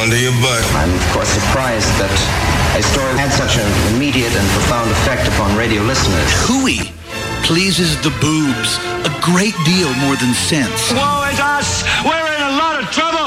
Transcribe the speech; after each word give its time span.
under 0.00 0.16
your 0.16 0.32
butt. 0.40 0.64
I'm, 0.80 0.88
of 0.88 1.06
course, 1.12 1.28
surprised 1.28 1.92
that 2.00 2.08
a 2.72 2.82
story 2.82 3.12
had 3.20 3.28
such 3.28 3.60
an 3.60 3.68
immediate 3.92 4.32
and 4.32 4.48
profound 4.56 4.90
effect 4.90 5.28
upon 5.28 5.52
radio 5.56 5.82
listeners. 5.82 6.24
Hooey 6.48 6.88
pleases 7.44 8.00
the 8.00 8.08
boobs 8.16 8.80
a 9.04 9.12
great 9.20 9.56
deal 9.68 9.92
more 10.00 10.16
than 10.16 10.32
sense. 10.32 10.88
Woe 10.96 11.28
is 11.28 11.40
us! 11.40 11.84
We're 12.00 12.29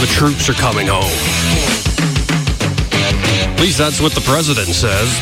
The 0.00 0.06
troops 0.06 0.48
are 0.48 0.54
coming 0.54 0.86
home. 0.86 1.04
At 3.52 3.60
least 3.60 3.76
that's 3.76 4.00
what 4.00 4.12
the 4.12 4.22
president 4.22 4.68
says. 4.68 5.20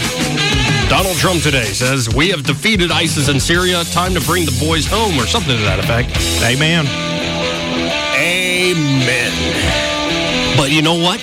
Donald 0.89 1.17
Trump 1.17 1.43
today 1.43 1.65
says, 1.65 2.09
We 2.15 2.29
have 2.31 2.45
defeated 2.45 2.93
ISIS 2.93 3.29
in 3.29 3.41
Syria. 3.41 3.83
Time 3.85 4.15
to 4.15 4.21
bring 4.21 4.45
the 4.45 4.57
boys 4.65 4.87
home, 4.87 5.19
or 5.19 5.27
something 5.27 5.57
to 5.57 5.63
that 5.65 5.81
effect. 5.81 6.17
Amen. 6.45 6.87
Amen. 8.15 9.33
But 10.57 10.71
you 10.71 10.83
know 10.83 10.95
what? 10.95 11.21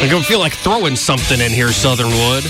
I'm 0.00 0.08
going 0.08 0.22
to 0.22 0.28
feel 0.28 0.38
like 0.38 0.54
throwing 0.54 0.94
something 0.94 1.40
in 1.40 1.50
here, 1.50 1.72
Southernwood. 1.72 2.44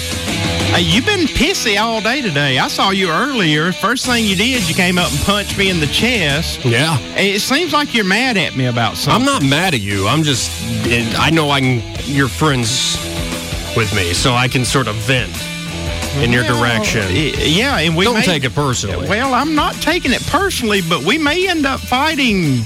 Hey, 0.72 0.82
you've 0.82 1.04
been 1.04 1.26
pissy 1.26 1.80
all 1.80 2.00
day 2.00 2.22
today. 2.22 2.58
I 2.58 2.68
saw 2.68 2.90
you 2.90 3.10
earlier. 3.10 3.72
First 3.72 4.06
thing 4.06 4.24
you 4.24 4.36
did, 4.36 4.68
you 4.68 4.74
came 4.74 4.98
up 4.98 5.10
and 5.10 5.20
punched 5.22 5.58
me 5.58 5.68
in 5.68 5.80
the 5.80 5.86
chest. 5.88 6.64
Yeah. 6.64 6.96
It 7.16 7.40
seems 7.40 7.72
like 7.72 7.92
you're 7.92 8.04
mad 8.04 8.36
at 8.36 8.56
me 8.56 8.66
about 8.66 8.96
something. 8.96 9.20
I'm 9.20 9.26
not 9.26 9.42
mad 9.42 9.74
at 9.74 9.80
you. 9.80 10.06
I'm 10.06 10.22
just, 10.22 10.50
I 11.18 11.30
know 11.30 11.50
I 11.50 11.60
can, 11.60 11.82
you're 12.04 12.28
friends 12.28 12.96
with 13.76 13.92
me, 13.94 14.12
so 14.14 14.32
I 14.32 14.46
can 14.46 14.64
sort 14.64 14.86
of 14.86 14.94
vent 14.96 15.32
in 16.22 16.30
your 16.32 16.44
Well, 16.44 16.60
direction. 16.60 17.04
Yeah, 17.14 17.78
and 17.78 17.96
we 17.96 18.04
Don't 18.04 18.14
may- 18.14 18.22
take 18.22 18.44
it 18.44 18.54
personally. 18.54 19.08
Well, 19.08 19.34
I'm 19.34 19.56
not 19.56 19.74
taking 19.76 20.12
it 20.12 20.24
personally, 20.28 20.82
but 20.88 21.02
we 21.02 21.18
may 21.18 21.48
end 21.48 21.66
up 21.66 21.80
fighting 21.80 22.62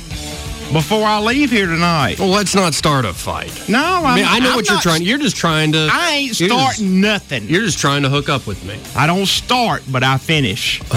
before 0.74 1.04
I 1.06 1.20
leave 1.20 1.50
here 1.50 1.66
tonight. 1.66 2.18
Well, 2.18 2.28
let's 2.28 2.54
not 2.54 2.74
start 2.74 3.04
a 3.04 3.14
fight. 3.14 3.68
No, 3.68 3.78
I'm, 3.78 4.04
I 4.04 4.14
mean, 4.16 4.24
I 4.28 4.38
know 4.40 4.50
I'm 4.50 4.56
what 4.56 4.68
you're 4.68 4.80
trying. 4.80 5.02
You're 5.02 5.18
just 5.18 5.36
trying 5.36 5.72
to. 5.72 5.88
I 5.90 6.10
ain't 6.10 6.40
you're 6.40 6.48
just- 6.50 6.60
starting 6.76 7.00
nothing. 7.00 7.44
You're 7.48 7.62
just 7.62 7.78
trying 7.78 8.02
to 8.02 8.10
hook 8.10 8.28
up 8.28 8.46
with 8.46 8.62
me. 8.66 8.78
I 8.96 9.06
don't 9.06 9.26
start, 9.26 9.84
but 9.90 10.02
I 10.02 10.18
finish. 10.18 10.82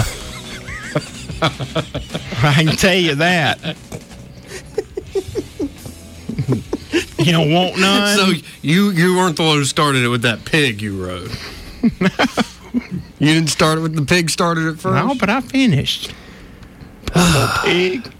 I 1.40 2.52
can 2.56 2.76
tell 2.76 2.94
you 2.96 3.14
that. 3.14 3.76
you 7.18 7.32
don't 7.32 7.52
want 7.52 7.78
none. 7.78 8.16
So 8.16 8.32
you 8.62 8.90
you 8.90 9.16
weren't 9.16 9.36
the 9.36 9.44
one 9.44 9.58
who 9.58 9.64
started 9.64 10.02
it 10.02 10.08
with 10.08 10.22
that 10.22 10.44
pig 10.44 10.82
you 10.82 11.00
rode. 11.06 11.30
you 13.20 13.26
didn't 13.34 13.50
start 13.50 13.78
it 13.78 13.82
with 13.82 13.94
the 13.94 14.04
pig. 14.04 14.30
Started 14.30 14.66
it 14.66 14.80
first. 14.80 15.06
no, 15.06 15.14
but 15.14 15.30
I 15.30 15.40
finished. 15.40 16.12
Pig. 17.64 18.12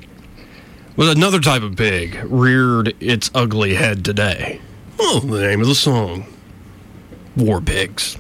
Well, 0.98 1.10
another 1.12 1.38
type 1.38 1.62
of 1.62 1.77
pig 1.77 2.18
reared 2.24 2.92
its 2.98 3.30
ugly 3.32 3.74
head 3.74 4.04
today. 4.04 4.60
Oh, 4.98 5.20
the 5.20 5.42
name 5.42 5.60
of 5.60 5.68
the 5.68 5.77
song. 5.77 6.27
War 7.36 7.61
pigs. 7.61 8.18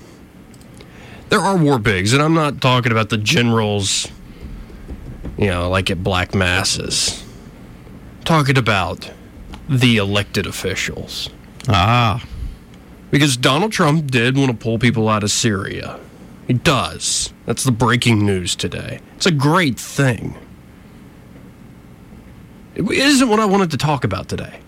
There 1.28 1.40
are 1.40 1.56
war 1.56 1.80
pigs, 1.80 2.12
and 2.12 2.22
I'm 2.22 2.34
not 2.34 2.60
talking 2.60 2.92
about 2.92 3.08
the 3.08 3.18
generals, 3.18 4.06
you 5.36 5.48
know, 5.48 5.68
like 5.68 5.90
at 5.90 6.04
black 6.04 6.36
masses. 6.36 7.24
I'm 8.18 8.24
talking 8.24 8.56
about 8.56 9.10
the 9.68 9.96
elected 9.96 10.46
officials. 10.46 11.30
Ah. 11.66 12.24
Because 13.10 13.36
Donald 13.36 13.72
Trump 13.72 14.08
did 14.08 14.36
want 14.36 14.52
to 14.52 14.56
pull 14.56 14.78
people 14.78 15.08
out 15.08 15.24
of 15.24 15.32
Syria. 15.32 15.98
He 16.46 16.52
does. 16.52 17.32
That's 17.44 17.64
the 17.64 17.72
breaking 17.72 18.24
news 18.24 18.54
today. 18.54 19.00
It's 19.16 19.26
a 19.26 19.32
great 19.32 19.80
thing. 19.80 20.36
It 22.78 22.90
isn't 22.90 23.28
what 23.28 23.40
I 23.40 23.44
wanted 23.44 23.72
to 23.72 23.76
talk 23.76 24.04
about 24.04 24.28
today. 24.28 24.60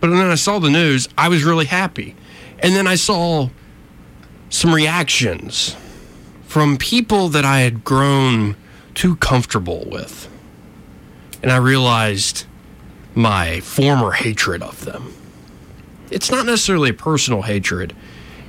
But 0.00 0.10
then 0.10 0.30
I 0.30 0.36
saw 0.36 0.60
the 0.60 0.70
news, 0.70 1.08
I 1.18 1.28
was 1.28 1.44
really 1.44 1.66
happy. 1.66 2.14
And 2.60 2.74
then 2.74 2.86
I 2.86 2.94
saw 2.94 3.50
some 4.48 4.72
reactions 4.72 5.76
from 6.46 6.76
people 6.76 7.28
that 7.28 7.44
I 7.44 7.60
had 7.60 7.84
grown 7.84 8.56
too 8.94 9.16
comfortable 9.16 9.86
with. 9.90 10.28
And 11.42 11.50
I 11.50 11.56
realized 11.56 12.46
my 13.14 13.60
former 13.60 14.12
hatred 14.12 14.62
of 14.62 14.84
them. 14.84 15.12
It's 16.10 16.30
not 16.30 16.46
necessarily 16.46 16.90
a 16.90 16.94
personal 16.94 17.42
hatred. 17.42 17.94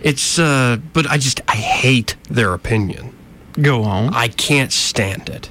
It's 0.02 0.40
uh 0.40 0.78
but 0.94 1.08
I 1.08 1.18
just 1.18 1.42
I 1.48 1.56
hate 1.56 2.16
their 2.30 2.54
opinion. 2.54 3.16
Go 3.54 3.84
on. 3.84 4.14
I 4.14 4.30
can't 4.30 4.72
stand 4.72 5.30
it. 5.30 5.50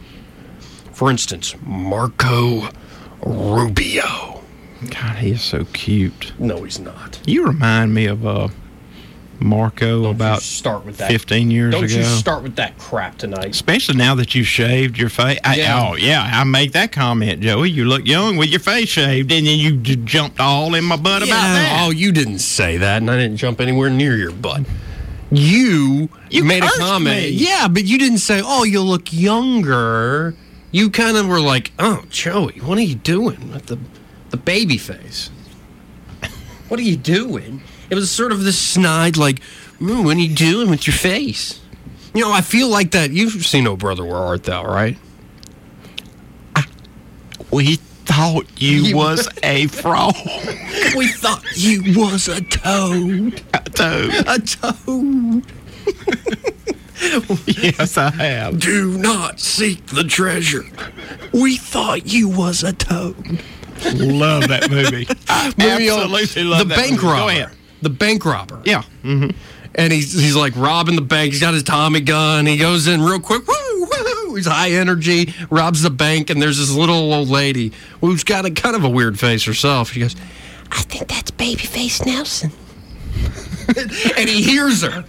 For 0.93 1.11
instance, 1.11 1.55
Marco 1.62 2.69
Rubio. 3.25 4.41
God, 4.91 5.16
he 5.16 5.32
is 5.32 5.42
so 5.42 5.64
cute. 5.72 6.32
No, 6.38 6.62
he's 6.64 6.78
not. 6.78 7.20
You 7.26 7.47
remind 7.47 7.92
me 7.92 8.06
of 8.06 8.25
uh, 8.26 8.48
Marco 9.38 10.06
about 10.10 10.41
start 10.42 10.86
with 10.86 10.97
that. 10.98 11.10
15 11.10 11.50
years 11.50 11.75
ago. 11.75 11.82
Don't 11.82 11.91
ago. 11.91 11.98
you 12.00 12.04
start 12.04 12.42
with 12.42 12.56
that 12.56 12.78
crap 12.78 13.19
tonight. 13.19 13.50
Especially 13.50 13.97
now 13.97 14.14
that 14.14 14.34
you've 14.34 14.47
shaved 14.47 14.97
your 14.97 15.10
face. 15.10 15.38
Yeah. 15.54 15.88
Oh, 15.91 15.97
yeah. 15.97 16.28
I 16.32 16.44
make 16.44 16.72
that 16.72 16.92
comment, 16.92 17.41
Joey. 17.41 17.70
You 17.70 17.84
look 17.84 18.06
young 18.06 18.38
with 18.38 18.48
your 18.48 18.60
face 18.60 18.88
shaved, 18.88 19.31
and 19.32 19.47
then 19.47 19.58
you 19.58 19.76
j- 19.76 19.97
jumped 19.97 20.41
all 20.41 20.75
in 20.75 20.84
my 20.84 20.97
butt 20.97 21.22
about 21.22 21.28
that. 21.28 21.82
Oh, 21.87 21.91
you 21.91 22.10
didn't 22.12 22.38
say 22.38 22.78
that, 22.78 23.02
and 23.02 23.10
I 23.10 23.16
didn't 23.19 23.37
jump 23.37 23.60
anywhere 23.60 23.91
near 23.91 24.16
your 24.16 24.32
butt. 24.32 24.62
You, 25.31 26.08
You 26.31 26.42
made 26.42 26.64
a 26.64 26.66
cursed 26.66 26.78
comment. 26.81 27.16
me. 27.22 27.28
Yeah, 27.28 27.69
but 27.69 27.84
you 27.84 27.98
didn't 27.98 28.19
say, 28.19 28.41
"Oh, 28.44 28.64
you 28.64 28.81
look 28.81 29.12
younger." 29.12 30.34
You 30.72 30.91
kind 30.91 31.16
of 31.16 31.26
were 31.26 31.41
like, 31.41 31.72
"Oh, 31.78 32.04
Joey, 32.10 32.60
what 32.60 32.78
are 32.78 32.82
you 32.82 32.94
doing 32.94 33.53
with 33.53 33.66
the 33.66 33.78
the 34.31 34.36
baby 34.36 34.76
face? 34.78 35.31
What 36.69 36.78
are 36.78 36.84
you 36.84 36.97
doing?" 36.97 37.62
It 37.91 37.97
was 37.97 38.10
sort 38.10 38.31
of 38.31 38.44
this 38.44 38.58
snide, 38.58 39.16
like, 39.16 39.41
"Mm, 39.81 40.04
"What 40.04 40.16
are 40.16 40.20
you 40.20 40.34
doing 40.34 40.70
with 40.70 40.86
your 40.86 40.94
face?" 40.94 41.58
You 42.14 42.20
know, 42.22 42.32
I 42.32 42.41
feel 42.41 42.69
like 42.69 42.92
that. 42.92 43.10
You've 43.10 43.44
seen 43.47 43.66
"Oh 43.66 43.76
Brother, 43.76 44.04
Where 44.04 44.16
Art 44.16 44.44
Thou," 44.44 44.64
right? 44.64 44.97
We 47.50 47.76
thought 48.04 48.47
you, 48.60 48.82
You- 48.84 48.97
was 49.02 49.28
a 49.42 49.66
frog. 49.66 50.14
we 50.97 51.08
thought 51.08 51.42
you 51.56 51.98
was 51.98 52.28
a 52.28 52.41
toad. 52.42 53.42
A 53.54 53.58
toad. 53.70 54.25
A 54.28 54.38
toad. 54.38 55.42
yes, 57.47 57.97
I 57.97 58.11
have. 58.11 58.61
Do 58.61 58.97
not 58.99 59.41
seek 59.41 59.87
the 59.87 60.05
treasure. 60.05 60.65
We 61.33 61.56
thought 61.56 62.06
you 62.06 62.28
was 62.28 62.62
a 62.62 62.72
toad. 62.72 63.43
Love 63.94 64.49
that 64.49 64.71
movie. 64.71 65.06
I 65.28 65.47
Movie 65.59 65.88
absolutely 65.88 66.44
love 66.44 66.59
the 66.61 66.65
that 66.66 66.77
bank 66.77 66.91
movie. 66.93 67.03
Go 67.03 67.12
robber. 67.12 67.31
ahead. 67.31 67.50
The 67.83 67.91
bank 67.91 68.25
robber. 68.27 68.61
Yeah. 68.65 68.83
Mm-hmm. 69.03 69.31
And 69.75 69.93
he's 69.93 70.12
he's 70.12 70.37
like 70.37 70.55
robbing 70.56 70.97
the 70.97 71.03
bank. 71.03 71.33
He's 71.33 71.41
got 71.41 71.55
his 71.55 71.62
Tommy 71.62 72.00
gun. 72.00 72.44
He 72.44 72.59
goes 72.59 72.87
in 72.87 73.00
real 73.00 73.21
quick. 73.21 73.47
Woo, 73.47 73.55
woo. 74.27 74.34
He's 74.34 74.47
high 74.47 74.72
energy. 74.72 75.32
Robs 75.49 75.82
the 75.82 75.91
bank, 75.91 76.28
and 76.28 76.43
there's 76.43 76.59
this 76.59 76.71
little 76.72 77.15
old 77.15 77.28
lady 77.28 77.73
who's 78.00 78.25
got 78.25 78.44
a 78.44 78.50
kind 78.50 78.76
of 78.76 78.85
a 78.85 78.88
weird 78.88 79.19
face 79.19 79.44
herself. 79.44 79.93
She 79.93 80.00
goes, 80.00 80.17
"I 80.70 80.82
think 80.82 81.08
that's 81.08 81.31
Babyface 81.31 82.05
Nelson." 82.05 82.53
and 84.19 84.29
he 84.29 84.43
hears 84.43 84.82
her. 84.82 85.05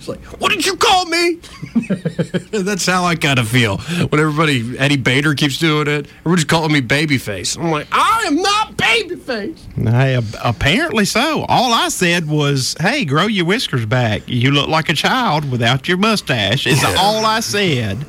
He's 0.00 0.08
like, 0.08 0.24
"What 0.40 0.50
did 0.50 0.64
you 0.64 0.76
call 0.76 1.04
me?" 1.04 1.38
That's 2.52 2.86
how 2.86 3.04
I 3.04 3.16
kind 3.16 3.38
of 3.38 3.46
feel 3.48 3.76
when 3.76 4.18
everybody 4.18 4.78
Eddie 4.78 4.96
Bader 4.96 5.34
keeps 5.34 5.58
doing 5.58 5.88
it. 5.88 6.06
Everybody's 6.20 6.46
calling 6.46 6.72
me 6.72 6.80
Babyface. 6.80 7.58
I'm 7.58 7.70
like, 7.70 7.86
I 7.92 8.24
am 8.26 8.36
not 8.36 8.78
Babyface. 8.78 9.58
Hey, 9.76 10.16
ap- 10.16 10.24
apparently 10.42 11.04
so. 11.04 11.44
All 11.50 11.74
I 11.74 11.90
said 11.90 12.26
was, 12.26 12.74
"Hey, 12.80 13.04
grow 13.04 13.26
your 13.26 13.44
whiskers 13.44 13.84
back. 13.84 14.22
You 14.26 14.52
look 14.52 14.68
like 14.70 14.88
a 14.88 14.94
child 14.94 15.50
without 15.50 15.86
your 15.86 15.98
mustache." 15.98 16.66
Is 16.66 16.82
all 16.82 17.26
I 17.26 17.40
said, 17.40 18.06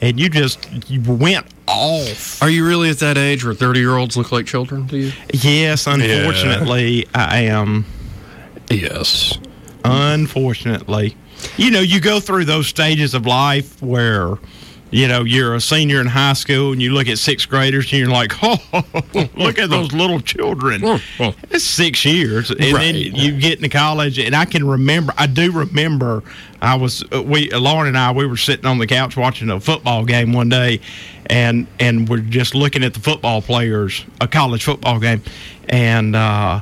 and 0.00 0.18
you 0.18 0.28
just 0.30 0.68
you 0.90 1.00
went 1.00 1.46
off. 1.68 2.42
Are 2.42 2.50
you 2.50 2.66
really 2.66 2.90
at 2.90 2.98
that 2.98 3.16
age 3.16 3.44
where 3.44 3.54
30 3.54 3.78
year 3.78 3.96
olds 3.96 4.16
look 4.16 4.32
like 4.32 4.46
children 4.46 4.88
to 4.88 4.98
you? 4.98 5.12
Yes, 5.32 5.86
unfortunately, 5.86 7.06
I 7.14 7.42
am. 7.42 7.84
Yes. 8.68 9.38
Unfortunately, 9.84 11.16
you 11.56 11.70
know, 11.70 11.80
you 11.80 12.00
go 12.00 12.20
through 12.20 12.44
those 12.44 12.66
stages 12.66 13.14
of 13.14 13.26
life 13.26 13.80
where 13.82 14.38
you 14.90 15.06
know, 15.06 15.22
you're 15.22 15.54
a 15.54 15.60
senior 15.60 16.00
in 16.00 16.06
high 16.06 16.32
school 16.32 16.72
and 16.72 16.82
you 16.82 16.92
look 16.92 17.06
at 17.06 17.18
sixth 17.18 17.48
graders 17.48 17.84
and 17.84 18.00
you're 18.00 18.10
like, 18.10 18.32
oh, 18.42 18.58
look 19.36 19.58
at 19.58 19.70
those 19.70 19.92
little 19.92 20.20
children. 20.20 20.80
It's 21.50 21.64
six 21.64 22.04
years. 22.04 22.50
And 22.50 22.58
then 22.58 22.96
you 22.96 23.38
get 23.38 23.58
into 23.58 23.68
college, 23.68 24.18
and 24.18 24.34
I 24.34 24.44
can 24.44 24.66
remember, 24.66 25.12
I 25.16 25.26
do 25.26 25.52
remember, 25.52 26.24
I 26.60 26.74
was, 26.74 27.04
uh, 27.12 27.22
we, 27.22 27.50
Lauren 27.50 27.88
and 27.88 27.96
I, 27.96 28.10
we 28.12 28.26
were 28.26 28.36
sitting 28.36 28.66
on 28.66 28.78
the 28.78 28.86
couch 28.86 29.16
watching 29.16 29.48
a 29.50 29.60
football 29.60 30.04
game 30.04 30.32
one 30.32 30.48
day, 30.48 30.80
and 31.26 31.68
and 31.78 32.08
we're 32.08 32.18
just 32.18 32.54
looking 32.56 32.82
at 32.82 32.92
the 32.94 33.00
football 33.00 33.40
players, 33.40 34.04
a 34.20 34.26
college 34.26 34.64
football 34.64 34.98
game. 34.98 35.22
And 35.68 36.16
uh, 36.16 36.60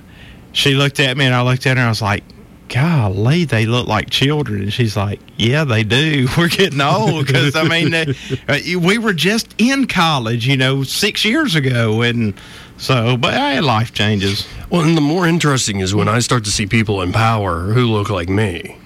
she 0.52 0.74
looked 0.74 1.00
at 1.00 1.16
me, 1.16 1.24
and 1.24 1.34
I 1.34 1.42
looked 1.42 1.66
at 1.66 1.78
her, 1.78 1.80
and 1.80 1.86
I 1.86 1.88
was 1.88 2.02
like, 2.02 2.24
golly, 2.68 3.44
they 3.44 3.66
look 3.66 3.86
like 3.86 4.10
children. 4.10 4.62
And 4.62 4.72
she's 4.72 4.96
like, 4.96 5.20
yeah, 5.36 5.64
they 5.64 5.84
do. 5.84 6.28
We're 6.38 6.48
getting 6.48 6.80
old 6.80 7.26
because, 7.26 7.56
I 7.56 7.64
mean, 7.64 7.94
uh, 8.48 8.58
we 8.80 8.98
were 8.98 9.12
just 9.12 9.54
in 9.58 9.86
college, 9.86 10.46
you 10.46 10.56
know, 10.56 10.82
six 10.82 11.24
years 11.24 11.54
ago. 11.54 12.02
And 12.02 12.34
so, 12.76 13.16
but 13.16 13.34
hey, 13.34 13.60
life 13.60 13.92
changes. 13.92 14.46
Well, 14.70 14.82
and 14.82 14.96
the 14.96 15.02
more 15.02 15.26
interesting 15.26 15.80
is 15.80 15.94
when 15.94 16.08
I 16.08 16.20
start 16.20 16.44
to 16.44 16.50
see 16.50 16.66
people 16.66 17.02
in 17.02 17.12
power 17.12 17.72
who 17.72 17.86
look 17.86 18.10
like 18.10 18.28
me, 18.28 18.76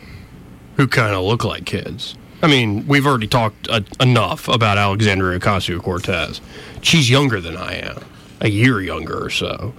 who 0.77 0.87
kind 0.87 1.15
of 1.15 1.25
look 1.25 1.45
like 1.45 1.65
kids. 1.65 2.15
I 2.43 2.49
mean, 2.49 2.89
we've 2.89 3.07
already 3.07 3.29
talked 3.29 3.69
uh, 3.69 3.83
enough 4.01 4.49
about 4.49 4.77
Alexandria 4.77 5.39
Ocasio 5.39 5.81
Cortez. 5.81 6.41
She's 6.81 7.09
younger 7.09 7.41
than 7.41 7.57
I 7.57 7.75
am, 7.75 8.05
a 8.41 8.49
year 8.49 8.81
younger 8.81 9.25
or 9.25 9.31
so. 9.31 9.73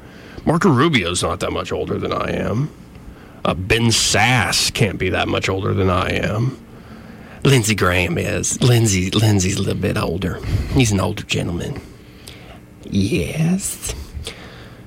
Marco 0.45 0.69
Rubio's 0.69 1.23
not 1.23 1.39
that 1.41 1.51
much 1.51 1.71
older 1.71 1.97
than 1.97 2.13
I 2.13 2.31
am. 2.31 2.69
Uh, 3.45 3.53
ben 3.53 3.87
Sasse 3.87 4.73
can't 4.73 4.97
be 4.97 5.09
that 5.09 5.27
much 5.27 5.49
older 5.49 5.73
than 5.73 5.89
I 5.89 6.11
am. 6.11 6.57
Lindsey 7.43 7.75
Graham 7.75 8.17
is. 8.17 8.61
Lindsey 8.61 9.11
Lindsey's 9.11 9.57
a 9.57 9.61
little 9.61 9.81
bit 9.81 9.97
older. 9.97 10.39
He's 10.71 10.91
an 10.91 11.01
older 11.01 11.23
gentleman. 11.23 11.81
Yes. 12.83 13.91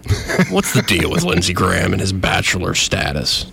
What's 0.51 0.73
the 0.73 0.83
deal 0.83 1.11
with 1.11 1.23
Lindsey 1.25 1.53
Graham 1.53 1.93
and 1.93 2.01
his 2.01 2.13
bachelor 2.13 2.75
status? 2.75 3.47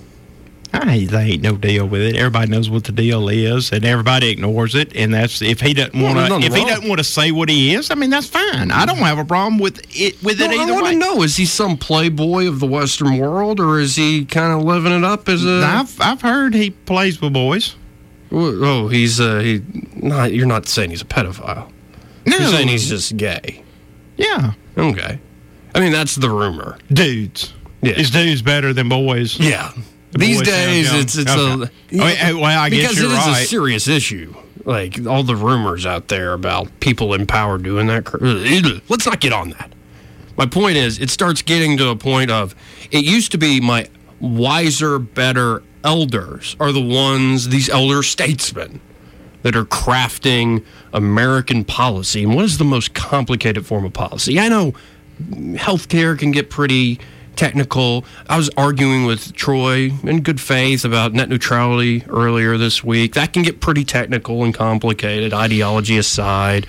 Hey, 0.73 1.05
they 1.05 1.23
ain't 1.33 1.43
no 1.43 1.55
deal 1.55 1.87
with 1.87 2.01
it. 2.01 2.15
Everybody 2.15 2.49
knows 2.51 2.67
what 2.69 2.83
the 2.83 2.91
deal 2.91 3.29
is, 3.29 3.71
and 3.71 3.85
everybody 3.85 4.29
ignores 4.31 4.73
it. 4.73 4.95
And 4.95 5.13
that's 5.13 5.41
if 5.41 5.61
he 5.61 5.73
doesn't 5.73 5.99
want 6.01 6.15
to. 6.17 6.27
nothing 6.29 6.43
If 6.43 6.55
he 6.55 6.65
doesn't 6.65 6.87
want 6.87 6.97
to 6.99 7.03
say 7.03 7.31
what 7.31 7.47
he 7.47 7.75
is, 7.75 7.91
I 7.91 7.95
mean 7.95 8.09
that's 8.09 8.27
fine. 8.27 8.71
I 8.71 8.85
don't 8.85 8.97
have 8.97 9.19
a 9.19 9.25
problem 9.25 9.59
with 9.59 9.79
it. 9.95 10.21
With 10.23 10.41
it 10.41 10.49
Well, 10.49 10.59
I 10.67 10.71
want 10.71 10.87
to 10.87 10.95
know: 10.97 11.21
is 11.21 11.35
he 11.37 11.45
some 11.45 11.77
playboy 11.77 12.47
of 12.47 12.59
the 12.59 12.65
Western 12.67 13.17
world, 13.19 13.59
or 13.59 13.79
is 13.79 13.95
he 13.95 14.25
kind 14.25 14.51
of 14.51 14.65
living 14.65 14.91
it 14.91 15.03
up 15.03 15.29
as 15.29 15.45
a? 15.45 15.63
I've 15.63 16.01
I've 16.01 16.21
heard 16.21 16.53
he 16.55 16.71
plays 16.71 17.21
with 17.21 17.33
boys. 17.33 17.75
Oh, 18.31 18.87
he's 18.87 19.19
uh, 19.21 19.39
he. 19.39 19.61
Not 19.95 20.33
you're 20.33 20.47
not 20.47 20.67
saying 20.67 20.89
he's 20.89 21.03
a 21.03 21.05
pedophile. 21.05 21.71
No, 22.25 22.37
You're 22.37 22.47
saying 22.49 22.67
he's 22.69 22.89
just 22.89 23.15
gay. 23.17 23.63
yeah, 24.17 24.53
Okay. 24.77 25.19
I 25.75 25.79
mean, 25.79 25.91
that's 25.91 26.15
the 26.15 26.29
rumor. 26.29 26.77
dudes. 26.91 27.53
Yeah. 27.81 27.93
Is 27.93 28.09
dudes 28.11 28.41
better 28.41 28.71
than 28.73 28.87
boys? 28.89 29.37
Yeah. 29.39 29.71
The 30.13 30.19
These 30.19 30.41
days, 30.43 30.91
young. 30.91 31.01
it's 31.01 31.17
it's 31.17 31.31
Okay. 31.31 31.63
a 31.63 31.71
yeah, 31.89 32.31
well, 32.33 32.45
I 32.45 32.69
guess 32.69 32.91
because 32.95 32.99
it 32.99 33.11
is 33.11 33.27
a 33.27 33.45
serious 33.45 33.87
issue. 33.87 34.33
Like 34.63 35.05
all 35.05 35.23
the 35.23 35.35
rumors 35.35 35.85
out 35.85 36.07
there 36.07 36.33
about 36.33 36.79
people 36.79 37.13
in 37.13 37.25
power 37.27 37.57
doing 37.57 37.87
that. 37.87 38.81
Let's 38.89 39.05
not 39.05 39.19
get 39.19 39.33
on 39.33 39.49
that. 39.51 39.73
My 40.37 40.45
point 40.45 40.77
is, 40.77 40.99
it 40.99 41.09
starts 41.09 41.41
getting 41.41 41.77
to 41.77 41.89
a 41.89 41.95
point 41.95 42.31
of 42.31 42.55
it 42.91 43.03
used 43.03 43.31
to 43.33 43.37
be 43.37 43.59
my 43.59 43.89
wiser, 44.19 44.99
better 44.99 45.63
elders 45.83 46.55
are 46.59 46.71
the 46.71 46.81
ones, 46.81 47.49
these 47.49 47.67
elder 47.69 48.01
statesmen, 48.03 48.79
that 49.41 49.55
are 49.55 49.65
crafting 49.65 50.63
American 50.93 51.65
policy. 51.65 52.23
And 52.23 52.33
what 52.35 52.45
is 52.45 52.57
the 52.57 52.63
most 52.63 52.93
complicated 52.93 53.65
form 53.65 53.83
of 53.83 53.91
policy? 53.93 54.39
I 54.39 54.47
know 54.47 54.73
healthcare 55.31 56.17
can 56.17 56.31
get 56.31 56.49
pretty 56.49 56.99
technical. 57.35 58.05
I 58.27 58.37
was 58.37 58.49
arguing 58.57 59.05
with 59.05 59.33
Troy 59.33 59.91
in 60.03 60.21
good 60.21 60.39
faith 60.39 60.85
about 60.85 61.13
net 61.13 61.29
neutrality 61.29 62.03
earlier 62.07 62.57
this 62.57 62.83
week. 62.83 63.13
That 63.13 63.33
can 63.33 63.43
get 63.43 63.59
pretty 63.59 63.83
technical 63.83 64.43
and 64.43 64.53
complicated, 64.53 65.33
ideology 65.33 65.97
aside. 65.97 66.67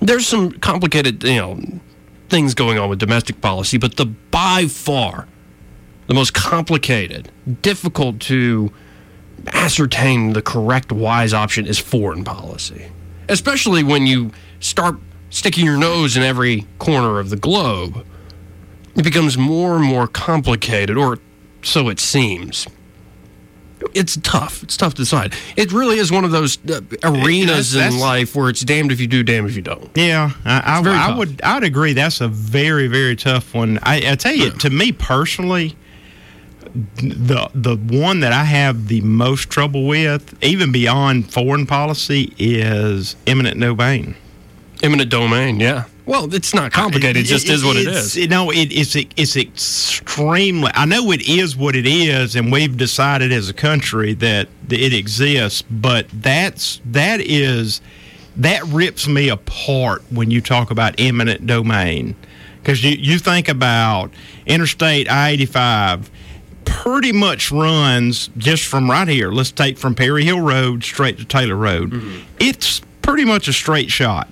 There's 0.00 0.26
some 0.26 0.52
complicated, 0.52 1.22
you 1.24 1.36
know, 1.36 1.60
things 2.28 2.54
going 2.54 2.78
on 2.78 2.88
with 2.88 2.98
domestic 2.98 3.40
policy, 3.40 3.78
but 3.78 3.96
the 3.96 4.06
by 4.06 4.66
far 4.66 5.28
the 6.06 6.14
most 6.14 6.34
complicated, 6.34 7.30
difficult 7.62 8.20
to 8.20 8.72
ascertain 9.52 10.32
the 10.32 10.42
correct 10.42 10.92
wise 10.92 11.32
option 11.32 11.66
is 11.66 11.78
foreign 11.78 12.24
policy. 12.24 12.86
Especially 13.28 13.82
when 13.82 14.06
you 14.06 14.30
start 14.60 14.96
sticking 15.30 15.64
your 15.64 15.76
nose 15.76 16.16
in 16.16 16.22
every 16.22 16.66
corner 16.78 17.18
of 17.18 17.30
the 17.30 17.36
globe. 17.36 18.06
It 18.96 19.04
becomes 19.04 19.36
more 19.36 19.76
and 19.76 19.84
more 19.84 20.06
complicated, 20.08 20.96
or 20.96 21.18
so 21.62 21.88
it 21.88 22.00
seems. 22.00 22.66
It's 23.94 24.16
tough. 24.22 24.62
It's 24.62 24.76
tough 24.76 24.94
to 24.94 25.02
decide. 25.02 25.34
It 25.56 25.70
really 25.70 25.98
is 25.98 26.10
one 26.10 26.24
of 26.24 26.30
those 26.30 26.58
uh, 26.68 26.80
arenas 27.04 27.72
that's- 27.72 27.72
that's- 27.72 27.94
in 27.94 28.00
life 28.00 28.34
where 28.34 28.48
it's 28.48 28.62
damned 28.62 28.90
if 28.90 29.00
you 29.00 29.06
do, 29.06 29.22
damned 29.22 29.48
if 29.48 29.54
you 29.54 29.62
don't. 29.62 29.90
Yeah, 29.94 30.30
I, 30.44 30.80
I, 30.82 31.10
I 31.12 31.16
would. 31.16 31.40
I'd 31.42 31.62
agree. 31.62 31.92
That's 31.92 32.20
a 32.20 32.28
very, 32.28 32.88
very 32.88 33.16
tough 33.16 33.54
one. 33.54 33.78
I, 33.82 34.12
I 34.12 34.14
tell 34.16 34.34
you, 34.34 34.50
to 34.50 34.70
me 34.70 34.92
personally, 34.92 35.76
the 36.96 37.48
the 37.54 37.76
one 37.76 38.20
that 38.20 38.32
I 38.32 38.44
have 38.44 38.88
the 38.88 39.00
most 39.02 39.50
trouble 39.50 39.86
with, 39.86 40.34
even 40.42 40.72
beyond 40.72 41.32
foreign 41.32 41.66
policy, 41.66 42.34
is 42.38 43.14
eminent 43.26 43.60
domain. 43.60 44.16
Eminent 44.82 45.10
domain, 45.10 45.58
yeah. 45.60 45.84
Well, 46.04 46.32
it's 46.32 46.54
not 46.54 46.70
complicated. 46.72 47.16
It 47.16 47.26
just 47.26 47.48
is 47.48 47.64
what 47.64 47.76
it's- 47.76 48.06
is. 48.06 48.16
You 48.16 48.28
know, 48.28 48.50
it, 48.50 48.66
it's 48.70 48.94
it's 48.94 49.36
extremely. 49.36 50.70
I 50.74 50.84
know 50.84 51.10
it 51.10 51.28
is 51.28 51.56
what 51.56 51.74
it 51.74 51.86
is, 51.86 52.36
and 52.36 52.52
we've 52.52 52.76
decided 52.76 53.32
as 53.32 53.48
a 53.48 53.54
country 53.54 54.14
that 54.14 54.48
it 54.70 54.92
exists. 54.92 55.62
But 55.62 56.06
that's 56.12 56.80
that 56.86 57.20
is 57.20 57.80
that 58.36 58.62
rips 58.66 59.08
me 59.08 59.28
apart 59.30 60.02
when 60.10 60.30
you 60.30 60.40
talk 60.40 60.70
about 60.70 60.94
eminent 61.00 61.46
domain, 61.46 62.14
because 62.62 62.84
you 62.84 62.90
you 62.92 63.18
think 63.18 63.48
about 63.48 64.12
Interstate 64.46 65.10
I 65.10 65.30
eighty 65.30 65.46
five. 65.46 66.10
Pretty 66.64 67.12
much 67.12 67.52
runs 67.52 68.28
just 68.36 68.64
from 68.64 68.90
right 68.90 69.06
here. 69.06 69.30
Let's 69.30 69.52
take 69.52 69.78
from 69.78 69.94
Perry 69.94 70.24
Hill 70.24 70.40
Road 70.40 70.82
straight 70.82 71.16
to 71.18 71.24
Taylor 71.24 71.54
Road. 71.54 71.92
Mm-hmm. 71.92 72.20
It's 72.40 72.80
pretty 73.02 73.24
much 73.24 73.46
a 73.46 73.52
straight 73.52 73.88
shot 73.90 74.28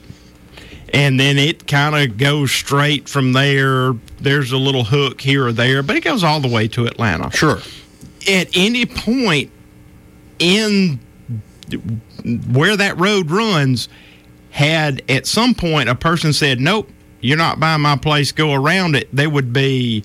and 0.94 1.19
then 1.19 1.38
it 1.38 1.67
kind 1.67 1.96
of 1.96 2.17
goes 2.17 2.52
straight 2.52 3.08
from 3.08 3.32
there. 3.32 3.94
There's 4.21 4.52
a 4.52 4.57
little 4.57 4.85
hook 4.85 5.21
here 5.21 5.47
or 5.47 5.52
there, 5.52 5.83
but 5.83 5.97
it 5.97 6.02
goes 6.02 6.23
all 6.23 6.38
the 6.38 6.49
way 6.49 6.68
to 6.68 6.87
Atlanta. 6.87 7.30
Sure. 7.33 7.59
At 8.30 8.49
any 8.54 8.87
point 8.87 9.50
in 10.38 11.00
where 12.49 12.76
that 12.76 12.99
road 12.99 13.30
runs, 13.30 13.88
had 14.50 15.02
at 15.09 15.26
some 15.26 15.52
point 15.54 15.88
a 15.88 15.97
person 15.97 16.33
said, 16.33 16.61
"Nope, 16.61 16.88
you're 17.21 17.37
not 17.37 17.59
buying 17.59 17.80
my 17.80 17.97
place. 17.97 18.30
Go 18.30 18.52
around 18.52 18.95
it." 18.95 19.09
There 19.12 19.28
would 19.28 19.52
be 19.52 20.04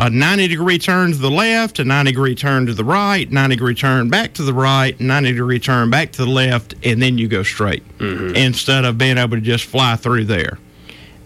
a 0.00 0.08
90 0.08 0.48
degree 0.48 0.78
turn 0.78 1.12
to 1.12 1.18
the 1.18 1.30
left, 1.30 1.78
a 1.78 1.84
90 1.84 2.10
degree 2.10 2.34
turn 2.34 2.64
to 2.66 2.72
the 2.72 2.84
right, 2.84 3.30
90 3.30 3.54
degree 3.54 3.74
turn 3.74 4.08
back 4.08 4.32
to 4.34 4.42
the 4.42 4.54
right, 4.54 4.98
90 4.98 5.32
degree 5.32 5.58
turn 5.58 5.90
back 5.90 6.12
to 6.12 6.24
the 6.24 6.30
left, 6.30 6.74
and 6.82 7.02
then 7.02 7.18
you 7.18 7.28
go 7.28 7.42
straight 7.42 7.86
mm-hmm. 7.98 8.34
instead 8.34 8.86
of 8.86 8.96
being 8.96 9.18
able 9.18 9.36
to 9.36 9.42
just 9.42 9.66
fly 9.66 9.96
through 9.96 10.24
there. 10.24 10.58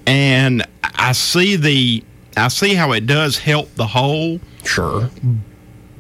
And 0.07 0.67
I 0.83 1.13
see 1.13 1.55
the 1.55 2.03
I 2.37 2.49
see 2.49 2.75
how 2.75 2.91
it 2.93 3.07
does 3.07 3.39
help 3.39 3.73
the 3.77 3.87
whole, 3.87 4.41
Sure. 4.65 5.09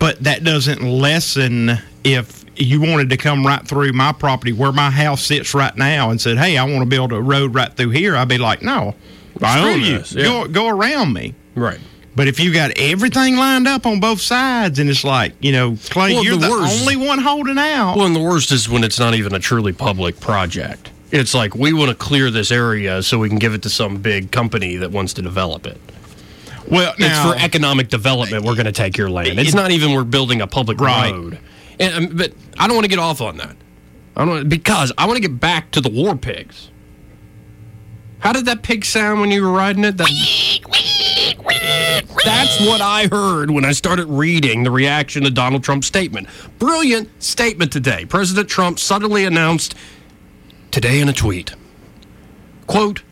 but 0.00 0.25
that 0.25 0.43
doesn't 0.43 0.83
lessen 0.83 1.78
if 2.02 2.45
you 2.57 2.81
wanted 2.81 3.09
to 3.11 3.16
come 3.16 3.47
right 3.47 3.66
through 3.66 3.93
my 3.93 4.11
property 4.11 4.52
where 4.52 4.73
my 4.73 4.90
house 4.90 5.25
sits 5.25 5.54
right 5.54 5.76
now 5.76 6.11
and 6.11 6.21
said, 6.21 6.38
"Hey, 6.38 6.59
I 6.59 6.64
want 6.64 6.81
to 6.81 6.87
build 6.87 7.12
a 7.12 7.23
road 7.23 7.54
right 7.54 7.73
through 7.73 7.90
here." 7.90 8.16
I'd 8.16 8.26
be 8.26 8.38
like, 8.38 8.62
"No, 8.62 8.97
I 9.40 9.61
own 9.61 9.81
you. 9.81 10.02
yeah. 10.11 10.25
Go 10.25 10.49
go 10.49 10.69
around 10.69 11.12
me." 11.12 11.35
Right. 11.54 11.78
But 12.16 12.28
if 12.28 12.38
you 12.38 12.52
got 12.52 12.71
everything 12.76 13.37
lined 13.37 13.66
up 13.66 13.87
on 13.87 13.99
both 13.99 14.21
sides, 14.21 14.78
and 14.78 14.88
it's 14.88 15.02
like, 15.02 15.33
you 15.40 15.50
know, 15.50 15.76
Clay, 15.90 16.14
Well, 16.14 16.25
you're 16.25 16.37
the 16.37 16.47
the, 16.47 16.50
worst- 16.50 16.80
only 16.80 16.94
one 16.97 17.18
holding 17.18 17.59
out. 17.59 17.97
Well, 17.97 18.06
and 18.06 18.14
the 18.14 18.21
worst 18.21 18.52
is 18.52 18.68
when 18.68 18.85
it's 18.85 18.99
not 19.00 19.14
even 19.14 19.35
a 19.35 19.40
truly 19.40 19.73
public 19.73 20.21
project. 20.21 20.90
It's 21.11 21.35
like 21.35 21.54
we 21.54 21.73
want 21.73 21.90
to 21.90 21.94
clear 21.97 22.30
this 22.30 22.50
area 22.52 23.02
so 23.02 23.18
we 23.18 23.28
can 23.28 23.38
give 23.38 23.52
it 23.54 23.62
to 23.62 23.71
some 23.71 23.97
big 23.99 24.30
company 24.30 24.76
that 24.76 24.90
wants 24.92 25.12
to 25.14 25.23
develop 25.23 25.66
it. 25.66 25.80
well, 26.71 26.94
it's 26.99 27.18
for 27.21 27.35
economic 27.44 27.88
development. 27.88 28.44
We're 28.44 28.54
going 28.54 28.66
to 28.66 28.73
take 28.73 28.97
your 28.97 29.11
land. 29.11 29.38
It's 29.38 29.50
It- 29.50 29.56
not 29.56 29.71
even 29.71 29.92
we're 29.92 30.04
building 30.04 30.40
a 30.40 30.47
public 30.47 30.80
Right. 30.80 31.12
road. 31.12 31.38
And, 31.80 31.94
um, 32.11 32.16
but 32.16 32.33
I 32.59 32.66
don't 32.68 32.76
want 32.76 32.85
to 32.85 32.88
get 32.88 32.99
off 33.00 33.21
on 33.21 33.37
that. 33.38 33.56
I 34.16 34.25
don't 34.25 34.49
because 34.49 34.92
I 34.97 35.06
want 35.06 35.16
to 35.16 35.21
get 35.21 35.40
back 35.40 35.73
to 35.73 35.80
the 35.80 35.88
war 35.90 36.14
pigs. 36.16 36.71
How 38.21 38.33
did 38.33 38.44
that 38.47 38.62
pig 38.62 38.85
sound 38.85 39.21
when 39.21 39.30
you 39.33 39.42
were 39.42 39.50
riding 39.52 39.85
it? 39.85 39.97
That, 39.99 40.09
that's 42.25 42.61
what 42.61 42.81
I 42.81 43.09
heard 43.11 43.51
when 43.51 43.65
I 43.65 43.73
started 43.73 44.07
reading 44.07 44.63
the 44.63 44.71
reaction 44.71 45.25
to 45.25 45.31
Donald 45.31 45.65
Trump's 45.65 45.87
statement. 45.87 46.29
Brilliant 46.59 47.23
statement 47.23 47.73
today. 47.73 48.05
President 48.05 48.49
Trump 48.49 48.79
suddenly 48.79 49.25
announced 49.25 49.75
today 50.71 51.01
in 51.01 51.09
a 51.09 51.13
tweet 51.13 51.55
Quote, 52.67 53.03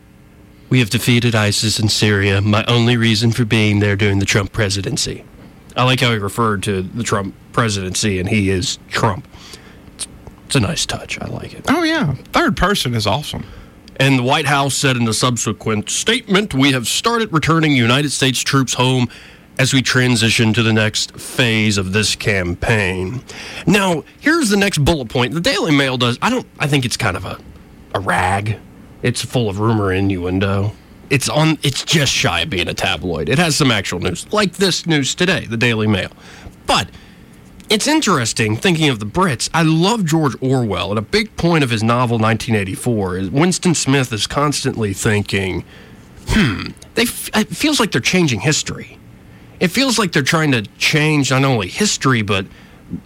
we 0.69 0.79
have 0.79 0.89
defeated 0.89 1.35
ISIS 1.35 1.79
in 1.79 1.87
Syria. 1.87 2.41
My 2.41 2.65
only 2.65 2.97
reason 2.97 3.31
for 3.31 3.45
being 3.45 3.79
there 3.79 3.95
during 3.95 4.19
the 4.19 4.25
Trump 4.25 4.51
presidency. 4.51 5.23
I 5.75 5.83
like 5.83 5.99
how 5.99 6.11
he 6.11 6.17
referred 6.17 6.63
to 6.63 6.81
the 6.81 7.03
Trump 7.03 7.35
presidency, 7.51 8.19
and 8.19 8.27
he 8.27 8.49
is 8.49 8.79
Trump. 8.89 9.27
It's 10.45 10.55
a 10.55 10.59
nice 10.59 10.85
touch. 10.85 11.19
I 11.21 11.27
like 11.27 11.53
it. 11.53 11.65
Oh 11.67 11.83
yeah, 11.83 12.13
third 12.31 12.57
person 12.57 12.95
is 12.95 13.05
awesome. 13.05 13.45
And 13.97 14.19
the 14.19 14.23
White 14.23 14.45
House 14.45 14.75
said 14.75 14.97
in 14.97 15.07
a 15.07 15.13
subsequent 15.13 15.89
statement, 15.89 16.53
we 16.53 16.71
have 16.71 16.87
started 16.87 17.31
returning 17.31 17.73
United 17.73 18.11
States 18.11 18.39
troops 18.41 18.73
home 18.73 19.07
as 19.59 19.73
we 19.73 19.81
transition 19.81 20.51
to 20.53 20.63
the 20.63 20.73
next 20.73 21.19
phase 21.19 21.77
of 21.77 21.93
this 21.93 22.15
campaign. 22.15 23.23
Now, 23.67 24.03
here's 24.19 24.49
the 24.49 24.57
next 24.57 24.79
bullet 24.79 25.09
point. 25.09 25.33
The 25.33 25.41
Daily 25.41 25.75
Mail 25.75 25.97
does, 25.97 26.17
I 26.21 26.29
don't, 26.29 26.47
I 26.57 26.67
think 26.67 26.85
it's 26.85 26.97
kind 26.97 27.15
of 27.15 27.25
a, 27.25 27.39
a 27.93 27.99
rag. 27.99 28.57
It's 29.03 29.23
full 29.23 29.49
of 29.49 29.59
rumor 29.59 29.93
innuendo. 29.93 30.71
It's 31.09 31.29
on, 31.29 31.59
it's 31.61 31.85
just 31.85 32.11
shy 32.11 32.41
of 32.41 32.49
being 32.49 32.67
a 32.67 32.73
tabloid. 32.73 33.29
It 33.29 33.37
has 33.37 33.55
some 33.55 33.69
actual 33.69 33.99
news, 33.99 34.31
like 34.33 34.53
this 34.53 34.87
news 34.87 35.13
today, 35.13 35.45
the 35.45 35.57
Daily 35.57 35.85
Mail. 35.85 36.11
But 36.65 36.89
it's 37.69 37.87
interesting 37.87 38.55
thinking 38.55 38.89
of 38.89 38.99
the 38.99 39.05
Brits. 39.05 39.49
I 39.53 39.63
love 39.63 40.05
George 40.05 40.35
Orwell, 40.41 40.89
and 40.89 40.99
a 40.99 41.03
big 41.03 41.35
point 41.37 41.63
of 41.63 41.69
his 41.69 41.83
novel 41.83 42.17
1984 42.17 43.17
is 43.17 43.29
Winston 43.29 43.75
Smith 43.75 44.11
is 44.13 44.27
constantly 44.27 44.93
thinking, 44.93 45.63
hmm, 46.27 46.69
they 46.95 47.03
f- 47.03 47.29
it 47.35 47.49
feels 47.49 47.79
like 47.79 47.91
they're 47.91 48.01
changing 48.01 48.41
history. 48.41 48.97
It 49.59 49.69
feels 49.69 49.97
like 49.97 50.11
they're 50.11 50.23
trying 50.23 50.51
to 50.51 50.63
change 50.77 51.31
not 51.31 51.43
only 51.43 51.67
history, 51.67 52.21
but 52.21 52.45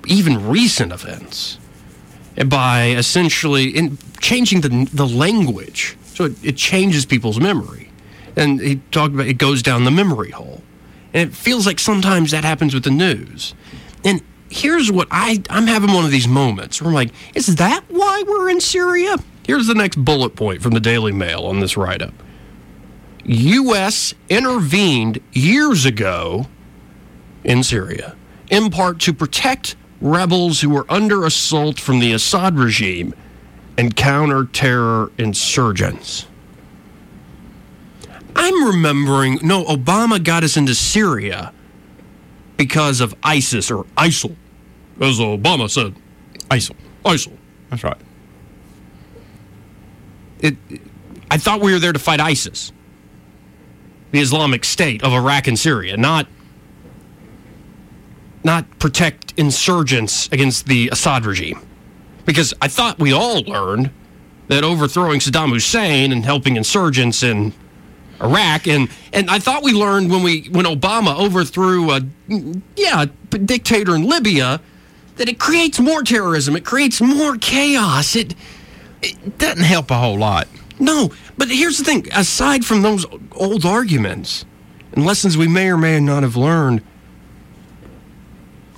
even 0.06 0.48
recent 0.50 0.92
events 0.92 1.60
by 2.48 2.90
essentially 2.90 3.70
in 3.70 3.98
changing 4.20 4.62
the, 4.62 4.90
the 4.94 5.08
language. 5.08 5.98
So 6.14 6.26
it, 6.26 6.44
it 6.44 6.58
changes 6.58 7.06
people's 7.06 7.40
memory. 7.40 7.92
And 8.36 8.60
he 8.60 8.78
talked 8.92 9.14
about 9.14 9.28
it 9.28 9.36
goes 9.36 9.62
down 9.62 9.84
the 9.84 9.92
memory 9.92 10.32
hole. 10.32 10.62
And 11.14 11.30
it 11.30 11.36
feels 11.36 11.66
like 11.66 11.80
sometimes 11.80 12.32
that 12.32 12.44
happens 12.44 12.74
with 12.74 12.84
the 12.84 12.92
news. 12.92 13.54
And 14.04 14.22
here's 14.50 14.92
what 14.92 15.08
I 15.12 15.42
I'm 15.50 15.68
having 15.68 15.94
one 15.94 16.06
of 16.06 16.12
these 16.12 16.28
moments 16.28 16.82
where 16.82 16.90
I'm 16.90 16.94
like, 16.94 17.12
is 17.36 17.56
that 17.56 17.84
why 17.90 18.24
we're 18.28 18.50
in 18.50 18.62
Syria? 18.62 19.18
Here's 19.46 19.68
the 19.68 19.76
next 19.76 20.04
bullet 20.04 20.36
point 20.36 20.62
from 20.62 20.74
the 20.74 20.80
Daily 20.80 21.12
Mail 21.12 21.46
on 21.46 21.60
this 21.60 21.78
write 21.78 22.02
up. 22.02 22.14
U.S. 23.24 24.14
intervened 24.30 25.20
years 25.34 25.86
ago 25.86 26.48
in 27.44 27.64
Syria, 27.64 28.16
in 28.50 28.70
part 28.70 29.00
to 29.02 29.14
protect 29.14 29.76
rebels 30.00 30.62
who 30.62 30.70
were 30.70 30.86
under 30.90 31.26
assault 31.26 31.80
from 31.80 32.00
the 32.00 32.14
Assad 32.14 32.58
regime 32.58 33.14
and 33.78 33.96
counter 33.96 34.46
terror 34.46 35.12
insurgents. 35.18 36.28
I'm 38.36 38.66
remembering, 38.66 39.40
no, 39.42 39.66
Obama 39.66 40.24
got 40.24 40.44
us 40.44 40.58
into 40.58 40.76
Syria 40.76 41.54
because 42.58 43.02
of 43.02 43.16
ISIS 43.24 43.72
or 43.72 43.86
ISIL, 43.96 44.36
as 45.00 45.20
Obama 45.20 45.70
said. 45.70 45.96
ISIL. 46.50 46.76
ISIL. 47.06 47.38
That's 47.70 47.84
right. 47.84 47.98
It, 50.40 50.56
I 51.30 51.38
thought 51.38 51.62
we 51.62 51.72
were 51.72 51.80
there 51.80 51.94
to 51.94 52.00
fight 52.00 52.20
ISIS, 52.20 52.72
the 54.12 54.20
Islamic 54.20 54.66
State 54.66 55.04
of 55.04 55.14
Iraq 55.14 55.48
and 55.48 55.58
Syria, 55.58 55.98
not 55.98 56.28
not 58.44 58.80
protect 58.80 59.34
insurgents 59.36 60.30
against 60.32 60.68
the 60.68 60.88
Assad 60.90 61.26
regime. 61.26 61.60
Because 62.26 62.54
I 62.62 62.70
thought 62.70 62.98
we 62.98 63.12
all 63.12 63.42
learned 63.42 63.92
that 64.48 64.64
overthrowing 64.64 65.20
Saddam 65.20 65.50
Hussein 65.50 66.14
and 66.14 66.24
helping 66.24 66.56
insurgents 66.56 67.24
in 67.24 67.54
Iraq 68.22 68.68
and 68.68 68.90
and 69.14 69.30
I 69.30 69.40
thought 69.40 69.64
we 69.64 69.74
learned 69.74 70.10
when 70.10 70.24
we 70.24 70.48
when 70.52 70.66
Obama 70.66 71.18
overthrew 71.18 71.92
a 71.92 72.02
yeah 72.76 73.04
a 73.04 73.38
dictator 73.38 73.96
in 73.96 74.08
Libya 74.08 74.60
that 75.18 75.30
it 75.30 75.40
creates 75.40 75.80
more 75.80 76.04
terrorism, 76.04 76.56
it 76.56 76.66
creates 76.66 77.02
more 77.02 77.38
chaos. 77.38 78.16
It 78.16 78.36
It 79.02 79.38
doesn't 79.38 79.64
help 79.64 79.92
a 79.92 79.96
whole 79.98 80.18
lot. 80.18 80.48
no, 80.80 81.12
but 81.38 81.50
here's 81.50 81.78
the 81.78 81.84
thing: 81.84 82.08
aside 82.14 82.66
from 82.66 82.82
those 82.82 83.06
old 83.34 83.66
arguments 83.66 84.46
and 84.94 85.06
lessons 85.06 85.38
we 85.38 85.48
may 85.48 85.70
or 85.70 85.78
may 85.78 86.00
not 86.00 86.24
have 86.24 86.36
learned, 86.36 86.82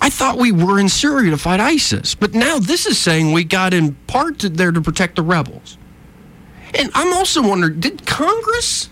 I 0.01 0.09
thought 0.09 0.37
we 0.37 0.51
were 0.51 0.79
in 0.79 0.89
Syria 0.89 1.31
to 1.31 1.37
fight 1.37 1.59
ISIS, 1.59 2.15
but 2.15 2.33
now 2.33 2.59
this 2.59 2.85
is 2.85 2.97
saying 2.97 3.31
we 3.31 3.43
got 3.43 3.73
in 3.73 3.95
part 4.07 4.39
to, 4.39 4.49
there 4.49 4.71
to 4.71 4.81
protect 4.81 5.15
the 5.15 5.21
rebels. 5.21 5.77
And 6.73 6.89
I'm 6.93 7.13
also 7.13 7.41
wondering: 7.41 7.79
Did 7.79 8.05
Congress? 8.05 8.89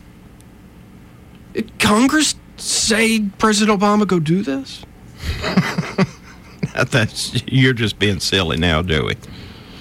Did 1.57 1.79
Congress 1.79 2.35
say 2.57 3.19
President 3.39 3.79
Obama 3.79 4.07
go 4.07 4.19
do 4.19 4.43
this? 4.43 4.85
That's 6.91 7.41
you're 7.47 7.73
just 7.73 7.97
being 7.97 8.19
silly 8.19 8.57
now, 8.57 8.83
Joey. 8.83 9.17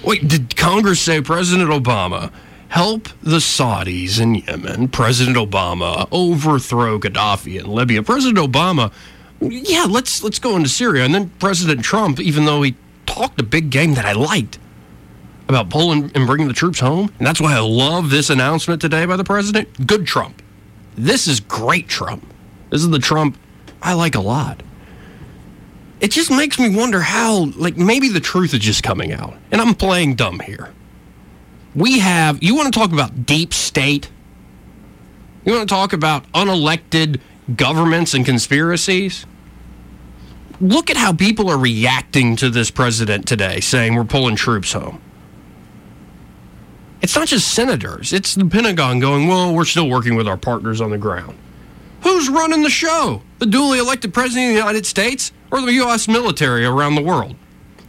Wait, 0.03 0.27
did 0.27 0.55
Congress 0.55 0.99
say 0.99 1.21
President 1.21 1.69
Obama 1.69 2.31
help 2.69 3.09
the 3.21 3.37
Saudis 3.37 4.19
in 4.19 4.33
Yemen? 4.33 4.87
President 4.87 5.37
Obama 5.37 6.07
overthrow 6.11 6.97
Gaddafi 6.97 7.59
in 7.59 7.67
Libya? 7.67 8.01
President 8.01 8.39
Obama, 8.39 8.91
yeah, 9.39 9.85
let's 9.87 10.23
let's 10.23 10.39
go 10.39 10.55
into 10.55 10.69
Syria. 10.69 11.05
And 11.05 11.13
then 11.13 11.29
President 11.37 11.85
Trump, 11.85 12.19
even 12.19 12.45
though 12.45 12.63
he 12.63 12.73
talked 13.05 13.39
a 13.39 13.43
big 13.43 13.69
game 13.69 13.93
that 13.93 14.05
I 14.05 14.13
liked 14.13 14.57
about 15.47 15.69
pulling 15.69 16.11
and 16.15 16.25
bringing 16.25 16.47
the 16.47 16.55
troops 16.55 16.79
home, 16.79 17.13
and 17.19 17.27
that's 17.27 17.39
why 17.39 17.53
I 17.55 17.59
love 17.59 18.09
this 18.09 18.31
announcement 18.31 18.81
today 18.81 19.05
by 19.05 19.15
the 19.15 19.23
president. 19.23 19.85
Good 19.85 20.07
Trump. 20.07 20.41
This 20.97 21.27
is 21.27 21.39
great 21.39 21.87
Trump. 21.87 22.25
This 22.69 22.81
is 22.81 22.89
the 22.89 22.99
Trump 22.99 23.37
I 23.81 23.93
like 23.93 24.15
a 24.15 24.19
lot 24.19 24.61
it 25.99 26.11
just 26.11 26.29
makes 26.29 26.59
me 26.59 26.75
wonder 26.75 27.01
how, 27.01 27.45
like, 27.55 27.77
maybe 27.77 28.09
the 28.09 28.19
truth 28.19 28.53
is 28.53 28.59
just 28.59 28.83
coming 28.83 29.11
out. 29.11 29.35
And 29.51 29.59
I'm 29.59 29.73
playing 29.73 30.15
dumb 30.15 30.39
here. 30.39 30.73
We 31.73 31.99
have, 31.99 32.41
you 32.43 32.55
want 32.55 32.71
to 32.71 32.79
talk 32.79 32.91
about 32.91 33.25
deep 33.25 33.53
state? 33.53 34.09
You 35.43 35.53
want 35.53 35.67
to 35.67 35.73
talk 35.73 35.93
about 35.93 36.31
unelected 36.33 37.19
governments 37.55 38.13
and 38.13 38.25
conspiracies? 38.25 39.25
Look 40.59 40.89
at 40.89 40.97
how 40.97 41.13
people 41.13 41.49
are 41.49 41.57
reacting 41.57 42.35
to 42.37 42.49
this 42.49 42.71
president 42.71 43.27
today, 43.27 43.59
saying 43.59 43.95
we're 43.95 44.03
pulling 44.03 44.35
troops 44.35 44.73
home. 44.73 45.01
It's 47.01 47.15
not 47.15 47.27
just 47.27 47.53
senators, 47.53 48.11
it's 48.13 48.35
the 48.35 48.45
Pentagon 48.45 48.99
going, 48.99 49.27
well, 49.27 49.53
we're 49.53 49.65
still 49.65 49.89
working 49.89 50.15
with 50.15 50.27
our 50.27 50.37
partners 50.37 50.81
on 50.81 50.89
the 50.89 50.97
ground. 50.97 51.37
Who's 52.01 52.29
running 52.29 52.63
the 52.63 52.69
show? 52.69 53.21
The 53.39 53.45
duly 53.45 53.79
elected 53.79 54.13
president 54.13 54.49
of 54.49 54.53
the 54.53 54.59
United 54.59 54.85
States 54.85 55.31
or 55.51 55.61
the 55.61 55.73
U.S. 55.73 56.07
military 56.07 56.65
around 56.65 56.95
the 56.95 57.01
world? 57.01 57.35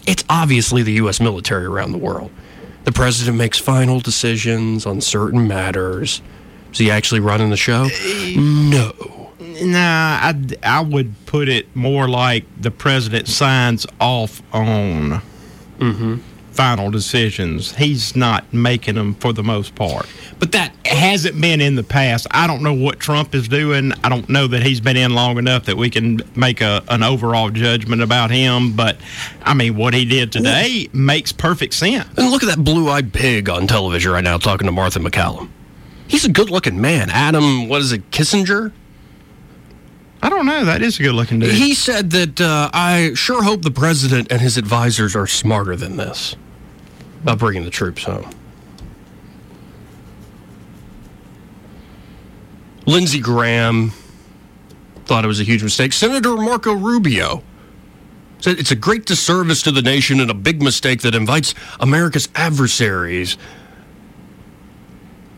It's 0.06 0.24
obviously 0.28 0.82
the 0.82 0.92
U.S. 0.92 1.20
military 1.20 1.66
around 1.66 1.92
the 1.92 1.98
world. 1.98 2.30
The 2.84 2.92
president 2.92 3.36
makes 3.36 3.58
final 3.58 4.00
decisions 4.00 4.86
on 4.86 5.00
certain 5.00 5.46
matters. 5.46 6.22
Is 6.72 6.78
he 6.78 6.90
actually 6.90 7.20
running 7.20 7.50
the 7.50 7.56
show? 7.56 7.88
No. 8.36 8.92
Nah, 9.60 9.78
I, 9.78 10.34
I 10.62 10.80
would 10.80 11.14
put 11.26 11.48
it 11.48 11.74
more 11.74 12.08
like 12.08 12.44
the 12.60 12.70
president 12.70 13.28
signs 13.28 13.86
off 14.00 14.42
on 14.52 15.22
mm-hmm. 15.78 16.16
Final 16.58 16.90
decisions. 16.90 17.76
He's 17.76 18.16
not 18.16 18.52
making 18.52 18.96
them 18.96 19.14
for 19.14 19.32
the 19.32 19.44
most 19.44 19.76
part. 19.76 20.06
But 20.40 20.50
that 20.50 20.74
hasn't 20.84 21.40
been 21.40 21.60
in 21.60 21.76
the 21.76 21.84
past. 21.84 22.26
I 22.32 22.48
don't 22.48 22.64
know 22.64 22.74
what 22.74 22.98
Trump 22.98 23.32
is 23.32 23.46
doing. 23.46 23.92
I 24.02 24.08
don't 24.08 24.28
know 24.28 24.48
that 24.48 24.64
he's 24.64 24.80
been 24.80 24.96
in 24.96 25.14
long 25.14 25.38
enough 25.38 25.66
that 25.66 25.76
we 25.76 25.88
can 25.88 26.20
make 26.34 26.60
a, 26.60 26.82
an 26.88 27.04
overall 27.04 27.50
judgment 27.50 28.02
about 28.02 28.32
him. 28.32 28.72
But 28.72 28.96
I 29.40 29.54
mean, 29.54 29.76
what 29.76 29.94
he 29.94 30.04
did 30.04 30.32
today 30.32 30.88
makes 30.92 31.30
perfect 31.30 31.74
sense. 31.74 32.08
And 32.16 32.28
look 32.28 32.42
at 32.42 32.48
that 32.48 32.64
blue 32.64 32.88
eyed 32.88 33.12
pig 33.12 33.48
on 33.48 33.68
television 33.68 34.10
right 34.10 34.24
now 34.24 34.36
talking 34.36 34.66
to 34.66 34.72
Martha 34.72 34.98
MacCallum. 34.98 35.50
He's 36.08 36.24
a 36.24 36.32
good 36.32 36.50
looking 36.50 36.80
man. 36.80 37.08
Adam, 37.10 37.68
what 37.68 37.82
is 37.82 37.92
it, 37.92 38.10
Kissinger? 38.10 38.72
I 40.20 40.28
don't 40.28 40.44
know. 40.44 40.64
That 40.64 40.82
is 40.82 40.98
a 40.98 41.04
good 41.04 41.14
looking 41.14 41.38
dude. 41.38 41.54
He 41.54 41.74
said 41.74 42.10
that 42.10 42.40
uh, 42.40 42.68
I 42.72 43.14
sure 43.14 43.44
hope 43.44 43.62
the 43.62 43.70
president 43.70 44.32
and 44.32 44.40
his 44.40 44.56
advisors 44.56 45.14
are 45.14 45.28
smarter 45.28 45.76
than 45.76 45.96
this 45.96 46.34
about 47.22 47.38
bringing 47.38 47.64
the 47.64 47.70
troops 47.70 48.04
home. 48.04 48.30
Lindsey 52.86 53.20
Graham 53.20 53.92
thought 55.04 55.24
it 55.24 55.28
was 55.28 55.40
a 55.40 55.44
huge 55.44 55.62
mistake. 55.62 55.92
Senator 55.92 56.36
Marco 56.36 56.72
Rubio 56.72 57.42
said 58.38 58.58
it's 58.58 58.70
a 58.70 58.76
great 58.76 59.04
disservice 59.04 59.62
to 59.62 59.72
the 59.72 59.82
nation 59.82 60.20
and 60.20 60.30
a 60.30 60.34
big 60.34 60.62
mistake 60.62 61.02
that 61.02 61.14
invites 61.14 61.54
America's 61.80 62.28
adversaries 62.34 63.36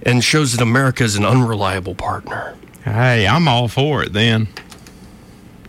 and 0.03 0.23
shows 0.23 0.53
that 0.53 0.63
America 0.63 1.05
is 1.05 1.17
an 1.17 1.25
unreliable 1.25 1.95
partner. 1.95 2.57
Hey, 2.85 3.27
I'm 3.27 3.49
all 3.49 3.69
for 3.69 4.03
it 4.03 4.13
then. 4.13 4.49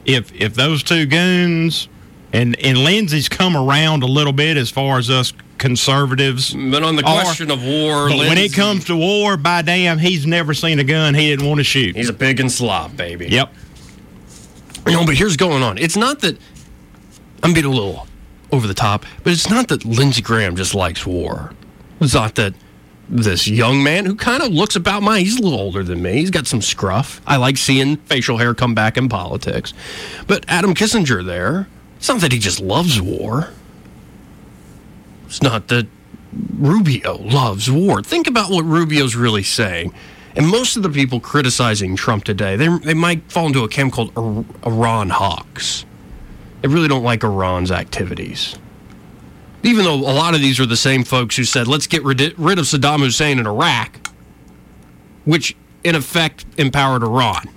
If 0.05 0.33
if 0.33 0.55
those 0.55 0.83
two 0.83 1.05
goons 1.05 1.87
and 2.33 2.57
and 2.63 2.77
Lindsay's 2.77 3.29
come 3.29 3.55
around 3.55 4.03
a 4.03 4.07
little 4.07 4.33
bit 4.33 4.57
as 4.57 4.69
far 4.69 4.97
as 4.97 5.09
us 5.09 5.33
conservatives. 5.61 6.53
But 6.53 6.83
on 6.83 6.97
the 6.97 7.05
are. 7.05 7.23
question 7.23 7.51
of 7.51 7.63
war, 7.63 8.09
But 8.09 8.17
when 8.17 8.37
it 8.37 8.53
comes 8.53 8.85
to 8.85 8.95
war, 8.97 9.37
by 9.37 9.61
damn, 9.61 9.99
he's 9.99 10.25
never 10.25 10.53
seen 10.53 10.79
a 10.79 10.83
gun 10.83 11.13
he 11.13 11.29
didn't 11.29 11.47
want 11.47 11.59
to 11.59 11.63
shoot. 11.63 11.95
he's 11.95 12.09
a 12.09 12.13
pig 12.13 12.39
and 12.41 12.51
slop, 12.51 12.97
baby. 12.97 13.27
Yep. 13.29 13.53
You 14.87 14.93
know, 14.93 15.05
but 15.05 15.15
here's 15.15 15.37
going 15.37 15.63
on. 15.63 15.77
It's 15.77 15.95
not 15.95 16.19
that 16.21 16.37
I'm 17.43 17.53
being 17.53 17.65
a 17.65 17.69
little 17.69 18.07
over 18.51 18.67
the 18.67 18.73
top, 18.73 19.05
but 19.23 19.31
it's 19.31 19.49
not 19.49 19.67
that 19.69 19.85
Lindsey 19.85 20.21
Graham 20.21 20.55
just 20.55 20.75
likes 20.75 21.05
war. 21.05 21.53
It's 22.01 22.15
not 22.15 22.35
that 22.35 22.53
this 23.07 23.47
young 23.47 23.83
man 23.83 24.05
who 24.05 24.15
kind 24.15 24.41
of 24.41 24.51
looks 24.51 24.75
about 24.75 25.03
my 25.03 25.19
he's 25.19 25.37
a 25.37 25.41
little 25.43 25.59
older 25.59 25.83
than 25.83 26.01
me. 26.01 26.13
He's 26.13 26.31
got 26.31 26.47
some 26.47 26.61
scruff. 26.61 27.21
I 27.27 27.37
like 27.37 27.57
seeing 27.57 27.97
facial 27.97 28.37
hair 28.37 28.55
come 28.55 28.73
back 28.73 28.97
in 28.97 29.09
politics. 29.09 29.73
But 30.27 30.45
Adam 30.47 30.73
Kissinger 30.73 31.23
there, 31.23 31.67
it's 31.97 32.07
not 32.07 32.21
that 32.21 32.31
he 32.31 32.39
just 32.39 32.59
loves 32.59 32.99
war. 32.99 33.49
It's 35.31 35.41
not 35.41 35.69
that 35.69 35.87
Rubio 36.59 37.15
loves 37.15 37.71
war. 37.71 38.03
Think 38.03 38.27
about 38.27 38.51
what 38.51 38.65
Rubio's 38.65 39.15
really 39.15 39.43
saying. 39.43 39.93
And 40.35 40.45
most 40.45 40.75
of 40.75 40.83
the 40.83 40.89
people 40.89 41.21
criticizing 41.21 41.95
Trump 41.95 42.25
today, 42.25 42.57
they, 42.57 42.67
they 42.79 42.93
might 42.93 43.31
fall 43.31 43.47
into 43.47 43.63
a 43.63 43.69
camp 43.69 43.93
called 43.93 44.11
Iran 44.65 45.07
hawks. 45.07 45.85
They 46.61 46.67
really 46.67 46.89
don't 46.89 47.05
like 47.05 47.23
Iran's 47.23 47.71
activities. 47.71 48.59
Even 49.63 49.85
though 49.85 49.95
a 49.95 50.11
lot 50.11 50.35
of 50.35 50.41
these 50.41 50.59
are 50.59 50.65
the 50.65 50.75
same 50.75 51.05
folks 51.05 51.37
who 51.37 51.45
said, 51.45 51.65
let's 51.65 51.87
get 51.87 52.03
rid, 52.03 52.37
rid 52.37 52.59
of 52.59 52.65
Saddam 52.65 52.99
Hussein 52.99 53.39
in 53.39 53.47
Iraq, 53.47 54.05
which 55.23 55.55
in 55.85 55.95
effect 55.95 56.45
empowered 56.57 57.03
Iran. 57.03 57.47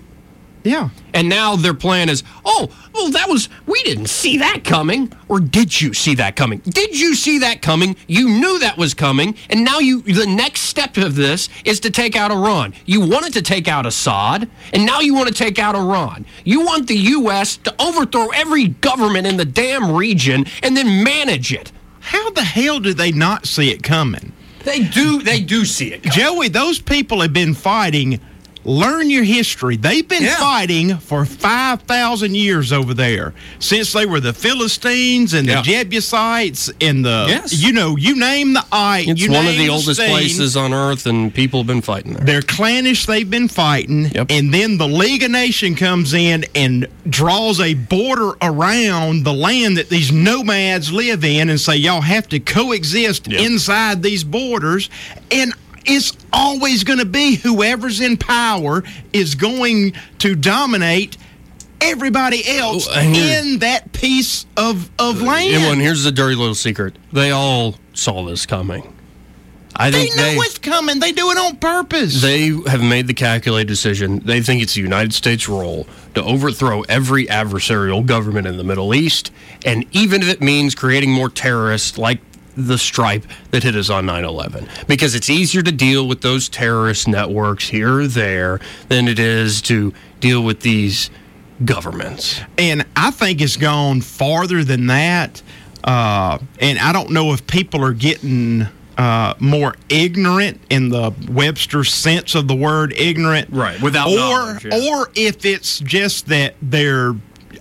Yeah. 0.64 0.88
And 1.12 1.28
now 1.28 1.56
their 1.56 1.74
plan 1.74 2.08
is, 2.08 2.24
oh, 2.44 2.68
well, 2.94 3.10
that 3.10 3.28
was, 3.28 3.50
we 3.66 3.82
didn't 3.82 4.06
see 4.06 4.38
that 4.38 4.64
coming. 4.64 5.12
Or 5.28 5.38
did 5.38 5.78
you 5.80 5.92
see 5.92 6.14
that 6.16 6.36
coming? 6.36 6.60
Did 6.60 6.98
you 6.98 7.14
see 7.14 7.38
that 7.40 7.60
coming? 7.60 7.96
You 8.08 8.28
knew 8.28 8.58
that 8.60 8.78
was 8.78 8.94
coming. 8.94 9.36
And 9.50 9.62
now 9.62 9.78
you, 9.78 10.00
the 10.00 10.26
next 10.26 10.62
step 10.62 10.96
of 10.96 11.16
this 11.16 11.50
is 11.66 11.80
to 11.80 11.90
take 11.90 12.16
out 12.16 12.30
Iran. 12.30 12.72
You 12.86 13.06
wanted 13.06 13.34
to 13.34 13.42
take 13.42 13.68
out 13.68 13.84
Assad, 13.84 14.48
and 14.72 14.86
now 14.86 15.00
you 15.00 15.14
want 15.14 15.28
to 15.28 15.34
take 15.34 15.58
out 15.58 15.76
Iran. 15.76 16.24
You 16.44 16.64
want 16.64 16.88
the 16.88 16.96
U.S. 16.96 17.58
to 17.58 17.74
overthrow 17.80 18.28
every 18.34 18.68
government 18.68 19.26
in 19.26 19.36
the 19.36 19.44
damn 19.44 19.92
region 19.92 20.46
and 20.62 20.74
then 20.76 21.04
manage 21.04 21.52
it. 21.52 21.72
How 22.00 22.30
the 22.30 22.44
hell 22.44 22.80
did 22.80 22.96
they 22.96 23.12
not 23.12 23.46
see 23.46 23.70
it 23.70 23.82
coming? 23.82 24.32
They 24.64 24.82
do, 24.82 25.20
they 25.20 25.40
do 25.40 25.66
see 25.66 25.92
it. 25.92 26.02
Joey, 26.02 26.48
those 26.48 26.80
people 26.80 27.20
have 27.20 27.34
been 27.34 27.52
fighting. 27.52 28.18
Learn 28.64 29.10
your 29.10 29.24
history. 29.24 29.76
They've 29.76 30.06
been 30.08 30.22
Yeah. 30.24 30.36
fighting 30.36 30.96
for 30.98 31.24
5,000 31.26 32.34
years 32.34 32.72
over 32.72 32.94
there 32.94 33.34
since 33.58 33.92
they 33.92 34.06
were 34.06 34.20
the 34.20 34.32
Philistines 34.32 35.34
and 35.34 35.48
the 35.48 35.60
Jebusites 35.62 36.70
and 36.80 37.04
the, 37.04 37.26
Yes. 37.28 37.52
you 37.62 37.72
know, 37.72 37.96
you 37.96 38.16
name 38.16 38.54
the 38.54 38.64
I. 38.72 39.04
It's 39.06 39.20
you 39.20 39.30
one 39.30 39.46
of 39.46 39.56
the 39.56 39.68
oldest 39.68 40.00
stain. 40.00 40.10
places 40.10 40.56
on 40.56 40.72
earth, 40.72 41.06
and 41.06 41.32
people 41.32 41.60
have 41.60 41.66
been 41.66 41.82
fighting 41.82 42.14
there. 42.14 42.24
They're 42.24 42.42
clannish. 42.42 43.06
They've 43.06 43.28
been 43.28 43.48
fighting, 43.48 44.10
Yep. 44.14 44.26
and 44.30 44.52
then 44.54 44.78
the 44.78 44.88
League 44.88 45.22
of 45.22 45.30
Nations 45.30 45.78
comes 45.78 46.14
in 46.14 46.44
and 46.54 46.86
draws 47.08 47.60
a 47.60 47.74
border 47.74 48.32
around 48.40 49.24
the 49.24 49.32
land 49.34 49.76
that 49.76 49.90
these 49.90 50.10
nomads 50.10 50.90
live 50.92 51.24
in, 51.24 51.50
and 51.50 51.60
say 51.60 51.76
y'all 51.76 52.00
have 52.00 52.28
to 52.30 52.38
coexist 52.40 53.28
Yep. 53.28 53.40
inside 53.40 54.02
these 54.02 54.24
borders, 54.24 54.88
and 55.30 55.52
it's 55.84 56.12
always 56.32 56.84
going 56.84 56.98
to 56.98 57.04
be 57.04 57.36
whoever's 57.36 58.00
in 58.00 58.16
power 58.16 58.82
is 59.12 59.34
going 59.34 59.94
to 60.18 60.34
dominate 60.34 61.16
everybody 61.80 62.42
else 62.58 62.88
Oh, 62.90 62.98
in 63.00 63.58
that 63.58 63.92
piece 63.92 64.46
of 64.56 64.90
of 64.98 65.22
uh, 65.22 65.26
land. 65.26 65.54
And 65.64 65.80
here's 65.80 66.04
the 66.04 66.12
dirty 66.12 66.34
little 66.34 66.54
secret. 66.54 66.96
They 67.12 67.30
all 67.30 67.76
saw 67.92 68.24
this 68.24 68.46
coming. 68.46 68.90
I 69.76 69.90
they 69.90 70.02
think 70.04 70.16
know 70.16 70.22
they, 70.22 70.36
what's 70.36 70.58
coming. 70.58 71.00
They 71.00 71.10
do 71.10 71.30
it 71.32 71.36
on 71.36 71.56
purpose. 71.56 72.22
they 72.22 72.50
have 72.68 72.80
made 72.80 73.08
the 73.08 73.14
calculated 73.14 73.66
decision. 73.66 74.20
They 74.20 74.40
think 74.40 74.62
it's 74.62 74.74
the 74.74 74.80
United 74.80 75.12
States' 75.12 75.48
role 75.48 75.88
to 76.14 76.22
overthrow 76.22 76.82
every 76.82 77.26
adversarial 77.26 78.06
government 78.06 78.46
in 78.46 78.56
the 78.56 78.62
Middle 78.62 78.94
East, 78.94 79.32
and 79.66 79.84
even 79.90 80.22
if 80.22 80.28
it 80.28 80.40
means 80.40 80.76
creating 80.76 81.10
more 81.10 81.28
terrorists 81.28 81.98
like 81.98 82.20
the 82.56 82.78
stripe 82.78 83.24
that 83.50 83.62
hit 83.62 83.74
us 83.74 83.90
on 83.90 84.06
9-11 84.06 84.68
because 84.86 85.14
it's 85.14 85.28
easier 85.28 85.62
to 85.62 85.72
deal 85.72 86.06
with 86.06 86.20
those 86.20 86.48
terrorist 86.48 87.08
networks 87.08 87.68
here 87.68 88.00
or 88.00 88.06
there 88.06 88.60
than 88.88 89.08
it 89.08 89.18
is 89.18 89.60
to 89.62 89.92
deal 90.20 90.42
with 90.42 90.60
these 90.60 91.10
governments 91.64 92.40
and 92.58 92.84
I 92.96 93.10
think 93.10 93.40
it's 93.40 93.56
gone 93.56 94.00
farther 94.00 94.64
than 94.64 94.86
that. 94.88 95.42
Uh, 95.82 96.38
and 96.60 96.78
I 96.78 96.92
don't 96.92 97.10
know 97.10 97.32
if 97.32 97.46
people 97.46 97.84
are 97.84 97.92
getting 97.92 98.66
uh, 98.96 99.34
more 99.38 99.74
ignorant 99.88 100.60
in 100.70 100.88
the 100.88 101.12
Webster 101.28 101.84
sense 101.84 102.34
of 102.34 102.48
the 102.48 102.54
word 102.54 102.92
ignorant, 102.96 103.50
Right, 103.50 103.80
without 103.82 104.08
or 104.08 104.58
yeah. 104.66 104.90
or 104.92 105.10
if 105.14 105.44
it's 105.44 105.80
just 105.80 106.26
that 106.28 106.54
they're 106.62 107.14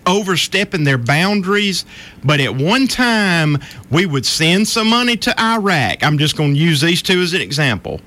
overstepping 0.06 0.84
their 0.84 0.98
boundaries. 0.98 1.86
But 2.24 2.40
at 2.40 2.56
one 2.56 2.88
time, 2.88 3.58
we 3.90 4.06
would 4.06 4.26
send 4.26 4.68
some 4.68 4.90
money 4.90 5.18
to 5.18 5.42
Iraq. 5.42 6.04
I'm 6.04 6.18
just 6.18 6.38
going 6.38 6.54
to 6.54 6.60
use 6.60 6.82
these 6.82 7.02
two 7.02 7.22
as 7.22 7.34
an 7.34 7.42
example 7.42 8.02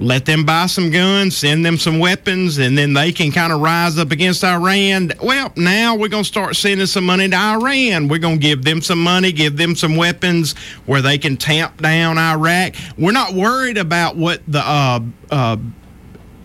let 0.00 0.24
them 0.24 0.44
buy 0.44 0.66
some 0.66 0.90
guns, 0.90 1.36
send 1.36 1.64
them 1.64 1.76
some 1.76 1.98
weapons, 1.98 2.56
and 2.58 2.76
then 2.76 2.94
they 2.94 3.12
can 3.12 3.30
kind 3.30 3.52
of 3.52 3.60
rise 3.60 3.98
up 3.98 4.10
against 4.10 4.42
Iran. 4.42 5.12
Well, 5.22 5.52
now 5.56 5.94
we're 5.94 6.08
going 6.08 6.24
to 6.24 6.28
start 6.28 6.56
sending 6.56 6.86
some 6.86 7.04
money 7.04 7.28
to 7.28 7.36
Iran. 7.36 8.08
We're 8.08 8.18
going 8.18 8.40
to 8.40 8.42
give 8.42 8.64
them 8.64 8.80
some 8.80 9.02
money, 9.02 9.30
give 9.30 9.58
them 9.58 9.76
some 9.76 9.96
weapons 9.96 10.54
where 10.86 11.02
they 11.02 11.18
can 11.18 11.36
tamp 11.36 11.82
down 11.82 12.16
Iraq. 12.16 12.74
We're 12.96 13.12
not 13.12 13.34
worried 13.34 13.76
about 13.76 14.16
what 14.16 14.40
the 14.48 14.60
uh, 14.60 15.00
uh, 15.30 15.58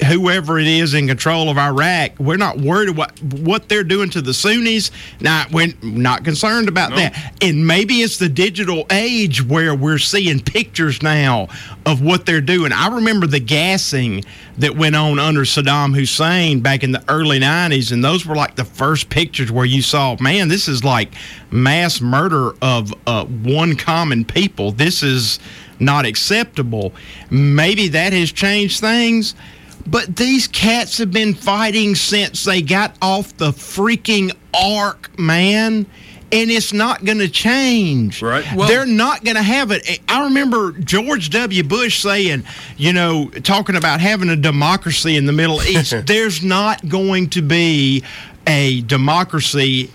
whoever 0.03 0.59
it 0.59 0.67
is 0.67 0.93
in 0.93 1.07
control 1.07 1.49
of 1.49 1.57
Iraq, 1.57 2.19
we're 2.19 2.37
not 2.37 2.57
worried 2.57 2.89
about 2.89 3.21
what 3.21 3.69
they're 3.69 3.83
doing 3.83 4.09
to 4.11 4.21
the 4.21 4.33
Sunnis. 4.33 4.91
Now, 5.21 5.45
we're 5.51 5.73
not 5.81 6.23
concerned 6.23 6.67
about 6.67 6.91
that. 6.95 7.33
And 7.41 7.65
maybe 7.65 7.95
it's 7.95 8.17
the 8.17 8.29
digital 8.29 8.85
age 8.91 9.43
where 9.43 9.73
we're 9.73 9.97
seeing 9.97 10.41
pictures 10.41 11.01
now 11.01 11.47
of 11.85 12.01
what 12.01 12.25
they're 12.25 12.41
doing. 12.41 12.71
I 12.73 12.95
remember 12.95 13.27
the 13.27 13.39
gassing 13.39 14.25
that 14.57 14.75
went 14.75 14.95
on 14.95 15.19
under 15.19 15.41
Saddam 15.41 15.95
Hussein 15.95 16.59
back 16.61 16.83
in 16.83 16.91
the 16.91 17.03
early 17.09 17.39
90s, 17.39 17.91
and 17.91 18.03
those 18.03 18.25
were 18.25 18.35
like 18.35 18.55
the 18.55 18.65
first 18.65 19.09
pictures 19.09 19.51
where 19.51 19.65
you 19.65 19.81
saw, 19.81 20.17
man, 20.19 20.47
this 20.49 20.67
is 20.67 20.83
like 20.83 21.13
mass 21.51 22.01
murder 22.01 22.53
of 22.61 22.93
uh, 23.07 23.25
one 23.25 23.75
common 23.75 24.25
people. 24.25 24.71
This 24.71 25.03
is 25.03 25.39
not 25.79 26.05
acceptable. 26.05 26.93
Maybe 27.29 27.89
that 27.89 28.13
has 28.13 28.31
changed 28.31 28.79
things. 28.79 29.35
But 29.87 30.15
these 30.15 30.47
cats 30.47 30.97
have 30.97 31.11
been 31.11 31.33
fighting 31.33 31.95
since 31.95 32.43
they 32.43 32.61
got 32.61 32.95
off 33.01 33.35
the 33.37 33.51
freaking 33.51 34.31
ark, 34.53 35.17
man. 35.19 35.85
And 36.31 36.49
it's 36.51 36.73
not 36.73 37.05
going 37.05 37.19
to 37.19 37.29
change. 37.29 38.21
Right. 38.21 38.43
Well- 38.55 38.67
They're 38.67 38.87
not 38.87 39.23
going 39.23 39.35
to 39.37 39.43
have 39.43 39.69
it. 39.71 39.99
I 40.09 40.23
remember 40.25 40.71
George 40.71 41.29
W. 41.29 41.63
Bush 41.63 41.99
saying, 42.01 42.43
you 42.77 42.93
know, 42.93 43.29
talking 43.29 43.75
about 43.75 44.01
having 44.01 44.29
a 44.29 44.35
democracy 44.35 45.15
in 45.17 45.27
the 45.27 45.31
Middle 45.31 45.61
East. 45.61 45.93
There's 46.07 46.43
not 46.43 46.87
going 46.89 47.29
to 47.29 47.41
be 47.43 48.03
a 48.47 48.81
democracy 48.81 49.91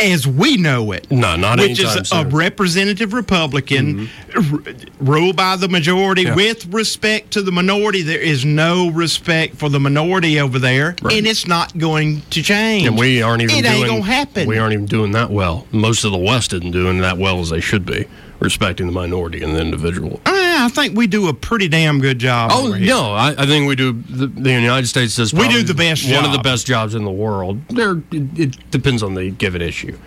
as 0.00 0.26
we 0.26 0.56
know 0.56 0.92
it. 0.92 1.10
No, 1.10 1.36
not 1.36 1.58
which 1.58 1.78
is 1.80 1.94
a 1.96 2.04
soon. 2.04 2.30
representative 2.30 3.12
Republican, 3.12 4.08
mm-hmm. 4.08 4.54
r- 4.54 4.74
ruled 5.00 5.36
by 5.36 5.56
the 5.56 5.68
majority 5.68 6.22
Yeah. 6.22 6.34
with 6.34 6.66
respect 6.72 7.32
to 7.32 7.42
the 7.42 7.52
minority. 7.52 8.02
There 8.02 8.20
is 8.20 8.44
no 8.44 8.90
respect 8.90 9.56
for 9.56 9.68
the 9.68 9.80
minority 9.80 10.40
over 10.40 10.58
there, 10.58 10.96
and 11.10 11.26
it's 11.26 11.46
not 11.46 11.76
going 11.78 12.22
to 12.30 12.42
change. 12.42 12.86
And 12.86 12.98
we 12.98 13.22
aren't 13.22 13.42
even 13.42 13.56
It 13.56 13.62
doing, 13.62 13.74
ain't 13.76 13.88
gonna 13.88 14.02
happen. 14.02 14.48
We 14.48 14.58
aren't 14.58 14.72
even 14.74 14.86
doing 14.86 15.12
that 15.12 15.30
well. 15.30 15.66
Most 15.72 16.04
of 16.04 16.12
the 16.12 16.18
West 16.18 16.52
isn't 16.52 16.70
doing 16.70 16.98
that 17.00 17.18
well 17.18 17.40
as 17.40 17.50
they 17.50 17.60
should 17.60 17.84
be, 17.86 18.06
respecting 18.40 18.86
the 18.86 18.92
minority 18.92 19.42
and 19.42 19.54
the 19.54 19.60
individual. 19.60 20.20
Uh, 20.26 20.32
I 20.34 20.68
think 20.68 20.96
we 20.96 21.06
do 21.06 21.28
a 21.28 21.34
pretty 21.34 21.68
damn 21.68 22.00
good 22.00 22.18
job. 22.18 22.50
Oh 22.52 22.76
no, 22.78 23.12
I, 23.12 23.34
I 23.36 23.46
think 23.46 23.68
we 23.68 23.76
do. 23.76 23.92
The, 23.92 24.26
the 24.26 24.52
United 24.52 24.86
States 24.86 25.16
does. 25.16 25.32
We 25.32 25.48
do 25.48 25.62
the 25.62 25.74
best 25.74 26.10
One 26.10 26.24
of 26.24 26.32
the 26.32 26.38
best 26.38 26.66
jobs 26.66 26.94
in 26.94 27.04
the 27.04 27.10
world. 27.10 27.66
There, 27.68 27.98
it, 28.12 28.38
it 28.38 28.70
depends 28.70 29.02
on 29.02 29.14
the 29.14 29.30
given 29.30 29.62
issue, 29.62 29.98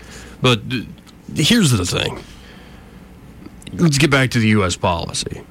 but 0.42 0.62
here's 1.36 1.72
the 1.72 1.86
thing. 1.86 2.20
Let's 3.74 3.98
get 3.98 4.12
back 4.12 4.32
to 4.32 4.40
the 4.40 4.50
U.S. 4.50 4.76
policy. 4.76 5.42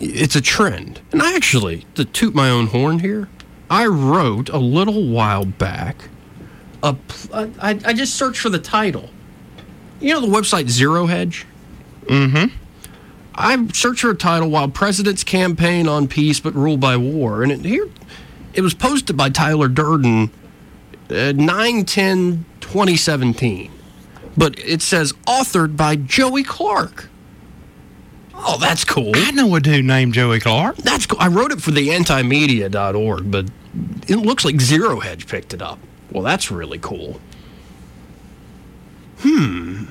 It's 0.00 0.36
a 0.36 0.40
trend, 0.40 1.00
and 1.10 1.20
I 1.20 1.34
actually, 1.34 1.84
to 1.96 2.04
toot 2.04 2.34
my 2.34 2.48
own 2.48 2.68
horn 2.68 3.00
here, 3.00 3.28
I 3.68 3.86
wrote 3.86 4.48
a 4.48 4.58
little 4.58 5.08
while 5.08 5.44
back. 5.44 6.08
A, 6.84 6.96
I, 7.32 7.80
I 7.84 7.92
just 7.92 8.14
searched 8.14 8.40
for 8.40 8.48
the 8.48 8.60
title. 8.60 9.10
You 10.00 10.14
know 10.14 10.20
the 10.20 10.28
website 10.28 10.68
Zero 10.68 11.06
Hedge. 11.06 11.44
I 13.34 13.68
searched 13.72 14.00
for 14.00 14.10
a 14.10 14.16
title 14.16 14.50
while 14.50 14.68
presidents 14.68 15.22
campaign 15.22 15.86
on 15.86 16.08
peace 16.08 16.40
but 16.40 16.54
rule 16.54 16.76
by 16.76 16.96
war. 16.96 17.42
And 17.42 17.52
it, 17.52 17.64
here, 17.64 17.88
it 18.52 18.62
was 18.62 18.74
posted 18.74 19.16
by 19.16 19.30
Tyler 19.30 19.68
Durden, 19.68 20.30
uh, 21.10 21.32
9 21.32 21.84
10 21.84 22.44
2017. 22.60 23.70
But 24.36 24.58
it 24.58 24.82
says 24.82 25.12
authored 25.26 25.76
by 25.76 25.96
Joey 25.96 26.42
Clark. 26.42 27.08
Oh, 28.34 28.56
that's 28.58 28.84
cool. 28.84 29.12
I 29.14 29.32
know 29.32 29.54
a 29.56 29.60
dude 29.60 29.84
named 29.84 30.14
Joey 30.14 30.38
Clark. 30.38 30.76
That's 30.76 31.06
cool. 31.06 31.18
I 31.20 31.28
wrote 31.28 31.50
it 31.50 31.60
for 31.60 31.72
the 31.72 31.88
antimedia.org, 31.88 33.30
but 33.30 33.46
it 34.06 34.16
looks 34.16 34.44
like 34.44 34.60
Zero 34.60 35.00
Hedge 35.00 35.26
picked 35.26 35.54
it 35.54 35.60
up. 35.60 35.78
Well, 36.12 36.22
that's 36.22 36.50
really 36.50 36.78
cool. 36.78 37.20
Hmm. 39.20 39.84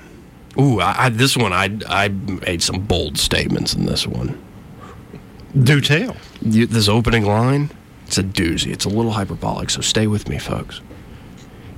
Ooh, 0.60 0.80
I, 0.80 1.06
I, 1.06 1.10
this 1.10 1.38
one, 1.38 1.54
I, 1.54 1.78
I 1.88 2.08
made 2.08 2.63
some 2.63 2.82
bold 2.82 3.17
statements 3.17 3.74
in 3.74 3.86
this 3.86 4.08
one. 4.08 4.41
Do 5.58 5.82
tell. 5.82 6.17
You, 6.41 6.65
this 6.65 6.88
opening 6.88 7.26
line, 7.26 7.70
it's 8.06 8.17
a 8.17 8.24
doozy. 8.24 8.72
It's 8.72 8.86
a 8.86 8.89
little 8.89 9.12
hyperbolic, 9.12 9.70
so 9.70 9.82
stay 9.82 10.08
with 10.08 10.28
me, 10.30 10.39
folks. 10.39 10.82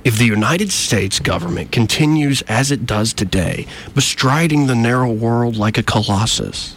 If 0.02 0.16
the 0.16 0.24
United 0.24 0.72
States 0.72 1.20
government 1.20 1.72
continues 1.72 2.40
as 2.42 2.70
it 2.70 2.86
does 2.86 3.12
today, 3.12 3.66
bestriding 3.94 4.66
the 4.66 4.74
narrow 4.74 5.12
world 5.12 5.56
like 5.56 5.76
a 5.76 5.82
colossus, 5.82 6.76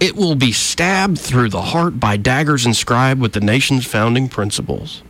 it 0.00 0.16
will 0.16 0.34
be 0.34 0.50
stabbed 0.50 1.18
through 1.18 1.50
the 1.50 1.62
heart 1.62 2.00
by 2.00 2.16
daggers 2.16 2.66
inscribed 2.66 3.20
with 3.20 3.32
the 3.32 3.40
nation's 3.40 3.86
founding 3.86 4.28
principles. 4.28 5.04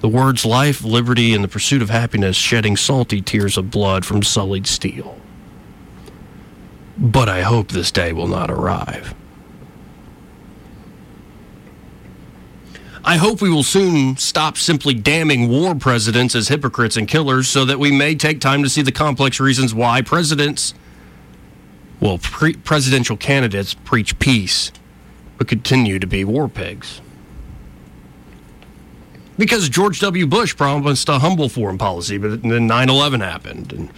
The 0.00 0.08
words 0.08 0.44
life, 0.44 0.84
liberty, 0.84 1.34
and 1.34 1.42
the 1.42 1.48
pursuit 1.48 1.82
of 1.82 1.90
happiness 1.90 2.36
shedding 2.36 2.76
salty 2.76 3.20
tears 3.20 3.56
of 3.56 3.70
blood 3.70 4.04
from 4.04 4.22
sullied 4.22 4.66
steel. 4.66 5.18
But 6.96 7.28
I 7.28 7.42
hope 7.42 7.68
this 7.68 7.90
day 7.90 8.12
will 8.12 8.28
not 8.28 8.50
arrive. 8.50 9.14
I 13.04 13.16
hope 13.16 13.40
we 13.40 13.48
will 13.48 13.62
soon 13.62 14.16
stop 14.16 14.56
simply 14.56 14.92
damning 14.92 15.48
war 15.48 15.74
presidents 15.74 16.34
as 16.34 16.48
hypocrites 16.48 16.96
and 16.96 17.08
killers 17.08 17.48
so 17.48 17.64
that 17.64 17.78
we 17.78 17.90
may 17.90 18.14
take 18.14 18.40
time 18.40 18.62
to 18.62 18.68
see 18.68 18.82
the 18.82 18.92
complex 18.92 19.40
reasons 19.40 19.72
why 19.72 20.02
presidents, 20.02 20.74
well, 22.00 22.18
pre- 22.18 22.56
presidential 22.56 23.16
candidates 23.16 23.74
preach 23.74 24.18
peace 24.18 24.72
but 25.38 25.48
continue 25.48 25.98
to 25.98 26.06
be 26.06 26.24
war 26.24 26.48
pigs. 26.48 27.00
Because 29.38 29.68
George 29.68 30.00
W. 30.00 30.26
Bush 30.26 30.56
promised 30.56 31.08
a 31.08 31.20
humble 31.20 31.48
foreign 31.48 31.78
policy, 31.78 32.18
but 32.18 32.42
then 32.42 32.66
9 32.66 32.90
11 32.90 33.20
happened. 33.20 33.72
And 33.72 33.88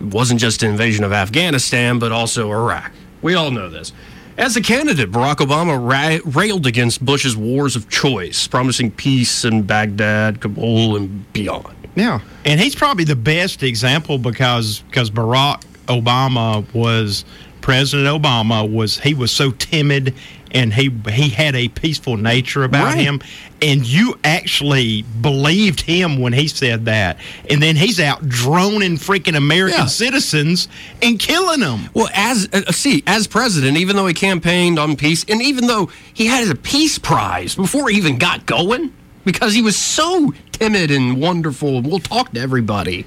it 0.00 0.14
wasn't 0.14 0.40
just 0.40 0.62
an 0.62 0.70
invasion 0.70 1.04
of 1.04 1.12
Afghanistan, 1.12 1.98
but 1.98 2.12
also 2.12 2.50
Iraq. 2.50 2.92
We 3.22 3.34
all 3.34 3.50
know 3.50 3.70
this. 3.70 3.92
As 4.36 4.56
a 4.56 4.60
candidate, 4.60 5.10
Barack 5.10 5.36
Obama 5.36 5.78
ra- 5.78 6.20
railed 6.40 6.66
against 6.66 7.04
Bush's 7.04 7.36
wars 7.36 7.74
of 7.74 7.88
choice, 7.88 8.46
promising 8.46 8.92
peace 8.92 9.44
in 9.44 9.62
Baghdad, 9.62 10.40
Kabul, 10.40 10.96
and 10.96 11.32
beyond. 11.32 11.74
Yeah, 11.96 12.20
and 12.44 12.60
he's 12.60 12.76
probably 12.76 13.02
the 13.02 13.16
best 13.16 13.64
example 13.64 14.18
because 14.18 14.80
because 14.80 15.10
Barack 15.10 15.64
Obama 15.86 16.64
was 16.72 17.24
President 17.60 18.06
Obama 18.06 18.70
was 18.70 19.00
he 19.00 19.14
was 19.14 19.32
so 19.32 19.50
timid 19.50 20.14
and 20.52 20.72
he 20.74 20.90
he 21.10 21.28
had 21.30 21.54
a 21.54 21.68
peaceful 21.68 22.16
nature 22.16 22.64
about 22.64 22.94
Right. 22.94 22.98
him 23.04 23.20
and 23.60 23.86
you 23.86 24.18
actually 24.24 25.02
believed 25.20 25.80
him 25.80 26.18
when 26.20 26.32
he 26.32 26.46
said 26.48 26.84
that 26.86 27.16
and 27.50 27.62
then 27.62 27.76
he's 27.76 27.98
out 28.00 28.28
droning 28.28 28.96
freaking 28.96 29.36
American 29.36 29.80
Yeah. 29.80 29.86
citizens 29.86 30.68
and 31.02 31.18
killing 31.18 31.60
them. 31.60 31.88
Well, 31.94 32.08
as 32.14 32.48
uh, 32.52 32.70
see, 32.72 33.02
as 33.06 33.26
president, 33.26 33.76
even 33.78 33.96
though 33.96 34.06
he 34.06 34.14
campaigned 34.14 34.78
on 34.78 34.96
peace, 34.96 35.24
and 35.28 35.42
even 35.42 35.66
though 35.66 35.90
he 36.14 36.26
had 36.26 36.48
a 36.48 36.54
peace 36.54 36.98
prize 36.98 37.54
before 37.54 37.88
he 37.88 37.96
even 37.96 38.18
got 38.18 38.46
going, 38.46 38.92
because 39.24 39.52
he 39.54 39.62
was 39.62 39.76
so 39.76 40.32
timid 40.52 40.90
and 40.90 41.20
wonderful, 41.20 41.82
we'll 41.82 41.98
talk 41.98 42.32
to 42.32 42.40
everybody. 42.40 43.04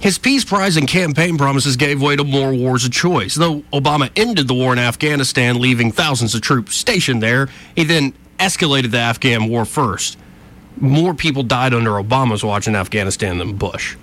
His 0.00 0.16
peace 0.16 0.44
prize 0.44 0.78
and 0.78 0.88
campaign 0.88 1.36
promises 1.36 1.76
gave 1.76 2.00
way 2.00 2.16
to 2.16 2.24
more 2.24 2.54
wars 2.54 2.86
of 2.86 2.92
choice. 2.92 3.34
Though 3.34 3.60
Obama 3.72 4.10
ended 4.16 4.48
the 4.48 4.54
war 4.54 4.72
in 4.72 4.78
Afghanistan, 4.78 5.60
leaving 5.60 5.92
thousands 5.92 6.34
of 6.34 6.40
troops 6.40 6.74
stationed 6.74 7.22
there, 7.22 7.48
he 7.76 7.84
then 7.84 8.14
escalated 8.38 8.92
the 8.92 8.98
Afghan 8.98 9.48
war 9.48 9.66
first. 9.66 10.16
More 10.78 11.12
people 11.12 11.42
died 11.42 11.74
under 11.74 11.90
Obama's 11.90 12.42
watch 12.42 12.66
in 12.66 12.74
Afghanistan 12.74 13.36
than 13.36 13.56
Bush. 13.56 13.96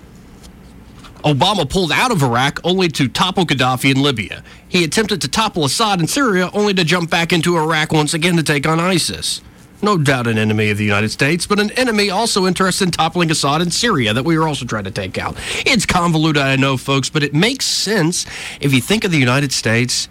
Obama 1.24 1.68
pulled 1.68 1.90
out 1.90 2.12
of 2.12 2.22
Iraq 2.22 2.60
only 2.62 2.88
to 2.90 3.08
topple 3.08 3.44
Gaddafi 3.44 3.90
in 3.90 4.00
Libya. 4.00 4.44
He 4.68 4.84
attempted 4.84 5.20
to 5.22 5.28
topple 5.28 5.64
Assad 5.64 6.00
in 6.00 6.06
Syria 6.06 6.48
only 6.54 6.74
to 6.74 6.84
jump 6.84 7.10
back 7.10 7.32
into 7.32 7.56
Iraq 7.56 7.92
once 7.92 8.14
again 8.14 8.36
to 8.36 8.44
take 8.44 8.68
on 8.68 8.78
ISIS. 8.78 9.40
No 9.80 9.96
doubt 9.96 10.26
an 10.26 10.38
enemy 10.38 10.70
of 10.70 10.78
the 10.78 10.84
United 10.84 11.10
States, 11.10 11.46
but 11.46 11.60
an 11.60 11.70
enemy 11.72 12.10
also 12.10 12.46
interested 12.46 12.84
in 12.84 12.90
toppling 12.90 13.30
Assad 13.30 13.62
in 13.62 13.70
Syria 13.70 14.12
that 14.12 14.24
we 14.24 14.36
are 14.36 14.48
also 14.48 14.66
trying 14.66 14.84
to 14.84 14.90
take 14.90 15.18
out. 15.18 15.36
It's 15.66 15.86
convoluted, 15.86 16.42
I 16.42 16.56
know, 16.56 16.76
folks, 16.76 17.08
but 17.08 17.22
it 17.22 17.32
makes 17.32 17.64
sense 17.64 18.26
if 18.60 18.74
you 18.74 18.80
think 18.80 19.04
of 19.04 19.12
the 19.12 19.18
United 19.18 19.52
States 19.52 20.08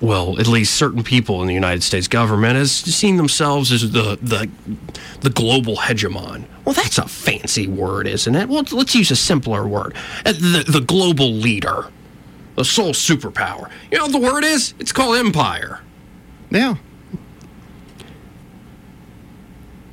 well, 0.00 0.38
at 0.38 0.46
least 0.46 0.74
certain 0.74 1.02
people 1.02 1.40
in 1.40 1.48
the 1.48 1.54
United 1.54 1.82
States 1.82 2.06
government 2.06 2.56
as 2.56 2.70
seeing 2.70 3.16
themselves 3.16 3.72
as 3.72 3.92
the 3.92 4.18
the 4.20 4.48
the 5.20 5.30
global 5.30 5.76
hegemon. 5.76 6.44
Well, 6.64 6.74
that's 6.74 6.98
a 6.98 7.08
fancy 7.08 7.66
word, 7.66 8.06
isn't 8.06 8.34
it? 8.34 8.48
Well, 8.48 8.64
let's 8.72 8.94
use 8.94 9.10
a 9.10 9.16
simpler 9.16 9.66
word. 9.66 9.94
Uh, 10.26 10.32
The 10.32 10.64
the 10.68 10.80
global 10.80 11.32
leader, 11.32 11.86
the 12.56 12.64
sole 12.64 12.92
superpower. 12.92 13.70
You 13.90 13.96
know 13.98 14.04
what 14.04 14.12
the 14.12 14.18
word 14.18 14.44
is? 14.44 14.74
It's 14.78 14.92
called 14.92 15.16
empire. 15.16 15.80
Yeah. 16.50 16.74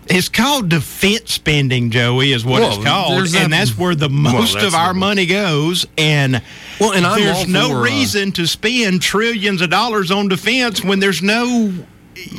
It's 0.07 0.27
called 0.29 0.69
defense 0.69 1.33
spending, 1.33 1.89
Joey, 1.89 2.33
is 2.33 2.43
what 2.43 2.61
Well, 2.61 2.75
it's 2.75 2.83
called. 2.83 3.13
there's 3.17 3.35
and 3.35 3.53
that's 3.53 3.77
where 3.77 3.95
the 3.95 4.09
most 4.09 4.53
that's 4.53 4.65
of 4.65 4.75
our 4.75 4.93
money 4.93 5.25
goes. 5.25 5.85
And, 5.97 6.41
Well, 6.79 6.91
and 6.91 7.05
I'm 7.05 7.19
there's 7.21 7.47
no 7.47 7.69
for, 7.69 7.75
uh, 7.77 7.81
reason 7.83 8.31
to 8.33 8.45
spend 8.47 9.01
trillions 9.01 9.61
of 9.61 9.69
dollars 9.69 10.11
on 10.11 10.27
defense 10.27 10.83
when 10.83 10.99
there's 10.99 11.21
no 11.21 11.73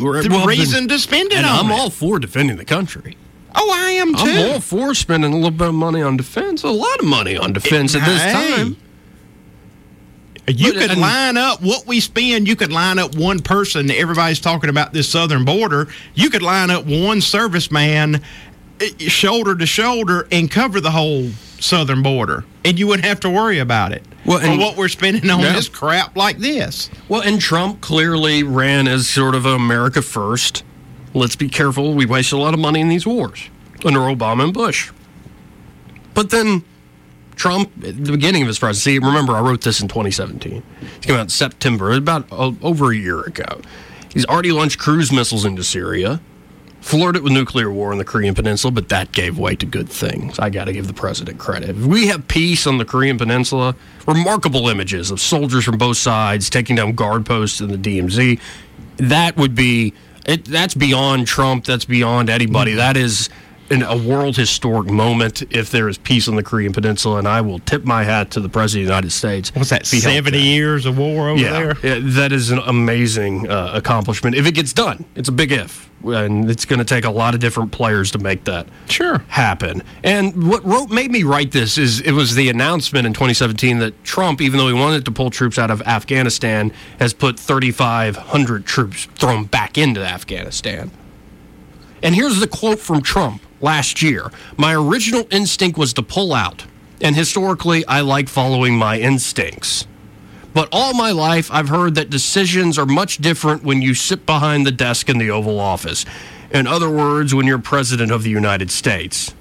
Well, 0.00 0.22
then- 0.22 0.46
reason 0.46 0.88
to 0.88 0.98
spend 0.98 1.33
it 1.33 1.44
I'm 1.44 1.70
it. 1.70 1.74
all 1.74 1.90
for 1.90 2.18
defending 2.18 2.57
the 2.59 2.64
country. 2.64 3.16
Oh, 3.55 3.70
I 3.72 3.92
am 3.92 4.14
too. 4.14 4.20
I'm 4.31 4.50
all 4.53 4.61
for 4.61 4.94
spending 4.94 5.33
a 5.33 5.37
little 5.37 5.50
bit 5.53 5.68
of 5.68 5.74
money 5.74 6.03
on 6.03 6.16
defense, 6.16 6.64
a 6.64 6.68
lot 6.70 6.98
of 6.98 7.07
money 7.07 7.37
on 7.37 7.53
defense 7.53 7.94
at 7.94 8.05
this 8.05 8.20
Hey. 8.20 8.33
time. 8.33 8.77
You 10.46 10.72
But- 10.72 10.80
could 10.83 10.90
and- 10.92 11.00
line 11.00 11.37
up 11.38 11.62
what 11.62 11.87
we 11.87 12.00
spend. 12.00 12.46
You 12.46 12.57
could 12.57 12.70
line 12.72 12.98
up 12.98 13.14
one 13.14 13.40
person. 13.40 13.90
Everybody's 13.90 14.40
talking 14.40 14.68
about 14.68 14.92
this 14.92 15.09
southern 15.09 15.44
border. 15.44 15.88
You 16.14 16.28
could 16.28 16.42
line 16.42 16.70
up 16.70 16.85
one 16.85 17.20
serviceman 17.20 18.20
eh, 18.80 18.90
shoulder 19.09 19.54
to 19.54 19.64
shoulder 19.66 20.26
and 20.30 20.50
cover 20.50 20.80
the 20.80 20.90
whole 20.90 21.30
southern 21.61 22.02
border, 22.02 22.44
and 22.64 22.78
you 22.78 22.87
wouldn't 22.88 23.07
have 23.07 23.20
to 23.20 23.30
worry 23.30 23.59
about 23.59 23.92
it. 23.92 24.04
Well, 24.26 24.38
and- 24.38 24.59
what 24.61 24.76
we're 24.76 24.88
spending 24.88 25.30
on 25.30 25.40
Yeah. 25.40 25.52
this 25.52 25.68
crap 25.68 26.14
like 26.16 26.38
this. 26.38 26.90
Well, 27.09 27.22
and 27.22 27.40
Trump 27.40 27.80
clearly 27.80 28.42
ran 28.42 28.87
as 28.88 29.07
sort 29.09 29.35
of 29.35 29.46
America 29.46 30.02
first. 30.02 30.62
Let's 31.14 31.37
be 31.37 31.48
careful. 31.48 31.94
We 31.94 32.04
wasted 32.04 32.38
a 32.38 32.42
lot 32.42 32.52
of 32.52 32.61
money 32.61 32.80
in 32.80 32.88
these 32.88 33.07
wars 33.07 33.48
under 33.85 34.00
Obama 34.00 34.44
and 34.44 34.52
Bush. 34.52 34.90
But 36.12 36.30
then 36.30 36.64
Trump, 37.36 37.70
at 37.84 38.04
the 38.04 38.12
beginning 38.12 38.42
of 38.42 38.48
his 38.48 38.58
presidency, 38.58 38.98
remember 38.98 39.32
I 39.34 39.40
wrote 39.40 39.62
this 39.62 39.80
in 39.80 39.88
2017. 39.88 40.62
It 40.80 41.02
came 41.02 41.16
out 41.16 41.22
in 41.22 41.28
September, 41.28 41.92
about 41.92 42.30
uh, 42.32 42.52
over 42.62 42.92
a 42.92 42.96
year 42.96 43.20
ago. 43.22 43.60
He's 44.12 44.24
already 44.26 44.52
launched 44.52 44.78
cruise 44.78 45.10
missiles 45.10 45.44
into 45.44 45.64
Syria, 45.64 46.20
flirted 46.80 47.22
with 47.22 47.32
nuclear 47.32 47.70
war 47.70 47.92
on 47.92 47.98
the 47.98 48.04
Korean 48.04 48.34
Peninsula, 48.34 48.70
but 48.70 48.88
that 48.90 49.10
gave 49.12 49.38
way 49.38 49.56
to 49.56 49.66
good 49.66 49.88
things. 49.88 50.38
I 50.38 50.50
got 50.50 50.66
to 50.66 50.72
give 50.72 50.86
the 50.86 50.92
president 50.92 51.38
credit. 51.38 51.74
We 51.76 52.06
have 52.08 52.28
peace 52.28 52.66
on 52.66 52.78
the 52.78 52.84
Korean 52.84 53.18
Peninsula, 53.18 53.74
remarkable 54.06 54.68
images 54.68 55.10
of 55.10 55.20
soldiers 55.20 55.64
from 55.64 55.78
both 55.78 55.96
sides 55.96 56.48
taking 56.48 56.76
down 56.76 56.92
guard 56.92 57.26
posts 57.26 57.60
in 57.60 57.68
the 57.68 57.78
DMZ. 57.78 58.38
That 58.98 59.36
would 59.36 59.54
be 59.54 59.94
it, 60.26 60.44
that's 60.44 60.74
beyond 60.74 61.26
Trump. 61.26 61.64
That's 61.64 61.84
beyond 61.84 62.30
anybody. 62.30 62.74
That 62.74 62.96
is 62.96 63.28
an, 63.74 63.82
a 63.82 63.96
world 63.96 64.37
historic 64.37 64.88
moment 64.88 65.42
if 65.50 65.70
there 65.70 65.88
is 65.88 65.98
peace 65.98 66.28
on 66.28 66.37
the 66.37 66.42
Korean 66.42 66.72
Peninsula, 66.72 67.18
and 67.18 67.28
I 67.28 67.40
will 67.42 67.58
tip 67.58 67.84
my 67.84 68.04
hat 68.04 68.30
to 68.32 68.40
the 68.40 68.48
President 68.48 68.84
of 68.84 68.87
the 68.88 68.92
United 68.94 69.10
States. 69.10 69.54
What's 69.54 69.70
that? 69.70 69.82
if 69.82 69.90
he 69.90 70.00
helped 70.00 70.14
Seventy 70.14 70.40
years 70.42 70.87
of 70.87 70.96
war 70.96 71.28
over 71.28 71.40
Yeah, 71.40 71.52
there. 71.52 71.76
yeah, 71.82 71.98
that 72.14 72.32
is 72.32 72.50
an 72.50 72.58
amazing 72.60 73.50
uh, 73.50 73.72
accomplishment. 73.74 74.37
If 74.37 74.46
it 74.46 74.52
gets 74.52 74.72
done, 74.72 75.04
it's 75.14 75.28
a 75.28 75.32
big 75.32 75.52
if, 75.52 75.90
and 76.04 76.50
it's 76.50 76.64
going 76.64 76.78
to 76.78 76.84
take 76.84 77.04
a 77.04 77.10
lot 77.10 77.34
of 77.34 77.40
different 77.40 77.72
players 77.72 78.10
to 78.12 78.18
make 78.18 78.44
that 78.44 78.66
Sure. 78.88 79.18
happen. 79.28 79.82
And 80.02 80.48
what 80.48 80.64
wrote 80.64 80.90
made 80.90 81.10
me 81.10 81.22
write 81.24 81.52
this 81.52 81.76
is 81.78 82.00
it 82.00 82.12
was 82.12 82.34
the 82.34 82.48
announcement 82.48 83.06
in 83.06 83.12
2017 83.12 83.78
that 83.80 84.04
Trump, 84.04 84.40
even 84.40 84.58
though 84.58 84.68
he 84.68 84.74
wanted 84.74 85.04
to 85.06 85.10
pull 85.10 85.30
troops 85.30 85.58
out 85.58 85.70
of 85.70 85.82
Afghanistan, 85.82 86.72
has 86.98 87.12
put 87.14 87.38
3,500 87.38 88.66
troops 88.66 89.06
thrown 89.16 89.44
back 89.44 89.76
into 89.78 90.00
Afghanistan. 90.04 90.90
And 92.04 92.14
here's 92.14 92.38
the 92.38 92.46
quote 92.46 92.78
from 92.78 93.00
Trump 93.00 93.40
last 93.62 94.02
year 94.02 94.30
My 94.58 94.74
original 94.74 95.26
instinct 95.30 95.78
was 95.78 95.94
to 95.94 96.02
pull 96.02 96.34
out. 96.34 96.66
And 97.00 97.16
historically, 97.16 97.84
I 97.86 98.02
like 98.02 98.28
following 98.28 98.76
my 98.76 99.00
instincts. 99.00 99.86
But 100.52 100.68
all 100.70 100.94
my 100.94 101.10
life, 101.10 101.50
I've 101.50 101.68
heard 101.68 101.96
that 101.96 102.10
decisions 102.10 102.78
are 102.78 102.86
much 102.86 103.18
different 103.18 103.64
when 103.64 103.82
you 103.82 103.94
sit 103.94 104.24
behind 104.24 104.64
the 104.64 104.70
desk 104.70 105.08
in 105.08 105.18
the 105.18 105.30
Oval 105.30 105.58
Office. 105.58 106.04
In 106.52 106.68
other 106.68 106.88
words, 106.88 107.34
when 107.34 107.46
you're 107.46 107.58
President 107.58 108.12
of 108.12 108.22
the 108.22 108.30
United 108.30 108.70
States. 108.70 109.34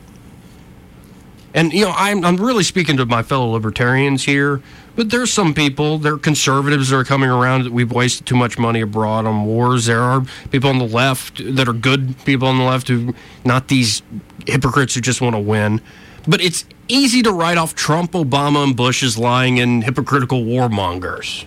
And 1.53 1.71
you 1.71 1.85
know, 1.85 1.93
I'm 1.95 2.25
I'm 2.25 2.37
really 2.37 2.63
speaking 2.63 2.97
to 2.97 3.05
my 3.05 3.21
fellow 3.21 3.51
libertarians 3.51 4.23
here, 4.23 4.61
but 4.95 5.09
there's 5.09 5.31
some 5.31 5.53
people, 5.53 5.97
there 5.97 6.13
are 6.13 6.19
conservatives 6.19 6.89
that 6.89 6.97
are 6.97 7.03
coming 7.03 7.29
around 7.29 7.63
that 7.63 7.73
we've 7.73 7.91
wasted 7.91 8.25
too 8.25 8.35
much 8.35 8.57
money 8.57 8.81
abroad 8.81 9.25
on 9.25 9.45
wars. 9.45 9.85
There 9.85 10.01
are 10.01 10.25
people 10.51 10.69
on 10.69 10.79
the 10.79 10.87
left 10.87 11.41
that 11.55 11.67
are 11.67 11.73
good 11.73 12.15
people 12.25 12.47
on 12.47 12.57
the 12.57 12.63
left 12.63 12.87
who 12.87 13.13
not 13.45 13.67
these 13.67 14.01
hypocrites 14.47 14.95
who 14.95 15.01
just 15.01 15.21
want 15.21 15.35
to 15.35 15.39
win. 15.39 15.81
But 16.27 16.41
it's 16.41 16.65
easy 16.87 17.21
to 17.23 17.31
write 17.31 17.57
off 17.57 17.75
Trump, 17.75 18.13
Obama, 18.13 18.63
and 18.63 18.75
Bush 18.75 19.03
as 19.03 19.17
lying 19.17 19.59
and 19.59 19.83
hypocritical 19.83 20.43
warmongers. 20.43 21.45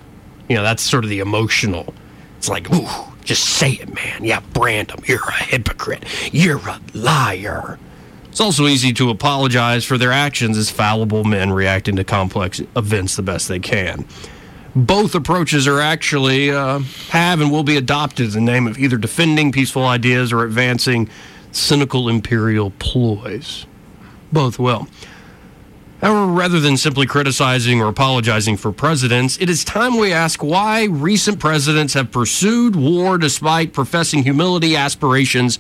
You 0.49 0.57
know, 0.57 0.63
that's 0.63 0.83
sort 0.83 1.05
of 1.05 1.11
the 1.11 1.21
emotional. 1.21 1.95
It's 2.37 2.49
like, 2.49 2.71
ooh, 2.73 2.89
just 3.25 3.45
say 3.45 3.73
it, 3.73 3.95
man. 3.95 4.25
Yeah, 4.25 4.41
brand 4.53 4.89
them. 4.89 5.01
You're 5.07 5.27
a 5.27 5.33
hypocrite. 5.33 6.05
You're 6.33 6.59
a 6.69 6.81
liar. 6.95 7.79
It's 8.37 8.41
also 8.43 8.67
easy 8.67 8.93
to 8.93 9.09
apologize 9.09 9.87
for 9.87 9.97
their 9.97 10.13
actions 10.13 10.59
as 10.59 10.69
fallible 10.69 11.25
men 11.25 11.51
reacting 11.51 11.97
to 11.97 12.05
complex 12.05 12.61
events 12.77 13.17
the 13.17 13.23
best 13.23 13.49
they 13.49 13.59
can. 13.59 14.05
Both 14.75 15.15
approaches 15.15 15.67
are 15.67 15.81
actually 15.81 16.51
uh, 16.51 16.81
have 17.09 17.41
and 17.41 17.51
will 17.51 17.63
be 17.63 17.79
adopted 17.79 18.35
in 18.35 18.45
the 18.45 18.53
name 18.53 18.67
of 18.67 18.79
either 18.79 18.99
defending 18.99 19.53
peaceful 19.53 19.87
ideas 19.87 20.35
or 20.35 20.45
advancing 20.45 21.09
cynical 21.51 22.11
imperial 22.11 22.73
ploys. 22.73 23.65
Both 24.31 24.59
will. 24.59 24.87
However, 26.03 26.27
rather 26.27 26.61
than 26.61 26.77
simply 26.77 27.07
criticizing 27.07 27.81
or 27.81 27.89
apologizing 27.89 28.59
for 28.59 28.71
presidents, 28.71 29.39
it 29.41 29.49
is 29.49 29.65
time 29.65 29.97
we 29.97 30.13
ask 30.13 30.43
why 30.43 30.85
recent 30.85 31.41
presidents 31.41 31.95
have 31.95 32.13
pursued 32.13 32.77
war 32.77 33.17
despite 33.17 33.73
professing 33.73 34.25
humility, 34.25 34.77
aspirations, 34.77 35.59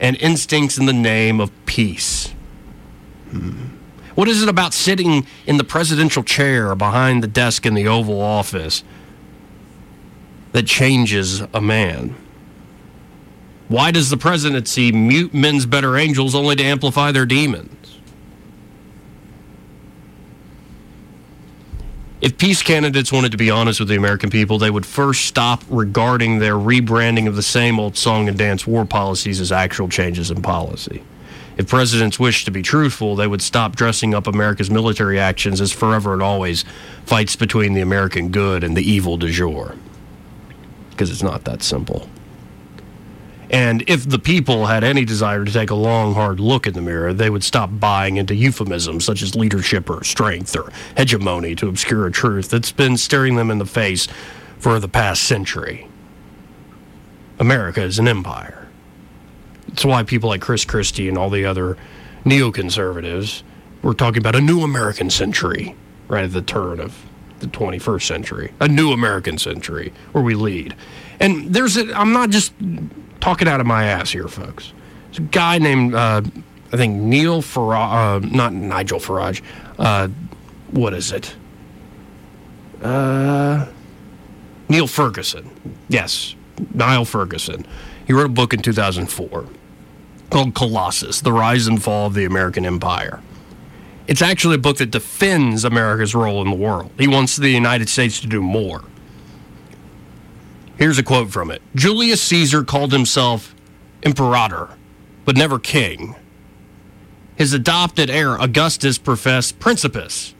and 0.00 0.16
instincts 0.16 0.78
in 0.78 0.86
the 0.86 0.92
name 0.92 1.40
of 1.40 1.50
peace. 1.66 2.32
Hmm. 3.30 3.66
What 4.14 4.28
is 4.28 4.42
it 4.42 4.48
about 4.48 4.72
sitting 4.72 5.26
in 5.46 5.58
the 5.58 5.64
presidential 5.64 6.22
chair 6.22 6.74
behind 6.74 7.22
the 7.22 7.26
desk 7.26 7.66
in 7.66 7.74
the 7.74 7.86
Oval 7.86 8.20
Office 8.20 8.82
that 10.52 10.66
changes 10.66 11.40
a 11.52 11.60
man? 11.60 12.14
Why 13.68 13.90
does 13.90 14.10
the 14.10 14.16
presidency 14.16 14.90
mute 14.92 15.34
men's 15.34 15.66
better 15.66 15.96
angels 15.96 16.34
only 16.34 16.56
to 16.56 16.62
amplify 16.62 17.12
their 17.12 17.26
demons? 17.26 17.85
If 22.26 22.38
peace 22.38 22.60
candidates 22.60 23.12
wanted 23.12 23.30
to 23.30 23.38
be 23.38 23.50
honest 23.50 23.78
with 23.78 23.88
the 23.88 23.94
American 23.94 24.30
people, 24.30 24.58
they 24.58 24.68
would 24.68 24.84
first 24.84 25.26
stop 25.26 25.62
regarding 25.68 26.40
their 26.40 26.54
rebranding 26.54 27.28
of 27.28 27.36
the 27.36 27.42
same 27.42 27.78
old 27.78 27.96
song 27.96 28.28
and 28.28 28.36
dance 28.36 28.66
war 28.66 28.84
policies 28.84 29.40
as 29.40 29.52
actual 29.52 29.88
changes 29.88 30.28
in 30.28 30.42
policy. 30.42 31.04
If 31.56 31.68
presidents 31.68 32.18
wished 32.18 32.44
to 32.46 32.50
be 32.50 32.62
truthful, 32.62 33.14
they 33.14 33.28
would 33.28 33.42
stop 33.42 33.76
dressing 33.76 34.12
up 34.12 34.26
America's 34.26 34.72
military 34.72 35.20
actions 35.20 35.60
as 35.60 35.70
forever 35.70 36.14
and 36.14 36.20
always 36.20 36.64
fights 37.04 37.36
between 37.36 37.74
the 37.74 37.80
American 37.80 38.30
good 38.30 38.64
and 38.64 38.76
the 38.76 38.82
evil 38.82 39.16
du 39.16 39.30
jour. 39.30 39.76
Because 40.90 41.12
it's 41.12 41.22
not 41.22 41.44
that 41.44 41.62
simple. 41.62 42.10
And 43.50 43.84
if 43.86 44.08
the 44.08 44.18
people 44.18 44.66
had 44.66 44.82
any 44.82 45.04
desire 45.04 45.44
to 45.44 45.52
take 45.52 45.70
a 45.70 45.74
long, 45.74 46.14
hard 46.14 46.40
look 46.40 46.66
in 46.66 46.74
the 46.74 46.80
mirror, 46.80 47.12
they 47.12 47.30
would 47.30 47.44
stop 47.44 47.70
buying 47.72 48.16
into 48.16 48.34
euphemisms 48.34 49.04
such 49.04 49.22
as 49.22 49.36
leadership 49.36 49.88
or 49.88 50.02
strength 50.02 50.56
or 50.56 50.72
hegemony 50.96 51.54
to 51.56 51.68
obscure 51.68 52.06
a 52.06 52.12
truth 52.12 52.50
that's 52.50 52.72
been 52.72 52.96
staring 52.96 53.36
them 53.36 53.50
in 53.50 53.58
the 53.58 53.66
face 53.66 54.08
for 54.58 54.80
the 54.80 54.88
past 54.88 55.22
century. 55.22 55.88
America 57.38 57.82
is 57.82 57.98
an 57.98 58.08
empire. 58.08 58.68
It's 59.68 59.84
why 59.84 60.02
people 60.02 60.30
like 60.30 60.40
Chris 60.40 60.64
Christie 60.64 61.08
and 61.08 61.18
all 61.18 61.30
the 61.30 61.44
other 61.44 61.76
neoconservatives 62.24 63.42
were 63.82 63.94
talking 63.94 64.18
about 64.18 64.34
a 64.34 64.40
new 64.40 64.62
American 64.62 65.10
century 65.10 65.76
right 66.08 66.24
at 66.24 66.32
the 66.32 66.42
turn 66.42 66.80
of 66.80 67.04
the 67.40 67.46
21st 67.46 68.02
century, 68.02 68.52
a 68.60 68.68
new 68.68 68.92
American 68.92 69.38
century 69.38 69.92
where 70.12 70.24
we 70.24 70.34
lead. 70.34 70.74
And 71.20 71.52
there's 71.52 71.76
a, 71.76 71.92
I'm 71.96 72.12
not 72.12 72.30
just 72.30 72.52
talking 73.26 73.48
out 73.48 73.60
of 73.60 73.66
my 73.66 73.86
ass 73.86 74.12
here, 74.12 74.28
folks. 74.28 74.72
There's 75.06 75.18
a 75.18 75.22
guy 75.22 75.58
named, 75.58 75.96
uh, 75.96 76.22
I 76.72 76.76
think, 76.76 76.94
Neil 76.94 77.42
Farage, 77.42 78.22
uh, 78.22 78.28
not 78.30 78.52
Nigel 78.52 79.00
Farage. 79.00 79.42
Uh, 79.80 80.06
what 80.70 80.94
is 80.94 81.10
it? 81.10 81.34
Uh, 82.80 83.66
Neil 84.68 84.86
Ferguson. 84.86 85.50
Yes, 85.88 86.36
Niall 86.72 87.04
Ferguson. 87.04 87.66
He 88.06 88.12
wrote 88.12 88.26
a 88.26 88.28
book 88.28 88.54
in 88.54 88.62
2004 88.62 89.46
called 90.30 90.54
Colossus 90.54 91.20
The 91.20 91.32
Rise 91.32 91.66
and 91.66 91.82
Fall 91.82 92.06
of 92.06 92.14
the 92.14 92.26
American 92.26 92.64
Empire. 92.64 93.20
It's 94.06 94.22
actually 94.22 94.54
a 94.54 94.58
book 94.58 94.76
that 94.76 94.92
defends 94.92 95.64
America's 95.64 96.14
role 96.14 96.42
in 96.42 96.50
the 96.50 96.56
world. 96.56 96.92
He 96.96 97.08
wants 97.08 97.34
the 97.34 97.48
United 97.48 97.88
States 97.88 98.20
to 98.20 98.28
do 98.28 98.40
more. 98.40 98.84
Here's 100.76 100.98
a 100.98 101.02
quote 101.02 101.30
from 101.30 101.50
it 101.50 101.62
Julius 101.74 102.22
Caesar 102.22 102.62
called 102.64 102.92
himself 102.92 103.54
imperator, 104.02 104.70
but 105.24 105.36
never 105.36 105.58
king. 105.58 106.14
His 107.36 107.52
adopted 107.52 108.08
heir, 108.08 108.36
Augustus, 108.36 108.98
professed 108.98 109.58
principes. 109.58 110.34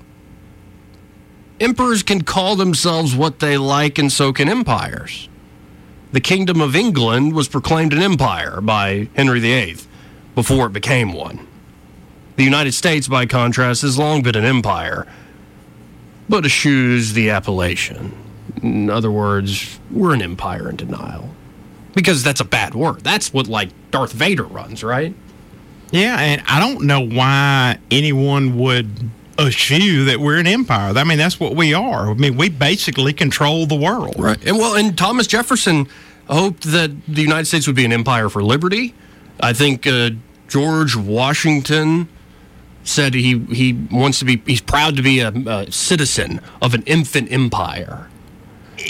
Emperors 1.60 2.02
can 2.02 2.22
call 2.22 2.56
themselves 2.56 3.14
what 3.14 3.38
they 3.38 3.56
like, 3.56 3.98
and 3.98 4.12
so 4.12 4.32
can 4.32 4.48
empires. 4.48 5.28
The 6.12 6.20
Kingdom 6.20 6.60
of 6.60 6.76
England 6.76 7.34
was 7.34 7.48
proclaimed 7.48 7.92
an 7.92 8.02
empire 8.02 8.60
by 8.60 9.08
Henry 9.14 9.40
VIII 9.40 9.78
before 10.34 10.66
it 10.66 10.72
became 10.72 11.12
one. 11.12 11.46
The 12.36 12.44
United 12.44 12.72
States, 12.72 13.08
by 13.08 13.26
contrast, 13.26 13.82
has 13.82 13.98
long 13.98 14.22
been 14.22 14.36
an 14.36 14.44
empire, 14.44 15.06
but 16.28 16.44
eschews 16.44 17.14
the 17.14 17.30
appellation. 17.30 18.25
In 18.62 18.90
other 18.90 19.10
words, 19.10 19.78
we're 19.90 20.14
an 20.14 20.22
empire 20.22 20.68
in 20.68 20.76
denial. 20.76 21.30
Because 21.94 22.22
that's 22.22 22.40
a 22.40 22.44
bad 22.44 22.74
word. 22.74 23.00
That's 23.00 23.32
what, 23.32 23.46
like, 23.46 23.70
Darth 23.90 24.12
Vader 24.12 24.44
runs, 24.44 24.84
right? 24.84 25.14
Yeah, 25.92 26.18
and 26.18 26.42
I 26.46 26.58
don't 26.60 26.86
know 26.86 27.00
why 27.00 27.78
anyone 27.90 28.58
would 28.58 29.10
eschew 29.38 30.04
that 30.06 30.18
we're 30.20 30.38
an 30.38 30.46
empire. 30.46 30.92
I 30.96 31.04
mean, 31.04 31.18
that's 31.18 31.38
what 31.38 31.54
we 31.54 31.74
are. 31.74 32.10
I 32.10 32.14
mean, 32.14 32.36
we 32.36 32.48
basically 32.48 33.12
control 33.12 33.66
the 33.66 33.76
world. 33.76 34.16
Right. 34.18 34.42
And 34.46 34.58
well, 34.58 34.74
and 34.74 34.96
Thomas 34.96 35.26
Jefferson 35.26 35.88
hoped 36.28 36.64
that 36.64 36.90
the 37.06 37.22
United 37.22 37.46
States 37.46 37.66
would 37.66 37.76
be 37.76 37.84
an 37.84 37.92
empire 37.92 38.28
for 38.28 38.42
liberty. 38.42 38.94
I 39.40 39.52
think 39.52 39.86
uh, 39.86 40.10
George 40.48 40.96
Washington 40.96 42.08
said 42.82 43.14
he, 43.14 43.38
he 43.46 43.72
wants 43.90 44.18
to 44.20 44.24
be, 44.24 44.42
he's 44.46 44.60
proud 44.60 44.96
to 44.96 45.02
be 45.02 45.20
a, 45.20 45.28
a 45.28 45.70
citizen 45.70 46.40
of 46.62 46.74
an 46.74 46.82
infant 46.82 47.30
empire. 47.30 48.08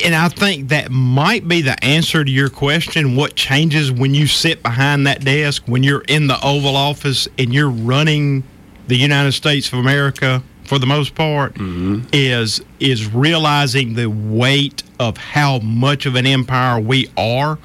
And 0.05 0.15
I 0.15 0.29
think 0.29 0.69
that 0.69 0.91
might 0.91 1.49
be 1.49 1.63
the 1.63 1.83
answer 1.85 2.25
to 2.25 2.31
your 2.31 2.49
question. 2.51 3.17
What 3.17 3.35
changes 3.35 3.91
when 3.91 4.15
you 4.15 4.27
sit 4.27 4.63
behind 4.63 5.07
that 5.07 5.25
desk, 5.25 5.63
when 5.67 5.83
you're 5.83 6.03
in 6.03 6.27
the 6.27 6.39
Oval 6.45 6.77
Office 6.77 7.29
and 7.39 7.53
you're 7.53 7.71
running 7.71 8.45
the 8.89 8.97
United 8.97 9.33
States 9.33 9.73
of 9.73 9.79
America 9.79 10.43
for 10.65 10.79
the 10.79 10.87
most 10.87 11.15
part, 11.15 11.55
mm-hmm. 11.55 12.07
is 12.13 12.61
is 12.81 13.13
realizing 13.13 13.95
the 13.95 14.07
weight 14.07 14.83
of 14.99 15.17
how 15.17 15.59
much 15.61 16.07
of 16.07 16.15
an 16.15 16.27
empire 16.27 16.81
we 16.81 17.09
are. 17.17 17.59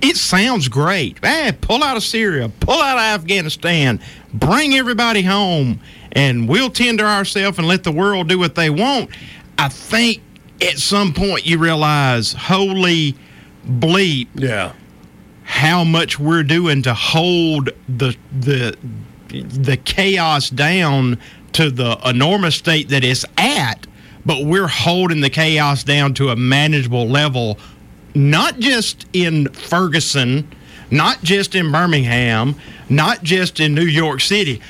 It 0.00 0.16
sounds 0.16 0.68
great. 0.68 1.24
Hey, 1.24 1.52
pull 1.60 1.82
out 1.82 1.96
of 1.96 2.02
Syria, 2.02 2.50
pull 2.60 2.80
out 2.80 2.96
of 2.96 3.20
Afghanistan, 3.20 4.00
bring 4.34 4.74
everybody 4.74 5.22
home, 5.22 5.80
and 6.10 6.48
we'll 6.48 6.70
tend 6.70 6.98
to 6.98 7.04
ourselves 7.04 7.58
and 7.58 7.68
let 7.68 7.84
the 7.84 7.92
world 7.92 8.28
do 8.28 8.38
what 8.38 8.54
they 8.54 8.68
want. 8.68 9.10
I 9.58 9.68
think 9.68 10.20
at 10.62 10.78
some 10.78 11.12
point 11.12 11.46
you 11.46 11.58
realize, 11.58 12.32
holy 12.32 13.14
bleep, 13.66 14.28
Yeah. 14.34 14.72
how 15.44 15.84
much 15.84 16.18
we're 16.18 16.42
doing 16.42 16.82
to 16.82 16.94
hold 16.94 17.70
the 17.88 18.16
the 18.38 18.76
the 19.28 19.76
chaos 19.78 20.50
down 20.50 21.18
to 21.52 21.70
the 21.70 21.98
enormous 22.04 22.54
state 22.56 22.88
that 22.90 23.02
it's 23.04 23.24
at, 23.38 23.86
but 24.26 24.44
we're 24.44 24.66
holding 24.68 25.20
the 25.20 25.30
chaos 25.30 25.82
down 25.84 26.12
to 26.14 26.28
a 26.30 26.36
manageable 26.36 27.08
level, 27.08 27.58
not 28.14 28.58
just 28.58 29.06
in 29.12 29.48
Ferguson, 29.48 30.46
not 30.90 31.22
just 31.22 31.54
in 31.54 31.72
Birmingham, 31.72 32.54
not 32.90 33.22
just 33.22 33.58
in 33.58 33.74
New 33.74 33.84
York 33.86 34.20
City, 34.20 34.60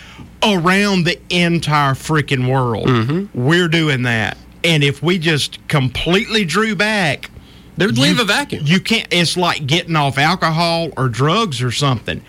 around 0.44 1.05
the 1.05 1.18
entire 1.31 1.94
freaking 1.94 2.48
world. 2.50 2.87
Mm-hmm. 2.87 3.44
We're 3.46 3.68
doing 3.68 4.02
that. 4.02 4.37
And 4.64 4.85
if 4.85 5.03
we 5.03 5.18
just 5.18 5.66
completely 5.68 6.44
drew 6.44 6.75
back, 6.77 7.31
They 7.77 7.87
would 7.87 7.98
leave 7.98 8.20
a 8.20 8.25
vacuum. 8.25 8.62
you 8.66 8.81
can't. 8.81 9.09
It's 9.11 9.37
like 9.37 9.66
getting 9.66 9.96
off 9.96 10.18
alcohol 10.18 10.90
or 10.96 11.09
drugs 11.09 11.62
or 11.62 11.70
something. 11.72 12.22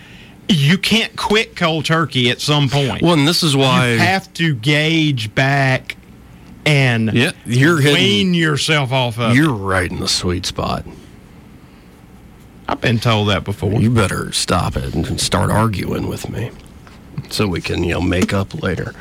You 0.50 0.78
can't 0.78 1.16
quit 1.16 1.56
cold 1.56 1.86
turkey 1.86 2.30
at 2.30 2.42
some 2.42 2.70
point. 2.70 3.02
Well, 3.02 3.14
and 3.14 3.28
this 3.28 3.44
is 3.44 3.56
why. 3.56 3.92
you 3.94 4.00
have 4.00 4.32
to 4.34 4.54
gauge 4.56 5.34
back 5.34 5.96
and 6.66 7.12
yeah, 7.14 7.32
you're 7.46 7.80
hitting. 7.80 8.34
yourself 8.34 8.92
off 8.92 9.20
of. 9.20 9.36
You're 9.36 9.54
right 9.54 9.90
in 9.90 10.00
the 10.00 10.08
sweet 10.08 10.46
spot. 10.46 10.86
I've 12.68 12.82
been 12.82 13.00
told 13.00 13.30
that 13.30 13.44
before. 13.44 13.74
You 13.82 13.90
better 13.90 14.32
stop 14.32 14.76
it 14.78 14.94
and 14.94 15.20
start 15.20 15.52
arguing 15.52 16.08
with 16.08 16.30
me. 16.30 16.52
so 17.30 17.48
we 17.48 17.62
can 17.62 17.84
you 17.84 17.94
know 17.96 18.02
make 18.02 18.34
up 18.34 18.62
later. 18.64 18.94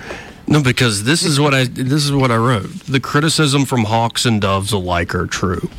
No, 0.52 0.62
because 0.62 1.04
this 1.04 1.22
is 1.24 1.40
what 1.40 1.54
I 1.54 1.64
this 1.64 2.04
is 2.04 2.12
what 2.12 2.30
I 2.30 2.36
wrote. 2.36 2.68
The 2.80 3.00
criticism 3.00 3.64
from 3.64 3.84
hawks 3.84 4.26
and 4.26 4.38
doves 4.38 4.70
alike 4.70 5.14
are 5.14 5.26
true. 5.26 5.70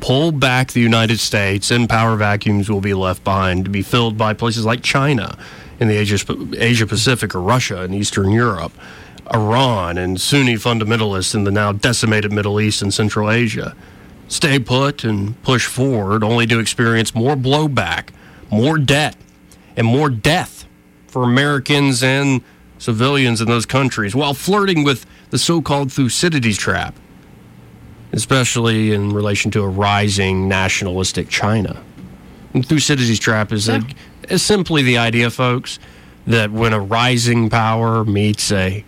Pull 0.00 0.32
back 0.32 0.72
the 0.72 0.80
United 0.80 1.20
States, 1.20 1.70
and 1.70 1.86
power 1.86 2.16
vacuums 2.16 2.70
will 2.70 2.80
be 2.80 2.94
left 2.94 3.22
behind 3.24 3.66
to 3.66 3.70
be 3.70 3.82
filled 3.82 4.16
by 4.16 4.32
places 4.32 4.64
like 4.64 4.82
China 4.82 5.36
in 5.78 5.88
the 5.88 5.98
Asia, 5.98 6.16
Asia 6.56 6.86
Pacific 6.86 7.34
or 7.34 7.42
Russia 7.42 7.82
and 7.82 7.94
Eastern 7.94 8.30
Europe, 8.30 8.72
Iran 9.34 9.98
and 9.98 10.18
Sunni 10.18 10.54
fundamentalists 10.54 11.34
in 11.34 11.44
the 11.44 11.50
now 11.50 11.72
decimated 11.72 12.32
Middle 12.32 12.58
East 12.58 12.80
and 12.80 12.94
Central 12.94 13.30
Asia. 13.30 13.76
Stay 14.28 14.58
put 14.58 15.04
and 15.04 15.40
push 15.42 15.66
forward 15.66 16.24
only 16.24 16.46
to 16.46 16.58
experience 16.58 17.14
more 17.14 17.36
blowback, 17.36 18.08
more 18.50 18.78
debt, 18.78 19.14
and 19.76 19.86
more 19.86 20.08
death 20.08 20.64
for 21.06 21.22
Americans 21.22 22.02
and 22.02 22.40
civilians 22.78 23.40
in 23.40 23.48
those 23.48 23.66
countries 23.66 24.14
while 24.14 24.34
flirting 24.34 24.84
with 24.84 25.06
the 25.30 25.38
so 25.38 25.60
called 25.60 25.92
Thucydides 25.92 26.58
trap, 26.58 26.94
especially 28.12 28.92
in 28.92 29.10
relation 29.10 29.50
to 29.52 29.62
a 29.62 29.68
rising 29.68 30.48
nationalistic 30.48 31.28
China. 31.28 31.82
And 32.54 32.66
Thucydides 32.66 33.18
trap 33.18 33.52
is, 33.52 33.68
a, 33.68 33.82
is 34.28 34.42
simply 34.42 34.82
the 34.82 34.98
idea, 34.98 35.30
folks, 35.30 35.78
that 36.26 36.50
when 36.50 36.72
a 36.72 36.80
rising 36.80 37.50
power 37.50 38.04
meets 38.04 38.50
a 38.52 38.84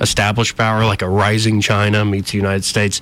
established 0.00 0.56
power 0.56 0.84
like 0.84 1.00
a 1.00 1.08
rising 1.08 1.60
China 1.60 2.04
meets 2.04 2.32
the 2.32 2.38
United 2.38 2.64
States, 2.64 3.00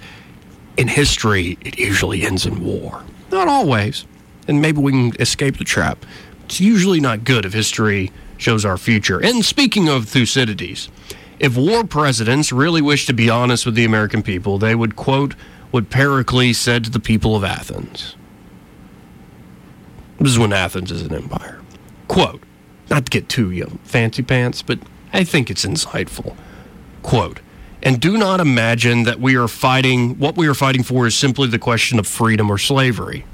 in 0.76 0.86
history, 0.88 1.58
it 1.62 1.78
usually 1.78 2.22
ends 2.22 2.46
in 2.46 2.62
war. 2.64 3.02
Not 3.30 3.48
always. 3.48 4.06
And 4.48 4.60
maybe 4.60 4.80
we 4.80 4.92
can 4.92 5.12
escape 5.20 5.58
the 5.58 5.64
trap. 5.64 6.04
It's 6.44 6.60
usually 6.60 7.00
not 7.00 7.24
good 7.24 7.44
if 7.44 7.52
history 7.52 8.10
shows 8.40 8.64
our 8.64 8.78
future. 8.78 9.22
And 9.22 9.44
speaking 9.44 9.88
of 9.88 10.08
Thucydides, 10.08 10.88
if 11.38 11.56
war 11.56 11.84
presidents 11.84 12.52
really 12.52 12.82
wish 12.82 13.06
to 13.06 13.12
be 13.12 13.30
honest 13.30 13.64
with 13.64 13.74
the 13.74 13.84
American 13.84 14.22
people, 14.22 14.58
they 14.58 14.74
would 14.74 14.96
quote 14.96 15.34
what 15.70 15.90
Pericles 15.90 16.58
said 16.58 16.84
to 16.84 16.90
the 16.90 17.00
people 17.00 17.36
of 17.36 17.44
Athens. 17.44 18.16
This 20.18 20.32
is 20.32 20.38
when 20.38 20.52
Athens 20.52 20.90
is 20.90 21.02
an 21.02 21.14
empire. 21.14 21.60
Quote, 22.08 22.42
not 22.90 23.06
to 23.06 23.10
get 23.10 23.28
too 23.28 23.50
you 23.50 23.64
know, 23.64 23.78
fancy 23.84 24.22
pants, 24.22 24.62
but 24.62 24.78
I 25.12 25.24
think 25.24 25.50
it's 25.50 25.64
insightful. 25.64 26.36
Quote, 27.02 27.40
and 27.82 28.00
do 28.00 28.18
not 28.18 28.40
imagine 28.40 29.04
that 29.04 29.20
we 29.20 29.36
are 29.36 29.48
fighting, 29.48 30.18
what 30.18 30.36
we 30.36 30.46
are 30.46 30.54
fighting 30.54 30.82
for 30.82 31.06
is 31.06 31.14
simply 31.14 31.48
the 31.48 31.58
question 31.58 31.98
of 31.98 32.06
freedom 32.06 32.50
or 32.50 32.58
slavery. 32.58 33.24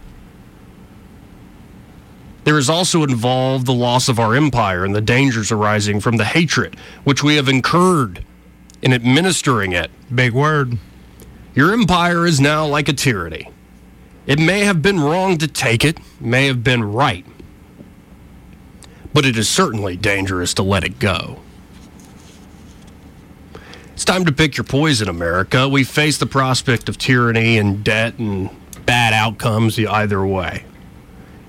There 2.46 2.58
is 2.58 2.70
also 2.70 3.02
involved 3.02 3.66
the 3.66 3.74
loss 3.74 4.08
of 4.08 4.20
our 4.20 4.36
empire 4.36 4.84
and 4.84 4.94
the 4.94 5.00
dangers 5.00 5.50
arising 5.50 5.98
from 5.98 6.16
the 6.16 6.24
hatred 6.24 6.76
which 7.02 7.20
we 7.20 7.34
have 7.34 7.48
incurred 7.48 8.24
in 8.80 8.92
administering 8.92 9.72
it. 9.72 9.90
Big 10.14 10.32
word. 10.32 10.78
Your 11.56 11.72
empire 11.72 12.24
is 12.24 12.40
now 12.40 12.64
like 12.64 12.88
a 12.88 12.92
tyranny. 12.92 13.50
It 14.28 14.38
may 14.38 14.60
have 14.60 14.80
been 14.80 15.00
wrong 15.00 15.38
to 15.38 15.48
take 15.48 15.84
it, 15.84 15.98
may 16.20 16.46
have 16.46 16.62
been 16.62 16.84
right, 16.84 17.26
but 19.12 19.26
it 19.26 19.36
is 19.36 19.48
certainly 19.48 19.96
dangerous 19.96 20.54
to 20.54 20.62
let 20.62 20.84
it 20.84 21.00
go. 21.00 21.40
It's 23.92 24.04
time 24.04 24.24
to 24.24 24.30
pick 24.30 24.56
your 24.56 24.62
poison, 24.62 25.08
America. 25.08 25.68
We 25.68 25.82
face 25.82 26.16
the 26.16 26.26
prospect 26.26 26.88
of 26.88 26.96
tyranny 26.96 27.58
and 27.58 27.82
debt 27.82 28.20
and 28.20 28.50
bad 28.86 29.12
outcomes 29.12 29.80
either 29.80 30.24
way. 30.24 30.64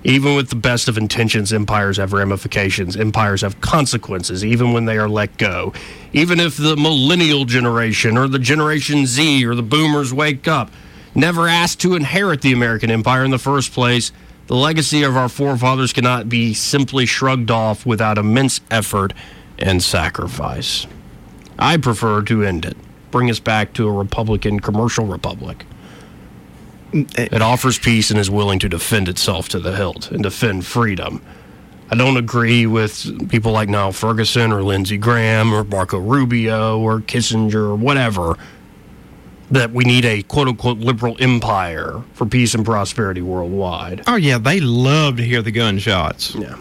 Even 0.08 0.36
with 0.36 0.48
the 0.50 0.56
best 0.56 0.88
of 0.88 0.98
intentions, 0.98 1.52
empires 1.52 1.98
have 1.98 2.13
ramifications. 2.13 2.96
Empires 2.96 3.41
have 3.41 3.60
consequences, 3.60 4.43
even 4.43 4.72
when 4.72 4.86
they 4.86 4.98
are 4.98 5.10
let 5.10 5.38
go. 5.38 5.74
Even 6.13 6.39
if 6.39 6.56
the 6.56 6.78
millennial 6.78 7.43
generation 7.43 8.17
or 8.17 8.30
the 8.30 8.39
Generation 8.39 9.06
Z 9.06 9.46
or 9.46 9.54
the 9.54 9.62
boomers 9.62 10.13
wake 10.13 10.48
up, 10.48 10.72
never 11.13 11.50
asked 11.50 11.82
to 11.82 11.93
inherit 11.93 12.41
the 12.41 12.54
American 12.54 12.89
empire 12.89 13.26
in 13.26 13.32
the 13.32 13.38
first 13.38 13.74
place, 13.74 14.13
the 14.46 14.56
legacy 14.56 15.04
of 15.04 15.17
our 15.17 15.28
forefathers 15.28 15.91
cannot 15.91 16.30
be 16.30 16.54
simply 16.54 17.06
shrugged 17.06 17.52
off 17.52 17.86
without 17.86 18.17
immense 18.17 18.62
effort 18.72 19.13
and 19.60 19.84
sacrifice. 19.84 20.88
I 21.60 21.76
prefer 21.76 22.22
to 22.22 22.43
end 22.43 22.63
it, 22.63 22.78
bring 23.12 23.30
us 23.30 23.41
back 23.41 23.74
to 23.74 23.89
a 23.89 23.91
Republican 23.91 24.62
commercial 24.62 25.06
republic. 25.06 25.65
It 26.93 27.41
offers 27.41 27.78
peace 27.78 28.12
and 28.12 28.19
is 28.19 28.30
willing 28.30 28.60
to 28.60 28.69
defend 28.69 29.10
itself 29.10 29.50
to 29.50 29.60
the 29.60 29.76
hilt 29.76 30.12
and 30.12 30.23
defend 30.23 30.65
freedom. 30.65 31.21
I 31.89 31.95
don't 31.95 32.17
agree 32.17 32.65
with 32.65 33.30
people 33.30 33.52
like 33.54 33.69
Niall 33.69 33.93
Ferguson 33.93 34.52
or 34.52 34.62
Lindsey 34.62 34.97
Graham 34.97 35.54
or 35.54 35.63
Marco 35.63 35.97
Rubio 35.97 36.80
or 36.80 37.00
Kissinger 37.00 37.56
or 37.56 37.76
whatever 37.76 38.38
that 39.52 39.71
we 39.71 39.86
need 39.86 40.04
a 40.04 40.23
quote 40.23 40.50
unquote 40.50 40.80
liberal 40.80 41.15
empire 41.19 42.04
for 42.13 42.26
peace 42.26 42.54
and 42.54 42.65
prosperity 42.65 43.21
worldwide. 43.21 44.04
Oh 44.08 44.15
yeah, 44.15 44.38
they 44.38 44.60
love 44.60 45.17
to 45.17 45.23
hear 45.23 45.41
the 45.41 45.52
gunshots. 45.52 46.36
Yeah. 46.36 46.58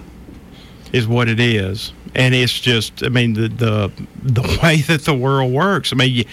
Is 0.93 1.09
what 1.09 1.29
it 1.29 1.41
is. 1.41 1.93
And 2.15 2.35
it's 2.35 2.59
just 2.59 3.03
I 3.03 3.09
mean 3.09 3.33
the 3.33 3.49
the 3.49 3.93
the 4.23 4.59
way 4.63 4.83
that 4.83 5.05
the 5.05 5.15
world 5.15 5.53
works. 5.53 5.93
I 5.93 5.97
mean 5.97 6.25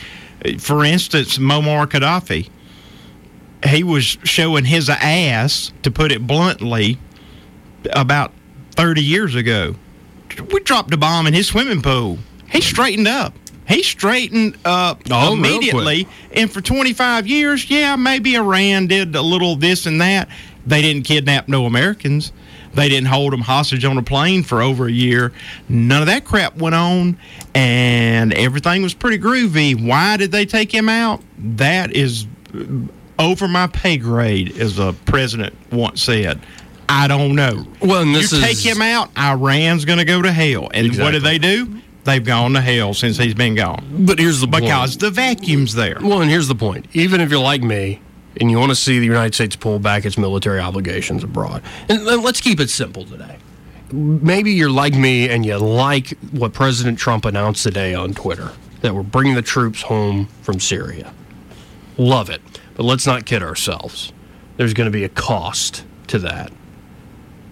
for 0.60 0.84
instance, 0.84 1.38
Muammar 1.38 1.88
Gaddafi 1.88 2.50
he 3.64 3.84
was 3.84 4.04
showing 4.24 4.66
his 4.66 4.90
ass, 4.90 5.72
to 5.84 5.92
put 5.92 6.12
it 6.12 6.26
bluntly, 6.26 6.98
about 7.92 8.32
30 8.72 9.02
years 9.04 9.36
ago. 9.36 9.76
We 10.52 10.60
dropped 10.62 10.94
a 10.94 10.98
bomb 10.98 11.28
in 11.28 11.34
his 11.34 11.48
swimming 11.48 11.82
pool. 11.82 12.18
He 12.50 12.62
straightened 12.62 13.08
up. 13.08 13.34
He 13.68 13.82
straightened 13.84 14.58
up 14.66 15.02
Oh, 15.10 15.34
immediately. 15.34 16.08
And 16.34 16.52
for 16.52 16.60
25 16.62 17.28
years, 17.28 17.70
yeah, 17.70 17.96
maybe 17.96 18.36
Iran 18.36 18.88
did 18.88 19.16
a 19.16 19.22
little 19.22 19.56
this 19.56 19.86
and 19.86 20.02
that. 20.02 20.28
They 20.66 20.82
didn't 20.82 21.04
kidnap 21.04 21.48
no 21.48 21.66
Americans. 21.66 22.32
They 22.74 22.90
didn't 22.90 23.08
hold 23.08 23.34
them 23.34 23.42
hostage 23.42 23.86
on 23.86 23.98
a 23.98 24.04
plane 24.04 24.44
for 24.44 24.62
over 24.62 24.88
a 24.88 24.92
year. 24.92 25.32
None 25.70 26.02
of 26.02 26.08
that 26.08 26.26
crap 26.26 26.58
went 26.58 26.74
on, 26.74 27.18
and 27.54 28.34
everything 28.34 28.82
was 28.82 28.96
pretty 28.96 29.20
groovy. 29.20 29.80
Why 29.88 30.18
did 30.18 30.32
they 30.32 30.46
take 30.46 30.72
him 30.74 30.90
out? 30.90 31.22
That 31.38 31.92
is 31.96 32.26
over 33.20 33.48
my 33.48 33.68
pay 33.68 33.98
grade, 33.98 34.58
as 34.60 34.76
the 34.76 34.94
president 35.06 35.56
once 35.72 36.04
said. 36.04 36.40
I 36.90 37.08
don't 37.08 37.36
know. 37.36 37.66
Well, 37.82 38.02
and 38.02 38.14
this 38.14 38.32
you 38.34 38.42
take 38.42 38.58
him 38.60 38.82
out, 38.82 39.10
Iran's 39.18 39.86
going 39.86 40.00
to 40.00 40.06
go 40.06 40.22
to 40.22 40.32
hell. 40.32 40.70
And 40.74 40.88
what 40.98 40.98
Exactly. 40.98 41.12
did 41.14 41.24
they 41.24 41.38
do? 41.40 41.80
They've 42.04 42.24
gone 42.24 42.52
to 42.54 42.62
hell 42.62 42.94
since 42.94 43.18
he's 43.18 43.34
been 43.34 43.56
gone 43.56 44.04
But 44.06 44.20
here's 44.20 44.42
the 44.42 44.48
point. 44.48 44.66
because 44.66 44.98
the 44.98 45.10
vacuum's 45.10 45.74
there. 45.74 45.98
Well, 46.02 46.22
and 46.22 46.30
here's 46.30 46.50
the 46.50 46.56
point. 46.56 46.86
Even 46.94 47.22
if 47.22 47.32
you're 47.32 47.40
like 47.40 47.64
me 47.64 48.02
and 48.42 48.52
you 48.52 48.60
want 48.60 48.72
to 48.72 48.76
see 48.76 49.00
the 49.00 49.06
United 49.06 49.34
States 49.34 49.56
pull 49.56 49.80
back 49.80 50.04
its 50.06 50.18
military 50.18 50.60
obligations 50.60 51.24
abroad, 51.24 51.64
and 51.88 52.04
let's 52.06 52.42
keep 52.42 52.60
it 52.60 52.70
simple 52.70 53.06
today. 53.06 53.38
Maybe 53.94 54.52
you're 54.52 54.70
like 54.72 54.94
me 54.96 55.30
and 55.30 55.46
you 55.46 55.56
like 55.58 56.10
what 56.32 56.52
President 56.52 57.00
Trump 57.00 57.24
announced 57.26 57.64
today 57.64 57.94
on 57.94 58.14
Twitter 58.14 58.52
that 58.82 58.94
we're 58.94 59.04
bringing 59.04 59.36
the 59.36 59.42
troops 59.42 59.82
home 59.84 60.28
from 60.42 60.60
Syria. 60.60 61.14
Love 61.98 62.30
it. 62.30 62.42
But 62.76 62.84
let's 62.84 63.06
not 63.06 63.26
kid 63.26 63.44
ourselves. 63.44 64.12
There's 64.58 64.74
going 64.74 64.88
to 64.88 64.92
be 64.92 65.04
a 65.04 65.10
cost 65.10 65.84
to 66.08 66.20
that. 66.20 66.52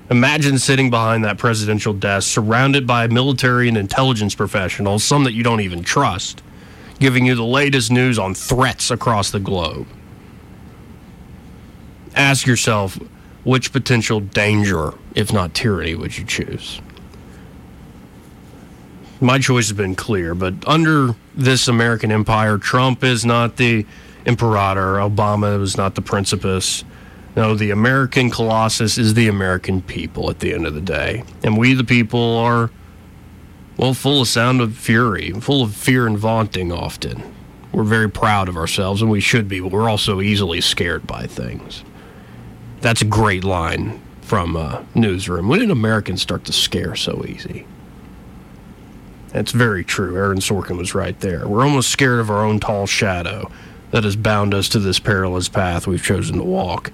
Imagine 0.09 0.57
sitting 0.59 0.89
behind 0.89 1.23
that 1.23 1.37
presidential 1.37 1.93
desk 1.93 2.29
surrounded 2.29 2.85
by 2.85 3.07
military 3.07 3.67
and 3.67 3.77
intelligence 3.77 4.35
professionals, 4.35 5.03
some 5.03 5.23
that 5.23 5.33
you 5.33 5.43
don't 5.43 5.61
even 5.61 5.83
trust 5.83 6.41
giving 7.01 7.25
you 7.25 7.33
the 7.33 7.43
latest 7.43 7.91
news 7.91 8.19
on 8.19 8.35
threats 8.35 8.91
across 8.91 9.31
the 9.31 9.39
globe. 9.39 9.87
Ask 12.15 12.45
yourself 12.45 12.95
which 13.43 13.73
potential 13.73 14.19
danger, 14.19 14.93
if 15.15 15.33
not 15.33 15.55
tyranny, 15.55 15.95
would 15.95 16.15
you 16.15 16.23
choose? 16.23 16.79
My 19.19 19.39
choice 19.39 19.69
has 19.69 19.77
been 19.77 19.95
clear, 19.95 20.35
but 20.35 20.53
under 20.67 21.15
this 21.33 21.67
American 21.67 22.11
empire, 22.11 22.59
Trump 22.59 23.03
is 23.03 23.25
not 23.25 23.57
the 23.57 23.85
imperator, 24.25 24.95
Obama 24.95 25.61
is 25.61 25.77
not 25.77 25.95
the 25.95 26.01
principus. 26.01 26.83
No, 27.35 27.55
the 27.55 27.71
American 27.71 28.29
colossus 28.29 28.97
is 28.97 29.13
the 29.13 29.27
American 29.27 29.81
people 29.81 30.29
at 30.29 30.39
the 30.39 30.53
end 30.53 30.67
of 30.67 30.73
the 30.73 30.81
day. 30.81 31.23
And 31.43 31.57
we, 31.57 31.73
the 31.73 31.83
people, 31.83 32.37
are 32.37 32.69
well, 33.77 33.93
full 33.93 34.21
of 34.21 34.27
sound 34.27 34.61
of 34.61 34.75
fury, 34.75 35.31
full 35.31 35.63
of 35.63 35.75
fear 35.75 36.05
and 36.05 36.17
vaunting 36.17 36.71
often. 36.71 37.23
We're 37.71 37.83
very 37.83 38.09
proud 38.09 38.49
of 38.49 38.57
ourselves, 38.57 39.01
and 39.01 39.09
we 39.09 39.21
should 39.21 39.47
be, 39.47 39.59
but 39.59 39.71
we're 39.71 39.89
also 39.89 40.21
easily 40.21 40.61
scared 40.61 41.07
by 41.07 41.25
things. 41.25 41.83
That's 42.81 43.01
a 43.01 43.05
great 43.05 43.43
line 43.43 44.01
from 44.21 44.55
uh, 44.55 44.83
Newsroom. 44.93 45.47
When 45.47 45.61
did 45.61 45.71
Americans 45.71 46.21
start 46.21 46.45
to 46.45 46.53
scare 46.53 46.95
so 46.95 47.23
easy? 47.27 47.65
That's 49.29 49.51
very 49.51 49.85
true. 49.85 50.15
Aaron 50.17 50.39
Sorkin 50.39 50.77
was 50.77 50.93
right 50.93 51.17
there. 51.21 51.47
We're 51.47 51.63
almost 51.63 51.89
scared 51.89 52.19
of 52.19 52.29
our 52.29 52.43
own 52.43 52.59
tall 52.59 52.85
shadow 52.85 53.49
that 53.91 54.03
has 54.03 54.15
bound 54.15 54.53
us 54.53 54.69
to 54.69 54.79
this 54.79 54.99
perilous 54.99 55.49
path 55.49 55.87
we've 55.87 56.03
chosen 56.03 56.37
to 56.37 56.43
walk. 56.43 56.91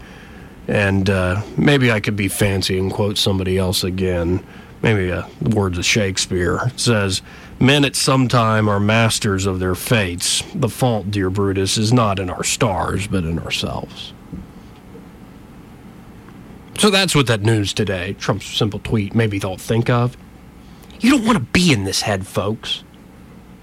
And 0.67 1.09
uh, 1.09 1.41
maybe 1.57 1.91
I 1.91 1.99
could 1.99 2.15
be 2.15 2.27
fancy 2.27 2.77
and 2.77 2.91
quote 2.91 3.17
somebody 3.17 3.57
else 3.57 3.83
again, 3.83 4.45
maybe 4.81 5.11
uh, 5.11 5.23
the 5.41 5.55
words 5.55 5.77
of 5.77 5.85
Shakespeare, 5.85 6.71
says, 6.75 7.21
Men 7.59 7.85
at 7.85 7.95
some 7.95 8.27
time 8.27 8.67
are 8.69 8.79
masters 8.79 9.45
of 9.45 9.59
their 9.59 9.75
fates. 9.75 10.43
The 10.53 10.69
fault, 10.69 11.09
dear 11.09 11.29
Brutus, 11.29 11.77
is 11.77 11.91
not 11.91 12.19
in 12.19 12.29
our 12.29 12.43
stars, 12.43 13.07
but 13.07 13.23
in 13.23 13.39
ourselves. 13.39 14.13
So 16.77 16.91
that's 16.91 17.15
what 17.15 17.25
that 17.27 17.41
news 17.41 17.73
today, 17.73 18.13
Trump's 18.13 18.45
simple 18.45 18.79
tweet, 18.79 19.15
me 19.15 19.39
thought 19.39 19.59
think 19.59 19.89
of. 19.89 20.15
You 20.99 21.09
don't 21.11 21.25
want 21.25 21.37
to 21.39 21.43
be 21.43 21.71
in 21.71 21.85
this 21.85 22.01
head, 22.01 22.27
folks. 22.27 22.83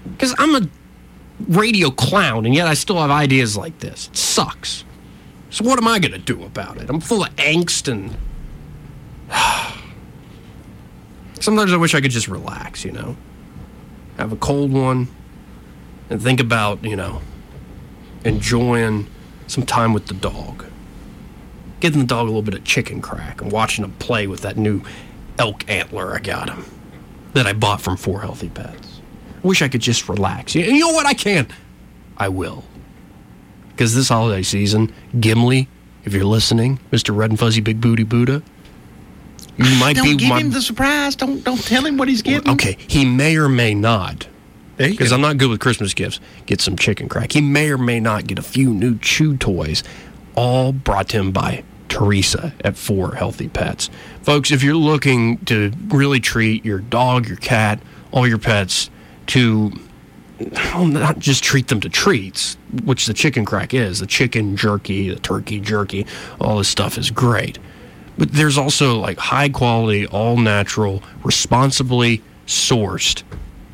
Because 0.03 0.35
I'm 0.37 0.55
a 0.55 0.69
radio 1.47 1.91
clown, 1.91 2.45
and 2.45 2.53
yet 2.53 2.67
I 2.67 2.73
still 2.73 2.99
have 2.99 3.11
ideas 3.11 3.57
like 3.57 3.79
this. 3.79 4.07
It 4.07 4.17
sucks. 4.17 4.83
So 5.49 5.63
what 5.63 5.77
am 5.77 5.87
I 5.87 5.99
going 5.99 6.11
to 6.11 6.17
do 6.17 6.43
about 6.43 6.77
it? 6.77 6.89
I'm 6.89 6.99
full 6.99 7.23
of 7.23 7.35
angst 7.35 7.91
and. 7.91 8.17
Sometimes 11.39 11.73
I 11.73 11.77
wish 11.77 11.93
I 11.93 12.01
could 12.01 12.11
just 12.11 12.27
relax, 12.27 12.83
you 12.83 12.91
know? 12.91 13.15
Have 14.17 14.31
a 14.31 14.37
cold 14.37 14.71
one 14.71 15.07
and 16.09 16.21
think 16.21 16.39
about, 16.39 16.83
you 16.83 16.95
know, 16.95 17.21
enjoying 18.23 19.07
some 19.47 19.65
time 19.65 19.93
with 19.93 20.07
the 20.07 20.13
dog. 20.13 20.65
Giving 21.79 22.01
the 22.01 22.07
dog 22.07 22.23
a 22.23 22.25
little 22.25 22.41
bit 22.41 22.53
of 22.53 22.63
chicken 22.63 23.01
crack 23.01 23.41
and 23.41 23.51
watching 23.51 23.83
him 23.83 23.91
play 23.93 24.27
with 24.27 24.41
that 24.41 24.57
new 24.57 24.81
elk 25.37 25.69
antler 25.69 26.15
I 26.15 26.19
got 26.19 26.49
him 26.49 26.65
that 27.33 27.45
I 27.45 27.53
bought 27.53 27.81
from 27.81 27.97
For 27.97 28.21
Healthy 28.21 28.49
Pets. 28.49 28.94
Wish 29.45 29.61
I 29.61 29.67
could 29.67 29.81
just 29.81 30.09
relax. 30.09 30.55
You 30.55 30.79
know 30.79 30.89
what? 30.89 31.05
I 31.05 31.13
can't. 31.13 31.49
I 32.17 32.29
will. 32.29 32.63
Because 33.69 33.93
this 33.93 34.09
holiday 34.09 34.41
season, 34.41 34.91
Gimli, 35.19 35.67
if 36.03 36.13
you're 36.13 36.25
listening, 36.25 36.79
Mr. 36.91 37.15
Red 37.15 37.29
and 37.29 37.37
Fuzzy 37.37 37.61
Big 37.61 37.79
Booty 37.79 38.01
Buddha, 38.03 38.41
you 39.57 39.65
might 39.79 39.97
Don't 39.97 40.05
be 40.05 40.15
give 40.15 40.29
my. 40.29 40.39
him 40.39 40.49
the 40.49 40.63
surprise. 40.63 41.15
Don't 41.15 41.43
don't 41.43 41.63
tell 41.63 41.85
him 41.85 41.95
what 41.97 42.07
he's 42.07 42.23
getting. 42.23 42.53
okay, 42.53 42.75
he 42.87 43.05
may 43.05 43.37
or 43.37 43.47
may 43.47 43.75
not. 43.75 44.27
Because. 44.77 45.11
I'm 45.11 45.21
not 45.21 45.37
good 45.37 45.51
with 45.51 45.59
Christmas 45.59 45.93
gifts. 45.93 46.19
Get 46.47 46.59
some 46.59 46.75
chicken 46.75 47.07
crack. 47.07 47.31
He 47.31 47.39
may 47.39 47.69
or 47.69 47.77
may 47.77 47.99
not 47.99 48.25
get 48.25 48.39
a 48.39 48.41
few 48.41 48.73
new 48.73 48.97
chew 48.97 49.37
toys, 49.37 49.83
all 50.35 50.73
brought 50.73 51.09
to 51.09 51.17
him 51.17 51.31
by 51.31 51.63
Teresa 51.87 52.51
at 52.61 52.75
For 52.77 53.13
Healthy 53.13 53.49
Pets. 53.49 53.91
Folks, 54.23 54.51
if 54.51 54.63
you're 54.63 54.73
looking 54.75 55.37
to 55.45 55.71
really 55.89 56.19
treat 56.19 56.65
your 56.65 56.79
dog, 56.79 57.27
your 57.27 57.37
cat, 57.37 57.79
all 58.11 58.27
your 58.27 58.39
pets 58.39 58.89
to 59.27 59.71
not 60.77 61.19
just 61.19 61.43
treat 61.43 61.67
them 61.69 61.79
to 61.79 61.89
treats, 61.89 62.57
which 62.83 63.05
the 63.05 63.13
chicken 63.13 63.45
crack 63.45 63.73
is, 63.73 63.99
the 63.99 64.07
chicken 64.07 64.57
jerky, 64.57 65.09
the 65.09 65.19
turkey 65.19 65.59
jerky, 65.59 66.05
all 66.39 66.57
this 66.57 66.67
stuff 66.67 66.97
is 66.97 67.09
great. 67.09 67.57
But 68.17 68.31
there's 68.31 68.57
also 68.57 68.97
like 68.99 69.17
high 69.17 69.49
quality, 69.49 70.07
all 70.07 70.37
natural, 70.37 71.03
responsibly 71.23 72.21
sourced 72.47 73.23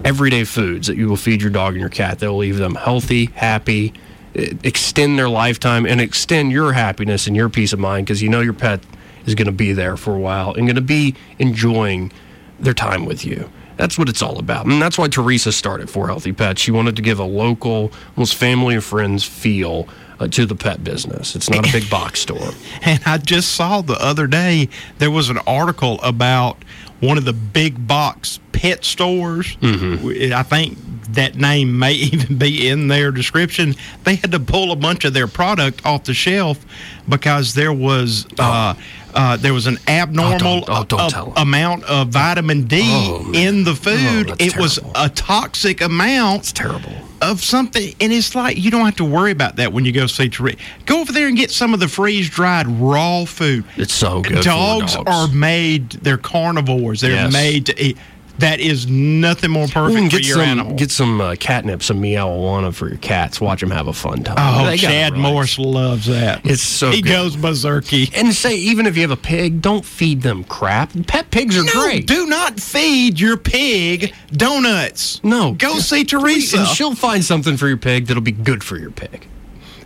everyday 0.04 0.44
foods 0.44 0.88
that 0.88 0.98
you 0.98 1.08
will 1.08 1.16
feed 1.16 1.42
your 1.42 1.52
dog 1.52 1.74
and 1.74 1.82
your 1.82 1.90
cat 1.90 2.20
that 2.20 2.32
will 2.32 2.40
leave 2.40 2.58
them 2.58 2.76
healthy, 2.76 3.26
happy, 3.26 3.94
extend 4.34 5.20
their 5.20 5.30
lifetime, 5.30 5.86
and 5.86 6.02
extend 6.02 6.52
your 6.52 6.74
happiness 6.74 7.28
and 7.28 7.36
your 7.36 7.50
peace 7.50 7.74
of 7.74 7.80
mind 7.80 8.06
because 8.06 8.22
you 8.22 8.30
know 8.30 8.40
your 8.40 8.54
pet 8.54 8.80
is 9.26 9.36
going 9.36 9.46
to 9.46 9.52
be 9.52 9.74
there 9.74 9.98
for 9.98 10.16
a 10.16 10.20
while 10.20 10.54
and 10.54 10.66
going 10.66 10.76
to 10.76 10.82
be 10.82 11.16
enjoying 11.38 12.12
their 12.60 12.74
time 12.74 13.06
with 13.06 13.26
you. 13.26 13.50
That's 13.82 13.98
what 13.98 14.10
it's 14.10 14.22
all 14.22 14.38
about. 14.38 14.68
And 14.68 14.80
that's 14.80 15.00
why 15.00 15.08
Teresa 15.08 15.52
started 15.52 15.90
For 15.90 16.06
Healthy 16.06 16.34
Pets. 16.34 16.62
She 16.62 16.70
wanted 16.70 16.96
to 16.98 17.02
give 17.02 17.18
a 17.18 17.24
local, 17.24 17.92
almost 18.16 18.36
family 18.36 18.76
and 18.76 18.84
friends 18.84 19.24
feel 19.24 19.90
uh, 20.20 20.28
to 20.28 20.46
the 20.46 20.54
pet 20.54 20.84
business. 20.84 21.36
It's 21.36 21.50
not 21.50 21.68
a 21.68 21.72
big 21.72 21.90
box 21.90 22.20
store. 22.20 22.52
And 22.84 23.02
I 23.08 23.18
just 23.18 23.56
saw 23.56 23.82
the 23.82 23.96
other 23.96 24.28
day 24.28 24.70
there 25.00 25.10
was 25.10 25.30
an 25.32 25.40
article 25.48 26.00
about 26.04 26.64
one 27.00 27.18
of 27.18 27.26
the 27.26 27.34
big 27.34 27.88
box 27.88 28.40
pet 28.52 28.86
stores. 28.86 29.56
Mm-hmm. 29.56 30.32
I 30.32 30.44
think 30.44 30.78
that 31.14 31.36
name 31.36 31.80
may 31.80 31.94
even 32.14 32.38
be 32.38 32.68
in 32.68 32.88
their 32.88 33.12
description. 33.12 33.74
They 34.04 34.14
had 34.14 34.32
to 34.34 34.40
pull 34.40 34.72
a 34.72 34.76
bunch 34.76 35.06
of 35.06 35.16
their 35.16 35.28
product 35.28 35.84
off 35.88 36.04
the 36.04 36.14
shelf 36.14 36.64
because 37.10 37.56
there 37.56 37.74
was 37.74 38.28
uh, 38.38 38.76
uh, 39.14 39.38
there 39.38 39.54
was 39.54 39.68
an 39.68 39.78
abnormal 39.88 40.64
oh, 40.68 40.84
don't 40.84 41.00
uh, 41.00 41.10
tell 41.10 41.28
'em. 41.28 41.34
amount 41.38 41.84
of 41.86 42.10
vitamin 42.10 42.64
D 42.64 42.80
Oh, 42.84 43.32
in 43.34 43.64
the 43.64 43.76
food. 43.76 44.32
Oh, 44.32 44.36
it 44.40 44.58
was 44.58 44.80
a 44.96 45.10
toxic 45.10 45.82
amount 45.82 46.42
It's 46.42 46.52
terrible. 46.54 46.92
of 47.22 47.44
something, 47.44 47.94
and 48.00 48.12
it's 48.14 48.36
like 48.36 48.58
you 48.58 48.72
don't 48.72 48.86
have 48.86 48.96
to 48.98 49.06
worry 49.06 49.32
about 49.32 49.58
that 49.58 49.72
when 49.74 49.86
you 49.86 49.92
go 49.92 50.08
see 50.08 50.30
Teresa. 50.30 50.58
Go 50.86 51.02
over 51.02 51.12
there 51.12 51.28
and 51.28 51.38
get 51.38 51.52
some 51.52 51.74
of 51.74 51.80
the 51.80 51.88
freeze 51.88 52.30
dried 52.30 52.68
raw 52.68 53.26
food. 53.26 53.64
It's 53.78 53.94
so 53.94 54.22
good. 54.22 54.38
for 54.38 54.44
Dogs, 54.44 54.96
are 54.96 55.28
made; 55.28 55.92
they're 55.92 56.18
carnivores. 56.18 57.02
They're 57.02 57.12
Yes. 57.12 57.34
made 57.34 57.66
to 57.68 57.84
eat. 57.84 57.98
That 58.40 58.60
is 58.60 58.88
nothing 58.88 59.52
more 59.52 59.66
Ooh, 59.66 59.68
perfect 59.68 60.00
and 60.00 60.12
for 60.12 60.18
get 60.18 60.26
your 60.28 60.38
some 60.38 60.46
animal. 60.48 60.76
get 60.76 60.92
some 60.92 61.22
uh, 61.22 61.36
catnip, 61.40 61.84
some 61.84 62.02
meow 62.02 62.72
for 62.72 62.88
your 62.90 62.98
cats. 62.98 63.40
Watch 63.40 63.60
them 63.62 63.72
have 63.72 63.88
a 63.88 63.94
fun 63.94 64.24
time. 64.24 64.36
oh, 64.38 64.66
They 64.66 64.78
Chad 64.78 65.14
relax. 65.14 65.32
Morris 65.32 65.60
loves 65.60 66.06
that. 66.08 66.42
It's 66.46 66.62
so 66.64 66.92
he 66.92 67.02
good. 67.02 67.10
goes 67.10 67.36
berserky. 67.36 68.10
And 68.16 68.34
say 68.34 68.56
even 68.56 68.86
if 68.86 68.96
you 68.96 69.02
have 69.04 69.12
a 69.12 69.18
pig, 69.18 69.62
don't 69.62 69.86
feed 69.86 70.22
them 70.22 70.44
crap. 70.44 70.92
Pet 71.08 71.30
pigs 71.32 71.58
are 71.58 71.64
No, 71.64 71.72
great. 71.72 72.08
do 72.08 72.26
not 72.28 72.60
feed 72.60 73.20
your 73.20 73.38
pig 73.38 74.14
donuts. 74.32 75.22
No, 75.24 75.54
go 75.54 75.76
just- 75.76 75.90
see 75.90 76.04
Teresa, 76.04 76.58
and 76.60 76.68
she'll 76.68 76.96
find 76.96 77.24
something 77.24 77.58
for 77.58 77.68
your 77.68 77.78
pig 77.78 78.08
that'll 78.08 78.22
be 78.24 78.32
good 78.32 78.64
for 78.64 78.78
your 78.78 78.92
pig. 78.92 79.28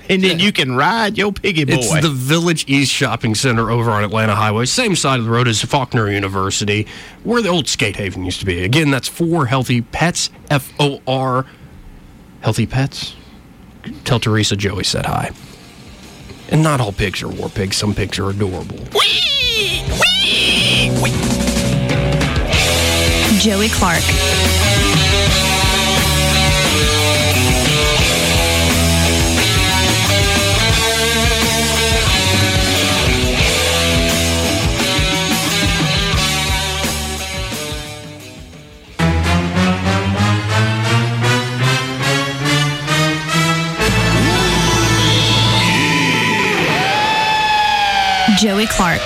And 0.10 0.24
then 0.24 0.40
you 0.40 0.52
can 0.52 0.76
ride 0.76 1.18
your 1.18 1.32
piggy 1.32 1.66
boy. 1.66 1.74
It's 1.76 2.02
the 2.02 2.10
Village 2.10 2.66
East 2.68 2.92
Shopping 2.92 3.36
Center 3.36 3.72
over 3.72 3.92
on 3.92 4.04
Atlanta 4.04 4.36
Highway, 4.36 4.66
same 4.66 4.96
side 4.96 5.20
of 5.20 5.26
the 5.26 5.32
road 5.32 5.48
as 5.48 5.62
Faulkner 5.62 6.10
University, 6.10 6.88
where 7.24 7.42
the 7.42 7.50
old 7.50 7.68
skate 7.68 7.96
haven 7.96 8.26
used 8.26 8.40
to 8.40 8.46
be. 8.46 8.64
Again, 8.64 8.92
that's 8.92 9.08
for 9.08 9.46
Healthy 9.46 9.82
Pets, 9.82 10.30
F 10.50 10.74
O 10.80 11.02
R, 11.08 11.46
Healthy 12.42 12.66
Pets. 12.68 13.16
Tell 14.04 14.20
Teresa 14.20 14.56
Joey 14.56 14.84
said 14.84 15.06
hi. 15.06 15.32
And 16.50 16.62
not 16.62 16.80
all 16.80 16.92
pigs 16.92 17.24
are 17.24 17.28
war 17.28 17.50
pigs, 17.50 17.78
some 17.78 17.94
pigs 17.94 18.20
are 18.20 18.30
adorable. 18.30 18.78
Joey 23.40 23.70
Clark. 23.70 24.65
Joey 48.38 48.66
Clark. 48.66 49.02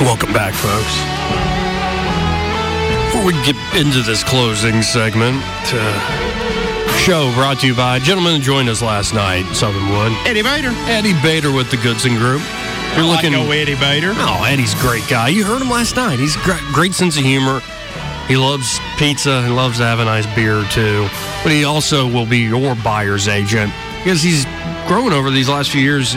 Welcome 0.00 0.32
back, 0.32 0.54
folks. 0.54 0.94
Before 3.06 3.26
we 3.26 3.32
get 3.44 3.56
into 3.76 4.00
this 4.02 4.24
closing 4.24 4.80
segment, 4.80 5.42
uh, 5.42 6.96
show 6.96 7.30
brought 7.34 7.60
to 7.60 7.66
you 7.66 7.74
by 7.74 7.98
a 7.98 8.00
gentleman 8.00 8.36
who 8.36 8.40
joined 8.40 8.68
us 8.70 8.80
last 8.80 9.12
night, 9.12 9.44
Southernwood, 9.54 10.12
Eddie 10.26 10.42
Bader. 10.42 10.70
Eddie 10.86 11.20
Bader 11.22 11.52
with 11.52 11.70
the 11.70 11.76
Goodson 11.76 12.16
Group. 12.16 12.40
You're 12.98 13.06
I 13.06 13.10
like 13.10 13.22
looking. 13.22 13.38
old 13.38 13.52
Eddie 13.52 13.76
Bader. 13.76 14.12
Oh, 14.16 14.42
Eddie's 14.44 14.74
a 14.74 14.78
great 14.78 15.06
guy. 15.06 15.28
You 15.28 15.44
heard 15.44 15.62
him 15.62 15.70
last 15.70 15.94
night. 15.94 16.18
He's 16.18 16.34
great, 16.38 16.60
great 16.72 16.94
sense 16.94 17.16
of 17.16 17.22
humor. 17.22 17.60
He 18.26 18.36
loves 18.36 18.80
pizza. 18.96 19.40
He 19.44 19.50
loves 19.50 19.78
to 19.78 19.84
have 19.84 20.00
a 20.00 20.04
nice 20.04 20.26
beer 20.34 20.64
too. 20.72 21.06
But 21.44 21.52
he 21.52 21.62
also 21.62 22.08
will 22.08 22.26
be 22.26 22.38
your 22.38 22.74
buyer's 22.74 23.28
agent 23.28 23.72
because 24.02 24.20
he's 24.20 24.44
grown 24.88 25.12
over 25.12 25.30
these 25.30 25.48
last 25.48 25.70
few 25.70 25.80
years, 25.80 26.16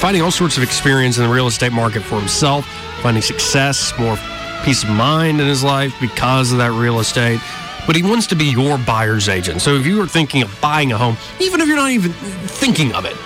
finding 0.00 0.22
all 0.22 0.32
sorts 0.32 0.56
of 0.56 0.64
experience 0.64 1.18
in 1.18 1.22
the 1.22 1.32
real 1.32 1.46
estate 1.46 1.72
market 1.72 2.00
for 2.02 2.18
himself, 2.18 2.66
finding 3.00 3.22
success, 3.22 3.96
more 3.96 4.18
peace 4.64 4.82
of 4.82 4.90
mind 4.90 5.40
in 5.40 5.46
his 5.46 5.62
life 5.62 5.94
because 6.00 6.50
of 6.50 6.58
that 6.58 6.72
real 6.72 6.98
estate. 6.98 7.38
But 7.86 7.94
he 7.94 8.02
wants 8.02 8.26
to 8.26 8.34
be 8.34 8.46
your 8.46 8.76
buyer's 8.76 9.28
agent. 9.28 9.62
So 9.62 9.76
if 9.76 9.86
you 9.86 10.02
are 10.02 10.08
thinking 10.08 10.42
of 10.42 10.60
buying 10.60 10.90
a 10.90 10.98
home, 10.98 11.16
even 11.38 11.60
if 11.60 11.68
you're 11.68 11.76
not 11.76 11.92
even 11.92 12.10
thinking 12.12 12.92
of 12.92 13.04
it, 13.04 13.16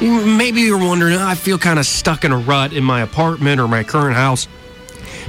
maybe 0.00 0.62
you're 0.62 0.78
wondering, 0.78 1.14
"Oh, 1.16 1.26
I 1.26 1.34
feel 1.34 1.58
kind 1.58 1.78
of 1.78 1.86
stuck 1.86 2.24
in 2.24 2.32
a 2.32 2.38
rut 2.38 2.72
in 2.72 2.84
my 2.84 3.00
apartment 3.02 3.60
or 3.60 3.68
my 3.68 3.82
current 3.82 4.16
house, 4.16 4.48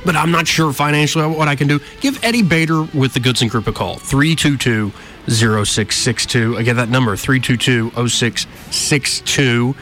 but 0.05 0.15
I'm 0.15 0.32
not 0.32 0.47
sure 0.47 0.72
financially 0.74 1.26
what 1.28 1.47
I 1.47 1.55
can 1.55 1.67
do. 1.67 1.80
Give 1.99 2.17
Eddie 2.24 2.41
Bader 2.43 2.84
with 2.84 3.13
the 3.13 3.19
Goodson 3.19 3.47
Group 3.47 3.67
a 3.67 3.72
call, 3.72 3.95
322 3.95 4.91
0662. 5.28 6.57
Again, 6.57 6.76
that 6.78 6.89
number, 6.89 7.15
322 7.15 7.91
0662. 8.07 9.76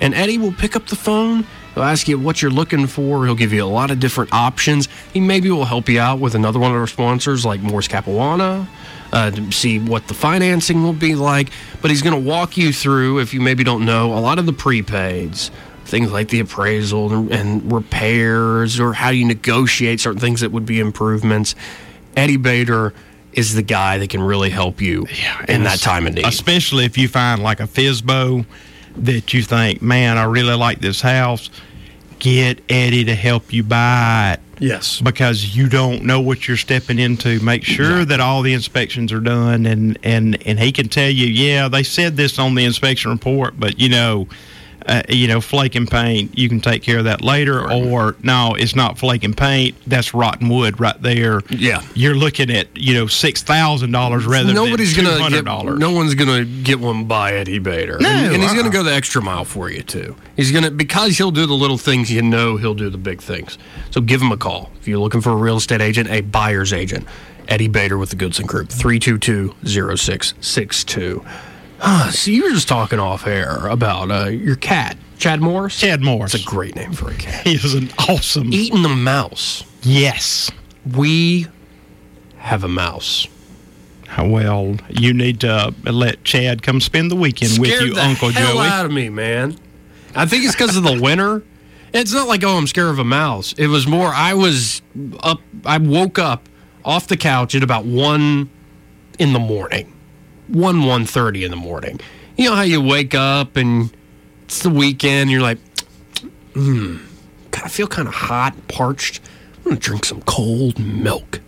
And 0.00 0.14
Eddie 0.14 0.38
will 0.38 0.52
pick 0.52 0.76
up 0.76 0.86
the 0.86 0.96
phone. 0.96 1.44
He'll 1.74 1.84
ask 1.84 2.08
you 2.08 2.18
what 2.18 2.40
you're 2.40 2.50
looking 2.50 2.86
for. 2.86 3.24
He'll 3.24 3.34
give 3.34 3.52
you 3.52 3.64
a 3.64 3.66
lot 3.66 3.90
of 3.90 4.00
different 4.00 4.32
options. 4.32 4.88
He 5.12 5.20
maybe 5.20 5.50
will 5.50 5.64
help 5.64 5.88
you 5.88 6.00
out 6.00 6.18
with 6.18 6.34
another 6.34 6.58
one 6.58 6.70
of 6.70 6.76
our 6.76 6.86
sponsors 6.86 7.44
like 7.44 7.60
Morse 7.60 7.88
Capuana. 7.88 8.68
Uh, 9.12 9.30
to 9.30 9.52
see 9.52 9.78
what 9.78 10.08
the 10.08 10.14
financing 10.14 10.82
will 10.82 10.92
be 10.92 11.14
like. 11.14 11.50
But 11.80 11.90
he's 11.90 12.02
going 12.02 12.14
to 12.22 12.28
walk 12.28 12.56
you 12.56 12.72
through, 12.72 13.20
if 13.20 13.32
you 13.34 13.40
maybe 13.40 13.64
don't 13.64 13.84
know, 13.84 14.12
a 14.12 14.20
lot 14.20 14.38
of 14.38 14.46
the 14.46 14.52
prepaids, 14.52 15.50
things 15.84 16.12
like 16.12 16.28
the 16.28 16.40
appraisal 16.40 17.12
and, 17.12 17.32
and 17.32 17.72
repairs, 17.72 18.78
or 18.80 18.92
how 18.92 19.10
you 19.10 19.24
negotiate 19.24 20.00
certain 20.00 20.20
things 20.20 20.40
that 20.40 20.52
would 20.52 20.66
be 20.66 20.80
improvements. 20.80 21.54
Eddie 22.16 22.36
Bader 22.36 22.92
is 23.32 23.54
the 23.54 23.62
guy 23.62 23.98
that 23.98 24.10
can 24.10 24.22
really 24.22 24.50
help 24.50 24.80
you 24.80 25.06
in 25.48 25.62
that 25.62 25.78
time 25.78 26.06
of 26.06 26.14
need. 26.14 26.26
Especially 26.26 26.84
if 26.84 26.98
you 26.98 27.08
find 27.08 27.42
like 27.42 27.60
a 27.60 27.64
Fizbo 27.64 28.44
that 28.96 29.32
you 29.32 29.42
think, 29.42 29.80
man, 29.80 30.18
I 30.18 30.24
really 30.24 30.56
like 30.56 30.80
this 30.80 31.00
house. 31.00 31.50
Get 32.18 32.60
Eddie 32.68 33.04
to 33.04 33.14
help 33.14 33.52
you 33.52 33.62
buy 33.62 34.34
it. 34.34 34.40
Yes. 34.60 35.00
Because 35.00 35.56
you 35.56 35.68
don't 35.68 36.02
know 36.04 36.20
what 36.20 36.48
you're 36.48 36.56
stepping 36.56 36.98
into. 36.98 37.40
Make 37.40 37.64
sure 37.64 38.04
that 38.04 38.20
all 38.20 38.42
the 38.42 38.52
inspections 38.52 39.12
are 39.12 39.20
done 39.20 39.66
and, 39.66 39.98
and, 40.02 40.40
and 40.46 40.58
he 40.58 40.72
can 40.72 40.88
tell 40.88 41.10
you, 41.10 41.26
yeah, 41.26 41.68
they 41.68 41.82
said 41.82 42.16
this 42.16 42.38
on 42.38 42.54
the 42.54 42.64
inspection 42.64 43.10
report, 43.10 43.58
but 43.58 43.78
you 43.78 43.88
know, 43.88 44.28
uh, 44.88 45.02
you 45.08 45.28
know, 45.28 45.40
flake 45.40 45.74
and 45.74 45.88
paint, 45.88 46.36
you 46.36 46.48
can 46.48 46.60
take 46.60 46.82
care 46.82 46.98
of 46.98 47.04
that 47.04 47.20
later. 47.20 47.70
Or 47.70 48.16
no, 48.22 48.54
it's 48.58 48.74
not 48.74 48.98
flake 48.98 49.22
and 49.22 49.36
paint. 49.36 49.76
That's 49.86 50.14
rotten 50.14 50.48
wood 50.48 50.80
right 50.80 51.00
there. 51.02 51.42
Yeah. 51.50 51.82
You're 51.94 52.14
looking 52.14 52.50
at, 52.50 52.68
you 52.74 52.94
know, 52.94 53.04
$6,000 53.04 54.26
rather 54.26 54.54
Nobody's 54.54 54.96
than 54.96 55.04
gonna 55.04 55.42
$200. 55.42 55.64
get, 55.64 55.78
no 55.78 55.92
one's 55.92 56.14
gonna 56.14 56.44
get 56.44 56.80
one 56.80 57.04
by 57.04 57.34
Eddie 57.34 57.58
Bader. 57.58 57.98
No, 58.00 58.08
and, 58.08 58.34
and 58.34 58.42
he's 58.42 58.52
uh-uh. 58.52 58.56
gonna 58.56 58.70
go 58.70 58.82
the 58.82 58.94
extra 58.94 59.20
mile 59.20 59.44
for 59.44 59.70
you 59.70 59.82
too. 59.82 60.16
He's 60.36 60.52
gonna 60.52 60.70
because 60.70 61.18
he'll 61.18 61.30
do 61.30 61.46
the 61.46 61.54
little 61.54 61.78
things. 61.78 62.10
You 62.10 62.22
know 62.22 62.56
he'll 62.56 62.74
do 62.74 62.88
the 62.88 62.98
big 62.98 63.20
things. 63.20 63.58
So 63.90 64.00
give 64.00 64.22
him 64.22 64.32
a 64.32 64.38
call 64.38 64.70
if 64.80 64.88
you're 64.88 64.98
looking 64.98 65.20
for 65.20 65.32
a 65.32 65.36
real 65.36 65.58
estate 65.58 65.82
agent, 65.82 66.08
a 66.10 66.22
buyer's 66.22 66.72
agent. 66.72 67.06
Eddie 67.48 67.68
Bader 67.68 67.98
with 67.98 68.10
the 68.10 68.16
Goodson 68.16 68.46
Group, 68.46 68.68
322-0662. 68.68 71.26
Ah, 71.80 72.10
so 72.12 72.30
you 72.30 72.44
were 72.44 72.50
just 72.50 72.68
talking 72.68 72.98
off 72.98 73.26
air 73.26 73.66
about 73.66 74.10
uh, 74.10 74.28
your 74.28 74.56
cat, 74.56 74.96
Chad 75.18 75.40
Morris. 75.40 75.78
Chad 75.78 76.02
Morris. 76.02 76.34
It's 76.34 76.42
a 76.42 76.46
great 76.46 76.74
name 76.74 76.92
for 76.92 77.10
a 77.10 77.14
cat. 77.14 77.42
He 77.46 77.54
is 77.54 77.74
an 77.74 77.90
awesome. 78.08 78.52
Eating 78.52 78.82
the 78.82 78.88
mouse. 78.88 79.64
Yes. 79.82 80.50
We 80.94 81.46
have 82.38 82.64
a 82.64 82.68
mouse. 82.68 83.26
Well, 84.18 84.76
you 84.88 85.12
need 85.12 85.40
to 85.40 85.72
let 85.84 86.24
Chad 86.24 86.62
come 86.62 86.80
spend 86.80 87.10
the 87.10 87.16
weekend 87.16 87.58
with 87.58 87.70
you, 87.70 87.94
the 87.94 88.02
Uncle 88.02 88.30
hell 88.30 88.54
Joey. 88.56 88.66
out 88.66 88.86
of 88.86 88.90
me, 88.92 89.08
man. 89.10 89.56
I 90.14 90.26
think 90.26 90.44
it's 90.44 90.54
because 90.54 90.76
of 90.76 90.82
the 90.82 90.98
winter. 91.00 91.44
It's 91.92 92.12
not 92.12 92.26
like 92.26 92.42
oh, 92.42 92.56
I'm 92.56 92.66
scared 92.66 92.88
of 92.88 92.98
a 92.98 93.04
mouse. 93.04 93.52
It 93.58 93.68
was 93.68 93.86
more 93.86 94.08
I 94.08 94.34
was 94.34 94.82
up. 95.20 95.40
I 95.64 95.78
woke 95.78 96.18
up 96.18 96.48
off 96.84 97.06
the 97.06 97.16
couch 97.16 97.54
at 97.54 97.62
about 97.62 97.84
one 97.84 98.50
in 99.18 99.32
the 99.34 99.38
morning, 99.38 99.92
one 100.48 100.84
one 100.84 101.04
thirty 101.06 101.44
in 101.44 101.50
the 101.50 101.56
morning. 101.56 102.00
You 102.36 102.50
know 102.50 102.56
how 102.56 102.62
you 102.62 102.80
wake 102.80 103.14
up 103.14 103.56
and 103.56 103.94
it's 104.44 104.62
the 104.62 104.70
weekend. 104.70 105.30
You're 105.30 105.40
like, 105.42 105.58
hmm, 106.54 106.98
I 107.62 107.68
feel 107.68 107.86
kind 107.86 108.08
of 108.08 108.14
hot, 108.14 108.54
parched. 108.68 109.20
I'm 109.58 109.64
gonna 109.64 109.76
drink 109.76 110.04
some 110.04 110.22
cold 110.22 110.78
milk. 110.78 111.40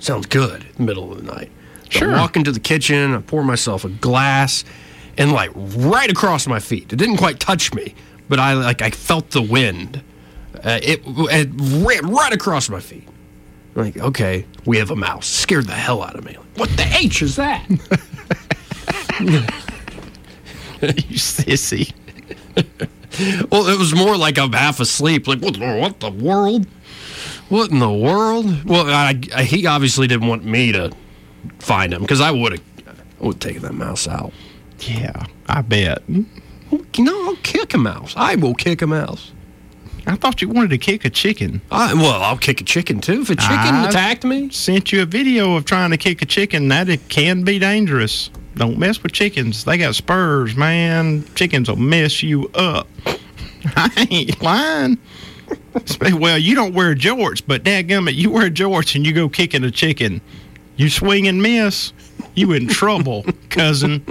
Sounds 0.00 0.26
good. 0.26 0.62
in 0.62 0.72
the 0.76 0.82
Middle 0.82 1.10
of 1.12 1.18
the 1.24 1.32
night. 1.32 1.50
So 1.90 2.00
Sure. 2.00 2.12
I 2.14 2.20
walk 2.20 2.36
into 2.36 2.52
the 2.52 2.60
kitchen. 2.60 3.14
I 3.14 3.20
pour 3.20 3.42
myself 3.42 3.84
a 3.84 3.88
glass, 3.88 4.64
and 5.16 5.32
like 5.32 5.50
right 5.54 6.10
across 6.10 6.46
my 6.46 6.60
feet. 6.60 6.92
It 6.92 6.96
didn't 6.96 7.16
quite 7.16 7.40
touch 7.40 7.72
me, 7.72 7.94
but 8.28 8.38
I 8.38 8.52
like 8.54 8.82
I 8.82 8.90
felt 8.90 9.30
the 9.30 9.42
wind. 9.42 10.02
Uh, 10.64 10.80
it, 10.82 11.00
it 11.06 11.48
ran 11.56 12.10
right 12.12 12.32
across 12.32 12.68
my 12.68 12.80
feet. 12.80 13.06
Like, 13.76 13.96
okay, 13.96 14.44
we 14.66 14.78
have 14.78 14.90
a 14.90 14.96
mouse. 14.96 15.26
Scared 15.28 15.66
the 15.68 15.72
hell 15.74 16.02
out 16.02 16.16
of 16.16 16.24
me. 16.24 16.36
Like, 16.36 16.46
what 16.58 16.68
the 16.70 16.84
H 16.98 17.22
is 17.22 17.36
that? 17.36 17.64
you 19.20 21.18
sissy. 21.18 21.92
well, 23.50 23.68
it 23.68 23.78
was 23.78 23.94
more 23.94 24.16
like 24.16 24.38
I'm 24.38 24.52
half 24.52 24.80
asleep. 24.80 25.26
Like, 25.26 25.40
what, 25.40 25.54
the- 25.54 25.76
what 25.80 26.00
the 26.00 26.10
world? 26.10 26.66
What 27.48 27.70
in 27.70 27.78
the 27.78 27.90
world? 27.92 28.64
Well, 28.64 28.86
I, 28.88 29.18
I, 29.34 29.42
he 29.44 29.66
obviously 29.66 30.06
didn't 30.06 30.28
want 30.28 30.44
me 30.44 30.70
to 30.72 30.92
find 31.58 31.92
him 31.94 32.02
because 32.02 32.20
I 32.20 32.30
would 32.30 32.52
have 32.52 32.62
I 33.20 33.24
would 33.24 33.34
have 33.34 33.40
taken 33.40 33.62
that 33.62 33.74
mouse 33.74 34.06
out. 34.06 34.32
Yeah, 34.80 35.24
I 35.48 35.62
bet. 35.62 36.02
No, 36.08 37.24
I'll 37.28 37.36
kick 37.36 37.72
a 37.74 37.78
mouse. 37.78 38.12
I 38.16 38.34
will 38.36 38.54
kick 38.54 38.82
a 38.82 38.86
mouse. 38.86 39.32
I 40.08 40.16
thought 40.16 40.40
you 40.40 40.48
wanted 40.48 40.70
to 40.70 40.78
kick 40.78 41.04
a 41.04 41.10
chicken. 41.10 41.60
I, 41.70 41.92
well, 41.92 42.22
I'll 42.22 42.38
kick 42.38 42.60
a 42.60 42.64
chicken 42.64 43.00
too. 43.00 43.20
If 43.20 43.30
a 43.30 43.36
chicken 43.36 43.74
I 43.74 43.88
attacked 43.88 44.24
me, 44.24 44.48
Sent 44.50 44.90
you 44.90 45.02
a 45.02 45.06
video 45.06 45.56
of 45.56 45.66
trying 45.66 45.90
to 45.90 45.98
kick 45.98 46.22
a 46.22 46.26
chicken. 46.26 46.68
That 46.68 46.88
it 46.88 47.08
can 47.08 47.44
be 47.44 47.58
dangerous. 47.58 48.30
Don't 48.54 48.78
mess 48.78 49.02
with 49.02 49.12
chickens. 49.12 49.64
They 49.64 49.76
got 49.76 49.94
spurs, 49.94 50.56
man. 50.56 51.24
Chickens 51.34 51.68
will 51.68 51.76
mess 51.76 52.22
you 52.22 52.48
up. 52.54 52.88
I 53.64 54.08
ain't 54.10 54.42
lying. 54.42 54.98
Well, 56.00 56.38
you 56.38 56.54
don't 56.54 56.74
wear 56.74 56.94
jorts, 56.94 57.42
but 57.46 57.62
dadgummit, 57.62 58.14
you 58.14 58.30
wear 58.30 58.50
jorts 58.50 58.94
and 58.94 59.06
you 59.06 59.12
go 59.12 59.28
kicking 59.28 59.62
a 59.64 59.70
chicken. 59.70 60.20
You 60.76 60.88
swing 60.88 61.28
and 61.28 61.42
miss, 61.42 61.92
you 62.34 62.52
in 62.52 62.68
trouble, 62.68 63.24
cousin. 63.50 64.04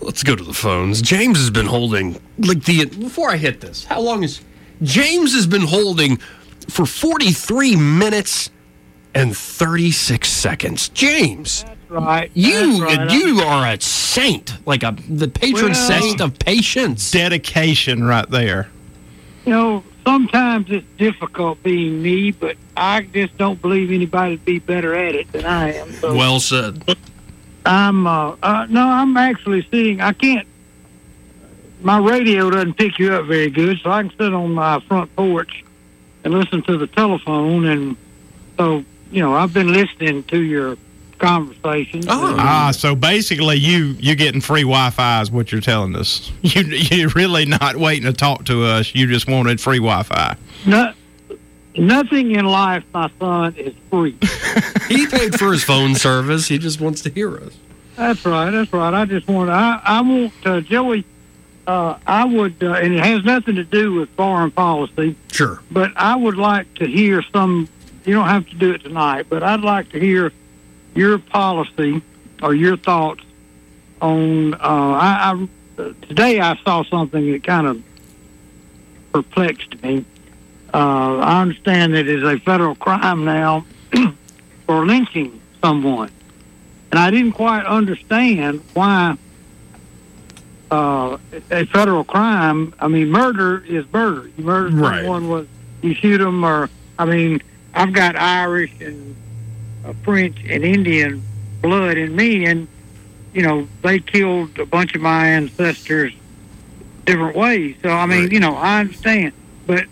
Let's 0.00 0.22
go 0.22 0.34
to 0.36 0.44
the 0.44 0.54
phones. 0.54 1.00
James 1.02 1.38
has 1.38 1.50
been 1.50 1.66
holding 1.66 2.20
like 2.38 2.64
the 2.64 2.84
before 2.86 3.30
I 3.30 3.36
hit 3.36 3.60
this. 3.60 3.84
How 3.84 4.00
long 4.00 4.22
is 4.22 4.40
James 4.82 5.34
has 5.34 5.46
been 5.46 5.62
holding 5.62 6.16
for 6.68 6.86
43 6.86 7.76
minutes 7.76 8.50
and 9.14 9.36
36 9.36 10.28
seconds. 10.28 10.88
James, 10.90 11.64
Right. 11.88 12.30
you 12.34 12.78
That's 12.78 12.98
right. 12.98 13.10
you 13.10 13.40
are 13.40 13.66
a 13.66 13.80
saint, 13.80 14.54
like 14.66 14.82
a 14.84 14.94
the 15.08 15.26
patron 15.28 15.72
Well- 15.72 15.74
saint 15.74 16.20
of 16.20 16.38
patience. 16.38 17.10
Dedication 17.10 18.04
right 18.04 18.28
there. 18.30 18.68
You 19.44 19.52
know, 19.52 19.84
sometimes 20.06 20.66
it's 20.70 20.86
difficult 20.98 21.60
being 21.64 22.00
me, 22.02 22.30
but 22.30 22.56
I 22.76 23.02
just 23.02 23.36
don't 23.38 23.60
believe 23.60 23.90
anybody'd 23.90 24.44
be 24.44 24.60
better 24.60 24.94
at 24.94 25.14
it 25.16 25.32
than 25.32 25.44
I 25.44 25.72
am. 25.74 25.92
So 25.94 26.14
Well 26.14 26.38
said. 26.38 26.84
I'm, 27.70 28.06
uh, 28.06 28.36
uh, 28.42 28.66
no, 28.68 28.82
I'm 28.82 29.16
actually 29.16 29.62
sitting, 29.70 30.00
I 30.00 30.12
can't, 30.12 30.46
my 31.80 31.98
radio 31.98 32.50
doesn't 32.50 32.74
pick 32.74 32.98
you 32.98 33.14
up 33.14 33.26
very 33.26 33.48
good, 33.48 33.78
so 33.78 33.90
I 33.90 34.02
can 34.02 34.10
sit 34.10 34.34
on 34.34 34.52
my 34.52 34.80
front 34.80 35.14
porch 35.14 35.64
and 36.24 36.34
listen 36.34 36.62
to 36.62 36.76
the 36.76 36.88
telephone. 36.88 37.66
And 37.66 37.96
so, 38.58 38.84
you 39.12 39.22
know, 39.22 39.34
I've 39.34 39.54
been 39.54 39.72
listening 39.72 40.24
to 40.24 40.40
your 40.40 40.76
conversations. 41.18 42.06
Oh. 42.08 42.36
Ah, 42.38 42.72
so 42.72 42.96
basically, 42.96 43.56
you 43.56 43.94
you 43.98 44.16
getting 44.16 44.40
free 44.40 44.62
Wi-Fi 44.62 45.20
is 45.20 45.30
what 45.30 45.52
you're 45.52 45.60
telling 45.60 45.94
us. 45.94 46.32
You 46.42 46.62
you're 46.64 47.10
really 47.10 47.44
not 47.44 47.76
waiting 47.76 48.04
to 48.04 48.12
talk 48.12 48.46
to 48.46 48.64
us. 48.64 48.94
You 48.94 49.06
just 49.06 49.28
wanted 49.28 49.60
free 49.60 49.78
Wi-Fi. 49.78 50.36
No, 50.66 50.92
nothing 51.80 52.32
in 52.32 52.44
life, 52.44 52.84
my 52.94 53.10
son, 53.18 53.54
is 53.56 53.74
free. 53.90 54.16
He 54.88 55.06
paid 55.06 55.38
for 55.38 55.52
his 55.52 55.62
phone 55.62 55.94
service. 55.94 56.48
He 56.48 56.58
just 56.58 56.80
wants 56.80 57.00
to 57.02 57.10
hear 57.10 57.36
us. 57.36 57.56
That's 57.94 58.24
right. 58.26 58.50
That's 58.50 58.72
right. 58.72 58.92
I 58.92 59.04
just 59.04 59.28
want. 59.28 59.48
I 59.48 59.80
I 59.84 60.00
want 60.00 60.32
uh, 60.44 60.60
Joey. 60.60 61.04
Uh, 61.64 61.96
I 62.04 62.24
would, 62.24 62.60
uh, 62.60 62.72
and 62.72 62.92
it 62.94 63.04
has 63.04 63.24
nothing 63.24 63.54
to 63.54 63.62
do 63.62 63.92
with 63.94 64.08
foreign 64.16 64.50
policy, 64.50 65.14
Sure. 65.30 65.60
but 65.70 65.92
I 65.94 66.16
would 66.16 66.36
like 66.36 66.74
to 66.74 66.86
hear 66.88 67.22
some. 67.32 67.68
You 68.04 68.14
don't 68.14 68.26
have 68.26 68.48
to 68.48 68.56
do 68.56 68.72
it 68.72 68.82
tonight, 68.82 69.26
but 69.28 69.44
I'd 69.44 69.60
like 69.60 69.90
to 69.90 70.00
hear 70.00 70.32
your 70.96 71.18
policy 71.20 72.02
or 72.42 72.52
your 72.52 72.76
thoughts 72.76 73.22
on. 74.02 74.54
Uh, 74.54 74.58
I, 74.58 75.46
I 75.78 75.92
today 76.08 76.40
I 76.40 76.56
saw 76.64 76.82
something 76.82 77.30
that 77.30 77.44
kind 77.44 77.68
of 77.68 77.80
perplexed 79.12 79.80
me. 79.84 80.04
Uh, 80.72 81.18
I 81.18 81.42
understand 81.42 81.94
that 81.94 82.00
it 82.06 82.08
is 82.08 82.22
a 82.22 82.38
federal 82.40 82.74
crime 82.76 83.24
now 83.24 83.64
for 84.66 84.86
lynching 84.86 85.40
someone 85.62 86.10
and 86.90 86.98
I 87.00 87.10
didn't 87.10 87.32
quite 87.32 87.64
understand 87.64 88.62
why 88.74 89.16
uh, 90.70 91.18
a 91.50 91.66
federal 91.66 92.04
crime. 92.04 92.74
I 92.78 92.88
mean, 92.88 93.10
murder 93.10 93.64
is 93.64 93.84
murder. 93.92 94.28
You 94.36 94.44
murder 94.44 94.70
Right. 94.76 95.00
someone 95.00 95.28
with 95.28 95.48
you 95.82 95.94
shoot 95.94 96.18
them, 96.18 96.44
or 96.44 96.68
I 96.98 97.04
mean, 97.04 97.42
I've 97.74 97.92
got 97.92 98.16
Irish 98.16 98.72
and 98.80 99.16
uh, 99.84 99.92
French 100.04 100.36
and 100.48 100.64
Indian 100.64 101.22
blood 101.62 101.96
in 101.96 102.14
me, 102.14 102.46
and 102.46 102.68
you 103.32 103.42
know 103.42 103.68
they 103.82 103.98
killed 103.98 104.58
a 104.58 104.66
bunch 104.66 104.94
of 104.94 105.00
my 105.00 105.28
ancestors 105.28 106.12
different 107.06 107.36
ways. 107.36 107.76
So 107.82 107.88
I 107.90 108.06
mean, 108.06 108.22
Right. 108.24 108.32
you 108.32 108.40
know, 108.40 108.54
I 108.54 108.80
understand, 108.80 109.32
but 109.66 109.86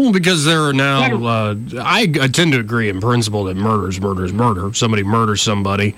Well, 0.00 0.12
because 0.12 0.46
there 0.46 0.62
are 0.62 0.72
now, 0.72 1.26
uh, 1.26 1.54
I, 1.78 2.10
I 2.20 2.28
tend 2.28 2.52
to 2.52 2.58
agree 2.58 2.88
in 2.88 3.02
principle 3.02 3.44
that 3.44 3.56
murder 3.58 3.86
is 3.86 4.00
murder 4.00 4.24
is 4.24 4.32
murder. 4.32 4.68
If 4.68 4.78
somebody 4.78 5.02
murders 5.02 5.42
somebody, 5.42 5.94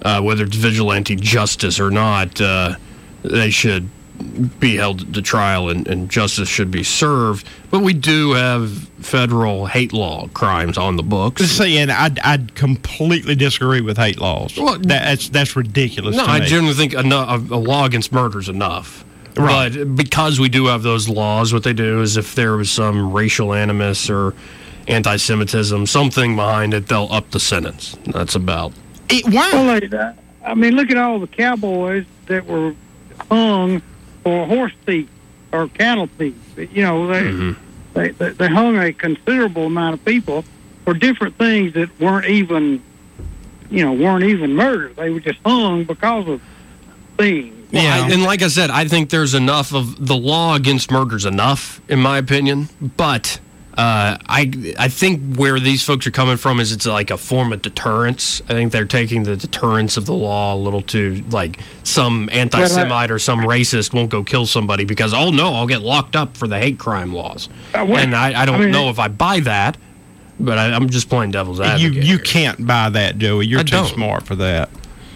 uh, 0.00 0.22
whether 0.22 0.44
it's 0.44 0.56
vigilante 0.56 1.16
justice 1.16 1.78
or 1.78 1.90
not, 1.90 2.40
uh, 2.40 2.76
they 3.22 3.50
should 3.50 3.90
be 4.58 4.76
held 4.76 5.12
to 5.12 5.20
trial 5.20 5.68
and, 5.68 5.86
and 5.86 6.10
justice 6.10 6.48
should 6.48 6.70
be 6.70 6.82
served. 6.82 7.46
But 7.70 7.80
we 7.80 7.92
do 7.92 8.32
have 8.32 8.70
federal 9.00 9.66
hate 9.66 9.92
law 9.92 10.28
crimes 10.28 10.78
on 10.78 10.96
the 10.96 11.02
books. 11.02 11.44
Saying 11.44 11.90
I'd, 11.90 12.20
I'd 12.20 12.54
completely 12.54 13.34
disagree 13.34 13.82
with 13.82 13.98
hate 13.98 14.18
laws. 14.18 14.56
Well, 14.56 14.78
that's 14.78 15.28
that's 15.28 15.56
ridiculous. 15.56 16.16
No, 16.16 16.24
to 16.24 16.30
I 16.30 16.40
me. 16.40 16.46
generally 16.46 16.74
think 16.74 16.94
enough, 16.94 17.50
a, 17.50 17.54
a 17.54 17.56
law 17.56 17.84
against 17.84 18.12
murder 18.12 18.38
is 18.38 18.48
enough. 18.48 19.04
Right. 19.36 19.72
But 19.72 19.96
because 19.96 20.38
we 20.38 20.48
do 20.48 20.66
have 20.66 20.82
those 20.82 21.08
laws, 21.08 21.52
what 21.52 21.62
they 21.64 21.72
do 21.72 22.02
is 22.02 22.16
if 22.16 22.34
there 22.34 22.56
was 22.56 22.70
some 22.70 23.12
racial 23.12 23.54
animus 23.54 24.10
or 24.10 24.34
anti 24.88 25.16
Semitism, 25.16 25.86
something 25.86 26.36
behind 26.36 26.74
it, 26.74 26.86
they'll 26.88 27.08
up 27.10 27.30
the 27.30 27.40
sentence. 27.40 27.96
That's 28.06 28.34
about. 28.34 28.72
It, 29.08 29.24
why? 29.26 29.50
Well, 29.52 30.14
I 30.44 30.54
mean, 30.54 30.74
look 30.74 30.90
at 30.90 30.96
all 30.96 31.18
the 31.18 31.26
cowboys 31.26 32.04
that 32.26 32.44
were 32.46 32.74
hung 33.30 33.80
for 34.22 34.46
horse 34.46 34.72
thief 34.84 35.08
or 35.52 35.68
cattle 35.68 36.06
thief. 36.18 36.34
You 36.56 36.82
know, 36.82 37.06
they, 37.06 37.22
Mm-hmm. 37.22 37.62
they, 37.94 38.08
they 38.10 38.30
they 38.30 38.48
hung 38.48 38.76
a 38.78 38.92
considerable 38.92 39.66
amount 39.66 39.94
of 39.94 40.04
people 40.04 40.44
for 40.84 40.94
different 40.94 41.36
things 41.38 41.74
that 41.74 41.88
weren't 42.00 42.26
even, 42.26 42.82
you 43.70 43.84
know, 43.84 43.92
weren't 43.92 44.24
even 44.24 44.54
murder. 44.54 44.88
They 44.94 45.10
were 45.10 45.20
just 45.20 45.38
hung 45.44 45.84
because 45.84 46.26
of 46.28 46.42
things. 47.16 47.61
Well, 47.72 47.82
Yeah. 47.82 48.04
I- 48.06 48.10
and 48.10 48.22
like 48.22 48.42
I 48.42 48.48
said, 48.48 48.70
I 48.70 48.86
think 48.86 49.10
there's 49.10 49.34
enough 49.34 49.72
of 49.74 50.06
the 50.06 50.16
law 50.16 50.54
against 50.54 50.90
murder's 50.90 51.24
enough, 51.24 51.80
in 51.88 52.00
my 52.00 52.18
opinion. 52.18 52.68
But 52.96 53.40
uh, 53.78 54.18
I 54.28 54.50
I 54.78 54.88
think 54.88 55.36
where 55.36 55.58
these 55.58 55.82
folks 55.82 56.06
are 56.06 56.10
coming 56.10 56.36
from 56.36 56.60
is 56.60 56.72
it's 56.72 56.84
like 56.84 57.10
a 57.10 57.16
form 57.16 57.54
of 57.54 57.62
deterrence. 57.62 58.42
I 58.46 58.52
think 58.52 58.70
they're 58.72 58.84
taking 58.84 59.22
the 59.22 59.34
deterrence 59.36 59.96
of 59.96 60.04
the 60.04 60.12
law 60.12 60.54
a 60.54 60.58
little 60.58 60.82
too 60.82 61.24
like 61.30 61.58
some 61.82 62.28
anti-Semite 62.32 63.10
or 63.10 63.18
some 63.18 63.40
racist 63.40 63.94
won't 63.94 64.10
go 64.10 64.22
kill 64.22 64.44
somebody 64.44 64.84
because 64.84 65.14
oh 65.14 65.30
no, 65.30 65.54
I'll 65.54 65.66
get 65.66 65.80
locked 65.80 66.14
up 66.16 66.36
for 66.36 66.46
the 66.46 66.58
hate 66.58 66.78
crime 66.78 67.14
laws. 67.14 67.48
Uh, 67.74 67.78
and 67.86 68.14
I, 68.14 68.42
I 68.42 68.44
don't 68.44 68.56
I 68.56 68.64
mean, 68.64 68.70
know 68.72 68.90
if 68.90 68.98
I 68.98 69.08
buy 69.08 69.40
that, 69.40 69.78
but 70.38 70.58
I, 70.58 70.74
I'm 70.74 70.90
just 70.90 71.08
playing 71.08 71.30
devil's 71.30 71.58
you 71.58 71.64
advocate. 71.64 71.94
you 71.94 72.02
here. 72.02 72.18
can't 72.18 72.66
buy 72.66 72.90
that, 72.90 73.16
Joey. 73.16 73.46
You're 73.46 73.60
I 73.60 73.62
too 73.62 73.70
don't. 73.76 73.86
smart 73.86 74.26
for 74.26 74.34
that. 74.34 74.68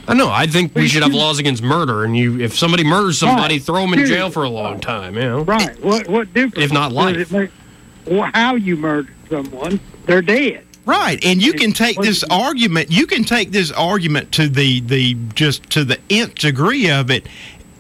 I 0.09 0.15
know. 0.15 0.31
I 0.31 0.47
think 0.47 0.75
we 0.75 0.87
should 0.89 1.03
have 1.03 1.13
laws 1.25 1.39
against 1.39 1.63
murder, 1.63 2.05
and 2.05 2.17
you, 2.17 2.41
if 2.41 2.57
somebody 2.57 2.85
murders 2.85 3.19
somebody, 3.19 3.55
Right. 3.57 3.63
throw 3.63 3.81
them 3.83 3.95
in 3.95 4.07
jail 4.07 4.31
for 4.31 4.45
a 4.45 4.49
long 4.49 4.79
time. 4.81 5.15
You 5.15 5.21
know, 5.23 5.41
Right. 5.43 5.83
What 5.85 6.09
what 6.09 6.33
difference? 6.33 6.65
If 6.65 6.73
not 6.73 6.89
does 6.89 6.97
life. 6.97 7.17
it 7.17 7.31
make? 7.33 7.51
Well, 8.07 8.31
how 8.35 8.55
you 8.55 8.77
murder 8.77 9.09
someone? 9.29 9.81
They're 10.07 10.23
dead. 10.23 10.63
Right, 10.85 11.19
and 11.25 11.43
you 11.43 11.53
can 11.53 11.73
take 11.73 12.01
this 12.01 12.23
argument. 12.31 12.93
You 12.93 13.09
can 13.09 13.25
take 13.25 13.51
this 13.51 13.73
argument 13.73 14.31
to 14.33 14.49
the 14.49 14.81
the 14.83 15.17
just 15.35 15.69
to 15.71 15.85
the 15.85 15.99
nth 16.09 16.37
degree 16.37 16.89
of 16.89 17.11
it. 17.11 17.27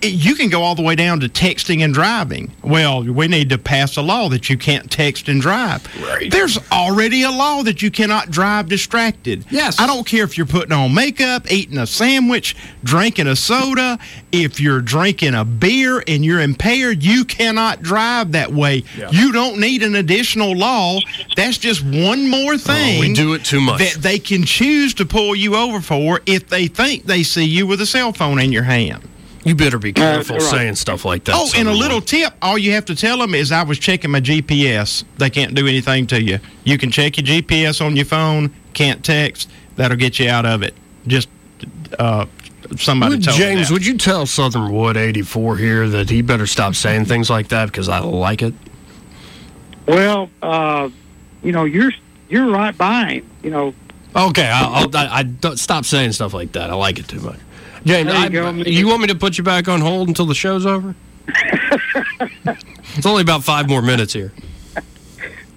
It- 0.02 0.12
You 0.12 0.34
can 0.34 0.48
go 0.50 0.62
all 0.62 0.74
the 0.74 0.82
way 0.82 0.94
down 0.94 1.20
to 1.20 1.28
texting 1.28 1.82
and 1.84 1.92
driving. 1.94 2.52
Well, 2.62 3.02
we 3.02 3.28
need 3.28 3.48
to 3.50 3.58
pass 3.58 3.96
a 3.96 4.02
law 4.02 4.28
that 4.28 4.50
you 4.50 4.56
can't 4.58 4.90
text 4.90 5.28
and 5.28 5.40
drive. 5.40 5.82
Right. 6.02 6.30
There's 6.30 6.58
already 6.70 7.22
a 7.22 7.30
law 7.30 7.62
that 7.62 7.80
you 7.82 7.90
cannot 7.90 8.30
drive 8.30 8.68
distracted. 8.68 9.44
Yes. 9.50 9.80
I 9.80 9.86
don't 9.86 10.06
care 10.06 10.24
if 10.24 10.36
you're 10.36 10.46
putting 10.46 10.72
on 10.72 10.92
makeup, 10.94 11.50
eating 11.50 11.78
a 11.78 11.86
sandwich, 11.86 12.54
drinking 12.84 13.26
a 13.26 13.36
soda. 13.36 13.98
If 14.32 14.60
you're 14.60 14.80
drinking 14.82 15.34
a 15.34 15.44
beer 15.44 16.02
and 16.06 16.24
you're 16.24 16.40
impaired, 16.40 17.02
you 17.02 17.24
cannot 17.24 17.82
drive 17.82 18.32
that 18.32 18.52
way. 18.52 18.84
Yeah. 18.98 19.10
You 19.10 19.32
don't 19.32 19.58
need 19.58 19.82
an 19.82 19.94
additional 19.96 20.54
law. 20.56 20.98
That's 21.36 21.56
just 21.58 21.82
one 21.84 22.28
more 22.28 22.58
thing 22.58 22.98
Oh, 22.98 23.00
we 23.00 23.14
do 23.14 23.32
it 23.34 23.44
too 23.44 23.60
much. 23.60 23.78
that 23.80 24.02
they 24.02 24.18
can 24.18 24.44
choose 24.44 24.92
to 24.94 25.06
pull 25.06 25.34
you 25.34 25.56
over 25.56 25.80
for 25.80 26.20
if 26.26 26.48
they 26.48 26.66
think 26.66 27.06
they 27.06 27.22
see 27.22 27.44
you 27.44 27.66
with 27.66 27.80
a 27.80 27.86
cell 27.86 28.12
phone 28.12 28.38
in 28.40 28.52
your 28.52 28.64
hand. 28.64 29.02
You 29.46 29.54
better 29.54 29.78
be 29.78 29.92
careful 29.92 30.36
right. 30.36 30.42
saying 30.42 30.74
stuff 30.74 31.04
like 31.04 31.24
that. 31.24 31.34
Oh, 31.36 31.50
and 31.56 31.68
a 31.68 31.72
little 31.72 31.98
One. 31.98 32.04
tip 32.06 32.34
all 32.42 32.58
you 32.58 32.72
have 32.72 32.84
to 32.86 32.94
tell 32.94 33.18
them 33.18 33.34
is 33.34 33.52
I 33.52 33.62
was 33.62 33.78
checking 33.78 34.10
my 34.10 34.20
GPS. 34.20 35.04
They 35.18 35.30
can't 35.30 35.54
do 35.54 35.66
anything 35.66 36.06
to 36.08 36.20
you. 36.22 36.38
You 36.64 36.76
can 36.78 36.90
check 36.90 37.16
your 37.16 37.26
GPS 37.26 37.84
on 37.84 37.96
your 37.96 38.04
phone, 38.04 38.52
can't 38.74 39.04
text. 39.04 39.48
That'll 39.76 39.96
get 39.96 40.18
you 40.18 40.28
out 40.28 40.44
of 40.46 40.62
it. 40.62 40.74
Just 41.06 41.28
uh, 41.98 42.26
somebody 42.76 43.16
Would- 43.16 43.24
told 43.24 43.38
me 43.38 43.44
James, 43.44 43.68
that. 43.68 43.72
would 43.74 43.86
you 43.86 43.96
tell 43.96 44.26
Southern 44.26 44.72
Wood 44.72 44.96
84 44.96 45.56
here 45.56 45.88
that 45.90 46.10
he 46.10 46.22
better 46.22 46.46
stop 46.46 46.74
saying 46.74 47.04
things 47.04 47.30
like 47.30 47.48
that 47.48 47.66
because 47.66 47.88
I 47.88 48.00
like 48.00 48.42
it? 48.42 48.54
Well, 49.86 50.28
uh, 50.42 50.88
you 51.42 51.52
know, 51.52 51.64
you're 51.64 51.92
you're 52.28 52.50
right 52.50 52.76
by 52.76 53.04
him. 53.14 53.26
You 53.42 53.50
know, 53.50 53.74
Okay, 54.16 54.48
I'll, 54.48 54.88
I'll, 54.88 54.96
I, 54.96 55.24
I 55.44 55.54
stop 55.56 55.84
saying 55.84 56.12
stuff 56.12 56.32
like 56.32 56.52
that. 56.52 56.70
I 56.70 56.74
like 56.74 56.98
it 56.98 57.06
too 57.06 57.20
much. 57.20 57.38
James, 57.86 58.08
There 58.08 58.18
you 58.18 58.24
I, 58.24 58.28
go. 58.28 58.50
you 58.50 58.88
want 58.88 59.02
me 59.02 59.06
to 59.08 59.14
put 59.14 59.38
you 59.38 59.44
back 59.44 59.68
on 59.68 59.80
hold 59.80 60.08
until 60.08 60.26
the 60.26 60.34
show's 60.34 60.66
over? 60.66 60.94
it's 61.28 63.06
only 63.06 63.22
about 63.22 63.44
five 63.44 63.68
more 63.68 63.80
minutes 63.80 64.12
here. 64.12 64.32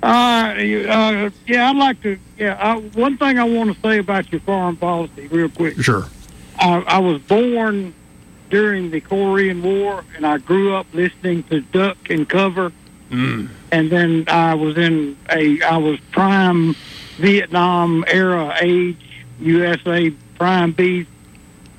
Uh, 0.01 0.05
uh, 0.05 1.29
yeah, 1.47 1.69
I'd 1.69 1.75
like 1.75 2.01
to. 2.03 2.17
Yeah, 2.37 2.57
I, 2.59 2.77
one 2.77 3.17
thing 3.17 3.37
I 3.37 3.43
want 3.43 3.75
to 3.75 3.81
say 3.81 3.97
about 3.97 4.31
your 4.31 4.41
foreign 4.41 4.77
policy, 4.77 5.27
real 5.27 5.49
quick. 5.49 5.81
Sure. 5.81 6.05
I, 6.59 6.77
I 6.81 6.97
was 6.99 7.19
born 7.23 7.93
during 8.49 8.91
the 8.91 9.01
Korean 9.01 9.61
War, 9.61 10.05
and 10.15 10.25
I 10.25 10.37
grew 10.37 10.75
up 10.75 10.85
listening 10.93 11.43
to 11.43 11.61
Duck 11.61 11.97
and 12.09 12.29
Cover. 12.29 12.71
Mm. 13.09 13.49
And 13.71 13.91
then 13.91 14.25
I 14.27 14.53
was 14.53 14.77
in 14.77 15.17
a, 15.31 15.61
I 15.63 15.77
was 15.77 15.99
prime 16.11 16.75
Vietnam 17.17 18.05
era 18.07 18.55
age 18.61 18.97
USA 19.39 20.11
prime 20.37 20.71
beef, 20.71 21.07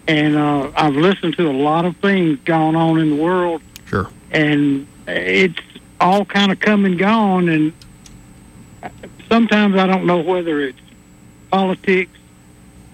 and 0.09 0.37
uh, 0.37 0.71
I've 0.77 0.95
listened 0.97 1.37
to 1.37 1.49
a 1.49 1.53
lot 1.53 1.85
of 1.85 1.97
things 1.99 2.39
going 2.45 2.77
on 2.77 2.99
in 2.99 3.17
the 3.17 3.23
world, 3.23 3.63
Sure. 3.87 4.09
and 4.31 4.87
it's 5.07 5.59
all 6.01 6.25
kind 6.25 6.51
of 6.53 6.59
come 6.61 6.85
and 6.85 6.99
gone, 6.99 7.49
and 7.49 7.73
sometimes 9.29 9.77
I 9.77 9.87
don't 9.87 10.07
know 10.07 10.19
whether 10.21 10.61
it's 10.61 10.79
politics 11.51 12.13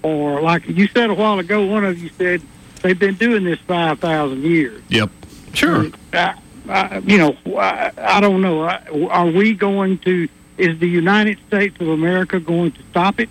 or 0.03 0.41
like 0.41 0.67
you 0.67 0.87
said 0.87 1.09
a 1.09 1.13
while 1.13 1.39
ago. 1.39 1.65
One 1.65 1.85
of 1.85 1.97
you 1.99 2.09
said 2.09 2.41
they've 2.81 2.97
been 2.97 3.15
doing 3.15 3.43
this 3.43 3.59
five 3.61 3.99
thousand 3.99 4.43
years. 4.43 4.81
Yep. 4.89 5.09
Sure. 5.53 5.87
I, 6.13 6.35
I, 6.69 6.97
you 6.99 7.17
know, 7.17 7.35
I, 7.57 7.91
I 7.97 8.19
don't 8.19 8.41
know. 8.41 8.61
Are 9.09 9.25
we 9.27 9.53
going 9.53 9.97
to? 9.99 10.27
Is 10.57 10.79
the 10.79 10.89
United 10.89 11.37
States 11.47 11.79
of 11.79 11.87
America 11.87 12.39
going 12.39 12.71
to 12.73 12.81
stop 12.89 13.19
it? 13.19 13.29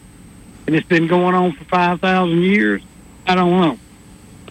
And 0.66 0.74
it's 0.74 0.87
been 0.89 1.07
going 1.07 1.35
on 1.35 1.53
for 1.53 1.64
five 1.64 2.01
thousand 2.01 2.43
years. 2.43 2.83
I 3.27 3.35
don't 3.35 3.51
know. 3.51 3.79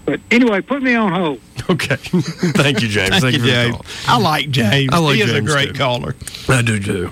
But 0.06 0.20
anyway, 0.30 0.62
put 0.62 0.84
me 0.84 0.96
on 0.96 1.12
hold. 1.12 1.42
Okay. 1.68 1.96
Thank 1.96 2.84
you, 2.84 2.88
James. 2.88 3.10
Thank, 3.10 3.22
Thank, 3.24 3.34
you, 3.38 3.40
for 3.40 3.48
James. 3.48 3.78
I 4.08 4.20
like 4.20 4.52
James. 4.52 4.94
I 4.94 5.00
like 5.00 5.16
he 5.16 5.24
is 5.24 5.34
a 5.34 5.42
great 5.42 5.70
too. 5.70 5.74
caller. 5.74 6.16
I 6.48 6.62
do 6.62 6.80
too. 6.80 7.12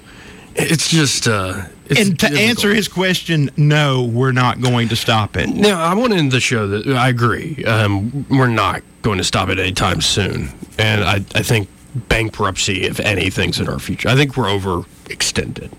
It's 0.53 0.89
just. 0.89 1.27
Uh, 1.27 1.63
it's 1.87 1.99
and 1.99 2.09
to 2.11 2.27
difficult. 2.27 2.39
answer 2.39 2.73
his 2.73 2.87
question, 2.87 3.49
no, 3.57 4.03
we're 4.03 4.31
not 4.31 4.61
going 4.61 4.89
to 4.89 4.95
stop 4.95 5.37
it. 5.37 5.49
No, 5.49 5.75
I 5.75 5.95
want 5.95 6.13
to 6.13 6.19
end 6.19 6.31
the 6.31 6.39
show 6.39 6.67
that 6.67 6.87
I 6.95 7.09
agree. 7.09 7.65
Um, 7.65 8.27
we're 8.29 8.45
not 8.45 8.83
going 9.01 9.17
to 9.17 9.23
stop 9.23 9.49
it 9.49 9.57
anytime 9.57 9.99
soon. 9.99 10.49
And 10.77 11.03
I, 11.03 11.15
I 11.15 11.41
think 11.41 11.67
bankruptcy, 11.95 12.83
if 12.83 12.99
anything's 12.99 13.59
in 13.59 13.67
our 13.67 13.79
future, 13.79 14.09
I 14.09 14.15
think 14.15 14.37
we're 14.37 14.45
overextended. 14.45 15.71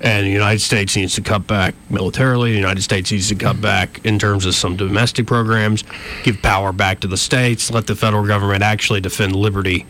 And 0.00 0.26
the 0.26 0.30
United 0.30 0.60
States 0.60 0.94
needs 0.94 1.14
to 1.14 1.22
cut 1.22 1.46
back 1.46 1.74
militarily. 1.88 2.50
The 2.50 2.58
United 2.58 2.82
States 2.82 3.10
needs 3.10 3.28
to 3.28 3.34
cut 3.34 3.60
back 3.60 4.04
in 4.04 4.18
terms 4.18 4.44
of 4.44 4.54
some 4.54 4.76
domestic 4.76 5.26
programs, 5.26 5.84
give 6.22 6.42
power 6.42 6.72
back 6.72 7.00
to 7.00 7.06
the 7.06 7.16
states, 7.16 7.70
let 7.70 7.86
the 7.86 7.96
federal 7.96 8.26
government 8.26 8.62
actually 8.62 9.00
defend 9.00 9.34
liberty 9.34 9.86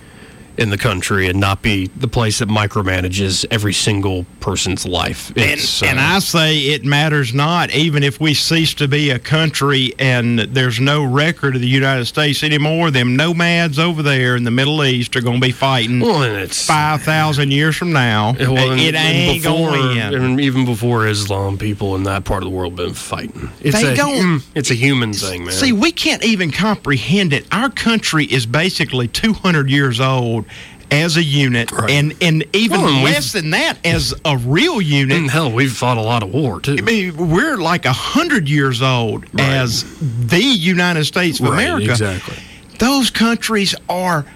in 0.59 0.71
the 0.71 0.79
country 0.79 1.27
and 1.29 1.39
not 1.39 1.63
be 1.63 1.87
the 1.89 2.09
place 2.09 2.39
that 2.39 2.49
micromanages 2.49 3.45
every 3.51 3.73
single 3.75 4.25
person's 4.41 4.87
life. 4.87 5.29
And, 5.31 5.39
It's, 5.39 5.83
and 5.83 5.99
uh, 5.99 6.03
I 6.03 6.19
say 6.21 6.59
it 6.59 6.85
matters 6.85 7.35
not, 7.35 7.71
even 7.75 8.03
if 8.03 8.21
we 8.21 8.33
cease 8.35 8.73
to 8.75 8.89
be 8.89 9.11
a 9.11 9.19
country 9.19 9.93
and 9.99 10.39
there's 10.39 10.81
no 10.81 11.05
record 11.05 11.55
of 11.57 11.61
the 11.61 11.69
United 11.69 12.07
States 12.07 12.43
anymore. 12.43 12.91
Them 12.91 13.17
nomads 13.17 13.79
over 13.79 14.03
there 14.03 14.37
in 14.37 14.45
the 14.45 14.51
Middle 14.51 14.83
East 14.85 15.15
are 15.17 15.21
going 15.21 15.41
to 15.41 15.47
be 15.47 15.53
fighting 15.53 16.01
well, 16.01 16.23
and 16.23 16.37
it's 16.37 16.65
five 16.67 17.03
thousand 17.03 17.51
years 17.53 17.77
from 17.77 17.93
now. 17.93 18.35
Well, 18.39 18.73
and- 18.73 18.81
it 18.81 18.95
ain't 18.95 19.43
going 19.45 19.95
to 19.95 20.01
end. 20.01 20.15
And 20.15 20.41
even 20.41 20.65
before 20.65 21.07
Islam, 21.07 21.59
people 21.59 21.95
in 21.97 22.05
that 22.05 22.25
part 22.25 22.43
of 22.43 22.51
the 22.51 22.57
world 22.57 22.77
been 22.77 22.95
fighting. 22.95 23.51
It's 23.61 23.81
They 23.81 23.93
a, 23.93 23.97
don't- 23.97 24.43
It's 24.55 24.71
a 24.71 24.75
human 24.75 25.13
thing, 25.13 25.45
man. 25.45 25.53
See, 25.53 25.73
we 25.73 25.93
can't 25.93 26.25
even 26.25 26.51
comprehend 26.51 27.33
it. 27.33 27.47
Our 27.53 27.69
country 27.71 28.25
is 28.25 28.47
basically 28.47 29.09
200 29.09 29.69
years 29.71 30.01
old 30.01 30.46
as 30.91 31.17
a 31.17 31.23
unit, 31.23 31.73
Right. 31.73 31.91
and, 31.91 32.15
and 32.21 32.45
even 32.55 32.81
Well, 32.81 33.03
less 33.03 33.33
than 33.33 33.51
that 33.51 33.79
as 33.85 34.15
a 34.25 34.37
real 34.37 34.81
unit. 34.81 35.17
and 35.19 35.29
hell, 35.31 35.51
we've 35.51 35.73
fought 35.73 35.97
a 35.97 36.01
lot 36.03 36.23
of 36.23 36.31
war 36.33 36.61
too. 36.61 36.77
I 36.79 36.83
mean, 36.83 37.17
we're 37.31 37.57
like 37.57 37.85
a 37.87 37.93
hundred 37.93 38.49
years 38.49 38.81
old 38.83 39.25
Right. 39.33 39.49
as 39.49 39.85
the 40.01 40.41
United 40.41 41.05
States 41.07 41.41
of 41.41 41.47
Right, 41.49 41.65
America. 41.65 41.91
exactly. 41.91 42.37
Those 42.79 43.11
countries 43.11 43.75
are, 43.89 44.27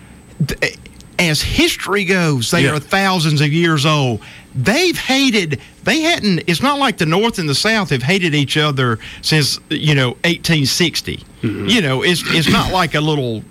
as 1.18 1.42
history 1.42 2.04
goes, 2.04 2.50
they 2.50 2.64
Yeah. 2.64 2.70
are 2.72 2.78
thousands 2.80 3.40
of 3.40 3.52
years 3.52 3.84
old. 3.86 4.20
They've 4.54 4.98
hated. 4.98 5.60
They 5.84 6.00
hadn't. 6.00 6.42
It's 6.48 6.62
not 6.62 6.78
like 6.80 6.96
the 6.98 7.06
North 7.06 7.38
and 7.38 7.48
the 7.48 7.54
South 7.54 7.90
have 7.90 8.02
hated 8.02 8.34
each 8.34 8.56
other 8.56 8.98
since 9.22 9.60
you 9.68 9.94
know 9.94 10.16
1860. 10.24 11.22
Mm-hmm. 11.42 11.66
You 11.68 11.80
know, 11.82 12.02
it's 12.02 12.22
it's 12.26 12.48
not 12.48 12.72
like 12.72 12.94
a 12.96 13.00
little 13.00 13.44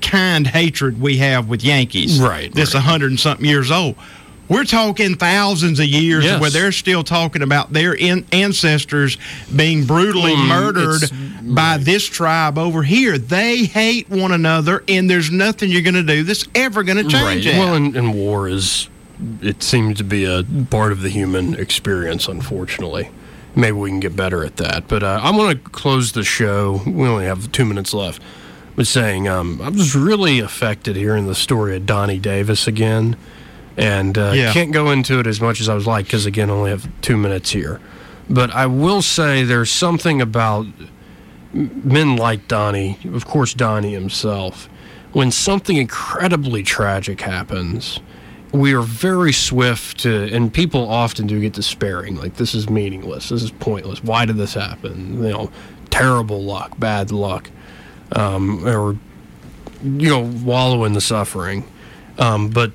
kind 0.00 0.46
hatred 0.46 1.00
we 1.00 1.18
have 1.18 1.48
with 1.48 1.64
Yankees. 1.64 2.20
Right, 2.20 2.52
That's 2.52 2.74
a 2.74 2.78
right. 2.78 2.84
hundred 2.84 3.10
and 3.10 3.20
something 3.20 3.46
years 3.46 3.70
old. 3.70 3.96
We're 4.48 4.64
talking 4.64 5.16
thousands 5.16 5.80
of 5.80 5.86
years 5.86 6.22
Yes. 6.24 6.40
where 6.40 6.50
they're 6.50 6.70
still 6.70 7.02
talking 7.02 7.42
about 7.42 7.72
their 7.72 7.92
in- 7.94 8.24
ancestors 8.30 9.18
being 9.54 9.84
brutally 9.86 10.34
Mm, 10.36 10.46
murdered 10.46 11.10
by 11.42 11.78
this 11.78 12.06
tribe 12.06 12.56
over 12.56 12.84
here. 12.84 13.18
They 13.18 13.64
hate 13.64 14.08
one 14.08 14.30
another, 14.30 14.84
and 14.86 15.10
there's 15.10 15.32
nothing 15.32 15.70
you're 15.70 15.82
going 15.82 15.94
to 15.94 16.04
do 16.04 16.22
that's 16.22 16.46
ever 16.54 16.84
going 16.84 16.98
to 16.98 17.10
change 17.10 17.44
right. 17.44 17.54
that. 17.54 17.58
Well, 17.58 17.74
and, 17.74 17.96
and 17.96 18.14
war 18.14 18.48
is, 18.48 18.88
it 19.42 19.64
seems 19.64 19.98
to 19.98 20.04
be 20.04 20.24
a 20.24 20.44
part 20.70 20.92
of 20.92 21.02
the 21.02 21.08
human 21.08 21.54
experience, 21.54 22.28
unfortunately. 22.28 23.10
Maybe 23.56 23.72
we 23.72 23.90
can 23.90 23.98
get 24.00 24.14
better 24.14 24.44
at 24.44 24.58
that. 24.58 24.86
But 24.86 25.02
uh, 25.02 25.18
I 25.24 25.30
want 25.36 25.64
to 25.64 25.70
close 25.70 26.12
the 26.12 26.22
show. 26.22 26.82
We 26.86 27.08
only 27.08 27.24
have 27.24 27.50
two 27.50 27.64
minutes 27.64 27.92
left. 27.92 28.22
But 28.76 28.86
saying, 28.86 29.26
um, 29.26 29.60
I 29.62 29.70
was 29.70 29.94
really 29.96 30.38
affected 30.38 30.96
hearing 30.96 31.26
the 31.26 31.34
story 31.34 31.76
of 31.76 31.86
Donnie 31.86 32.18
Davis 32.18 32.66
again. 32.66 33.16
And 33.76 34.16
uh, 34.16 34.32
Yeah. 34.34 34.52
can't 34.52 34.72
go 34.72 34.90
into 34.90 35.18
it 35.18 35.26
as 35.26 35.40
much 35.40 35.60
as 35.60 35.68
I 35.68 35.74
was 35.74 35.86
like, 35.86 36.06
because 36.06 36.26
again, 36.26 36.50
I 36.50 36.52
only 36.52 36.70
have 36.70 36.88
two 37.00 37.16
minutes 37.16 37.50
here. 37.50 37.80
But 38.28 38.50
I 38.54 38.66
will 38.66 39.02
say 39.02 39.44
there's 39.44 39.70
something 39.70 40.20
about 40.20 40.66
men 41.52 42.16
like 42.16 42.48
Donnie, 42.48 42.98
of 43.12 43.26
course, 43.26 43.54
Donnie 43.54 43.92
himself, 43.92 44.68
when 45.12 45.30
something 45.30 45.76
incredibly 45.76 46.62
tragic 46.62 47.20
happens, 47.22 48.00
we 48.52 48.74
are 48.74 48.82
very 48.82 49.32
swift 49.32 50.00
to, 50.00 50.30
and 50.34 50.52
people 50.52 50.88
often 50.88 51.26
do 51.26 51.40
get 51.40 51.52
despairing. 51.54 52.16
Like, 52.16 52.36
this 52.36 52.54
is 52.54 52.68
meaningless. 52.68 53.28
This 53.30 53.42
is 53.42 53.50
pointless. 53.52 54.02
Why 54.02 54.24
did 54.26 54.36
this 54.36 54.54
happen? 54.54 55.22
You 55.22 55.30
know, 55.30 55.50
terrible 55.90 56.42
luck, 56.42 56.78
bad 56.78 57.10
luck, 57.10 57.50
um, 58.12 58.66
or, 58.66 58.96
you 59.82 60.08
know, 60.08 60.20
wallow 60.20 60.84
in 60.84 60.92
the 60.92 61.00
suffering. 61.00 61.64
Um, 62.18 62.48
but 62.50 62.72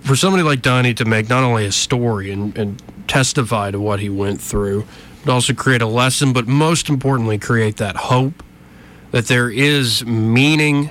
for 0.00 0.16
somebody 0.16 0.42
like 0.42 0.62
Donnie 0.62 0.94
to 0.94 1.04
make 1.04 1.28
not 1.28 1.42
only 1.42 1.66
a 1.66 1.72
story 1.72 2.30
and, 2.30 2.56
and 2.56 2.82
testify 3.08 3.70
to 3.70 3.80
what 3.80 4.00
he 4.00 4.08
went 4.08 4.40
through, 4.40 4.86
but 5.24 5.32
also 5.32 5.54
create 5.54 5.82
a 5.82 5.86
lesson, 5.86 6.32
but 6.32 6.46
most 6.46 6.88
importantly, 6.88 7.38
create 7.38 7.78
that 7.78 7.96
hope 7.96 8.42
that 9.10 9.26
there 9.26 9.48
is 9.48 10.04
meaning 10.04 10.90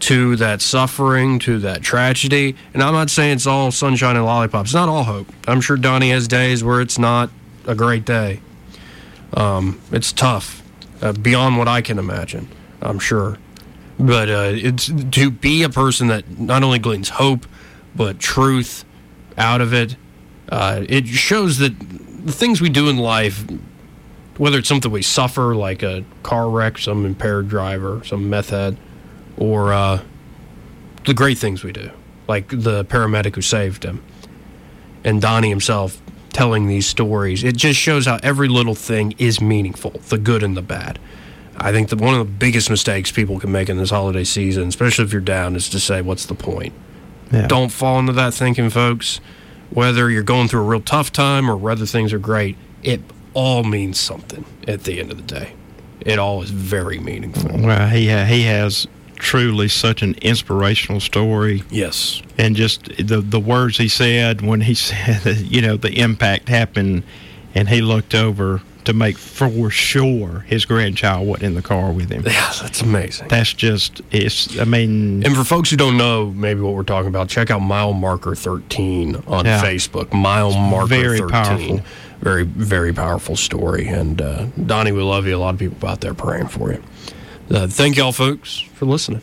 to 0.00 0.36
that 0.36 0.60
suffering, 0.60 1.38
to 1.38 1.58
that 1.60 1.82
tragedy. 1.82 2.56
And 2.74 2.82
I'm 2.82 2.92
not 2.92 3.10
saying 3.10 3.36
it's 3.36 3.46
all 3.46 3.70
sunshine 3.70 4.16
and 4.16 4.24
lollipops. 4.24 4.70
It's 4.70 4.74
not 4.74 4.88
all 4.88 5.04
hope. 5.04 5.26
I'm 5.46 5.60
sure 5.60 5.76
Donnie 5.76 6.10
has 6.10 6.28
days 6.28 6.64
where 6.64 6.80
it's 6.80 6.98
not 6.98 7.30
a 7.66 7.74
great 7.74 8.04
day. 8.04 8.40
Um, 9.34 9.80
it's 9.92 10.12
tough, 10.12 10.62
uh, 11.02 11.12
beyond 11.12 11.58
what 11.58 11.68
I 11.68 11.80
can 11.80 11.98
imagine, 11.98 12.48
I'm 12.80 12.98
sure. 12.98 13.38
But 13.98 14.30
uh, 14.30 14.52
it's 14.54 14.90
to 15.12 15.30
be 15.30 15.62
a 15.62 15.68
person 15.68 16.08
that 16.08 16.38
not 16.38 16.62
only 16.62 16.78
gleans 16.78 17.10
hope, 17.10 17.46
but 17.94 18.18
truth 18.18 18.84
out 19.36 19.60
of 19.60 19.72
it. 19.72 19.96
Uh, 20.48 20.84
it 20.88 21.06
shows 21.06 21.58
that 21.58 21.78
the 21.78 22.32
things 22.32 22.60
we 22.60 22.68
do 22.68 22.88
in 22.88 22.96
life, 22.96 23.44
whether 24.36 24.58
it's 24.58 24.68
something 24.68 24.90
we 24.90 25.02
suffer, 25.02 25.54
like 25.54 25.82
a 25.82 26.04
car 26.22 26.48
wreck, 26.48 26.78
some 26.78 27.04
impaired 27.04 27.48
driver, 27.48 28.02
some 28.04 28.28
meth 28.30 28.50
head, 28.50 28.76
or 29.36 29.72
uh, 29.72 30.00
the 31.04 31.14
great 31.14 31.38
things 31.38 31.62
we 31.62 31.72
do, 31.72 31.90
like 32.28 32.48
the 32.48 32.84
paramedic 32.86 33.34
who 33.34 33.42
saved 33.42 33.84
him, 33.84 34.02
and 35.04 35.20
Donnie 35.20 35.50
himself 35.50 36.00
telling 36.32 36.66
these 36.66 36.86
stories. 36.86 37.44
It 37.44 37.56
just 37.56 37.78
shows 37.78 38.06
how 38.06 38.18
every 38.22 38.48
little 38.48 38.74
thing 38.74 39.14
is 39.18 39.40
meaningful, 39.40 39.92
the 40.08 40.18
good 40.18 40.42
and 40.42 40.56
the 40.56 40.62
bad. 40.62 40.98
I 41.56 41.72
think 41.72 41.90
that 41.90 42.00
one 42.00 42.14
of 42.14 42.20
the 42.20 42.32
biggest 42.32 42.70
mistakes 42.70 43.12
people 43.12 43.38
can 43.38 43.52
make 43.52 43.68
in 43.68 43.76
this 43.76 43.90
holiday 43.90 44.24
season, 44.24 44.68
especially 44.68 45.04
if 45.04 45.12
you're 45.12 45.20
down, 45.20 45.56
is 45.56 45.68
to 45.70 45.80
say, 45.80 46.00
"What's 46.00 46.24
the 46.24 46.34
point?" 46.34 46.72
Yeah. 47.30 47.46
Don't 47.46 47.70
fall 47.70 47.98
into 47.98 48.12
that 48.12 48.32
thinking, 48.32 48.70
folks. 48.70 49.20
Whether 49.70 50.10
you're 50.10 50.22
going 50.22 50.48
through 50.48 50.62
a 50.62 50.64
real 50.64 50.80
tough 50.80 51.12
time 51.12 51.50
or 51.50 51.56
whether 51.56 51.86
things 51.86 52.12
are 52.12 52.18
great, 52.18 52.56
it 52.82 53.00
all 53.34 53.62
means 53.62 54.00
something 54.00 54.44
at 54.66 54.84
the 54.84 54.98
end 54.98 55.12
of 55.12 55.16
the 55.16 55.34
day. 55.34 55.52
It 56.00 56.18
all 56.18 56.42
is 56.42 56.50
very 56.50 56.98
meaningful. 56.98 57.50
Well, 57.60 57.88
he 57.88 58.08
ha- 58.08 58.24
he 58.24 58.42
has 58.44 58.86
truly 59.20 59.68
such 59.68 60.02
an 60.02 60.14
inspirational 60.22 60.98
story, 61.00 61.62
Yes. 61.70 62.22
and 62.38 62.56
just 62.56 62.84
the 62.96 63.20
the 63.20 63.38
words 63.40 63.78
he 63.78 63.88
said 63.88 64.40
when 64.42 64.62
he 64.62 64.74
said 64.88 65.24
you 65.38 65.62
know 65.62 65.76
the 65.76 65.92
impact 66.00 66.48
happened, 66.48 67.04
and 67.54 67.68
he 67.68 67.80
looked 67.80 68.14
over 68.14 68.62
to 68.84 68.94
make 68.94 69.18
for 69.18 69.70
sure 69.70 70.40
his 70.48 70.64
grandchild 70.64 71.28
wasn't 71.28 71.44
in 71.44 71.54
the 71.54 71.60
car 71.62 71.92
with 71.92 72.10
him. 72.10 72.22
Yeah, 72.26 72.50
that's 72.62 72.80
amazing. 72.80 73.28
That's 73.28 73.52
just 73.52 74.00
it's. 74.10 74.58
I 74.58 74.64
mean, 74.64 75.22
And 75.24 75.36
for 75.36 75.44
folks 75.44 75.70
who 75.70 75.76
don't 75.76 75.98
know 75.98 76.30
maybe 76.30 76.60
what 76.60 76.74
we're 76.74 76.82
talking 76.82 77.08
about, 77.08 77.28
check 77.28 77.50
out 77.50 77.58
Mile 77.60 77.92
Marker 77.92 78.34
13 78.34 79.16
on 79.26 79.44
Yeah. 79.44 79.62
Facebook. 79.62 80.12
Mile 80.14 80.52
Marker 80.52 80.86
very 80.86 81.18
13. 81.18 81.28
powerful. 81.30 81.80
Very, 82.22 82.42
very 82.44 82.92
powerful 82.92 83.34
story. 83.36 83.86
And 83.88 84.20
uh, 84.20 84.46
Donnie, 84.66 84.92
we 84.92 85.02
love 85.02 85.26
you. 85.26 85.36
A 85.36 85.38
lot 85.38 85.54
of 85.54 85.58
people 85.60 85.88
out 85.88 86.00
there 86.02 86.12
praying 86.14 86.48
for 86.48 86.70
you. 86.72 86.82
Uh, 87.50 87.66
thank 87.66 87.96
y'all, 87.96 88.12
folks, 88.12 88.60
for 88.74 88.86
listening. 88.86 89.20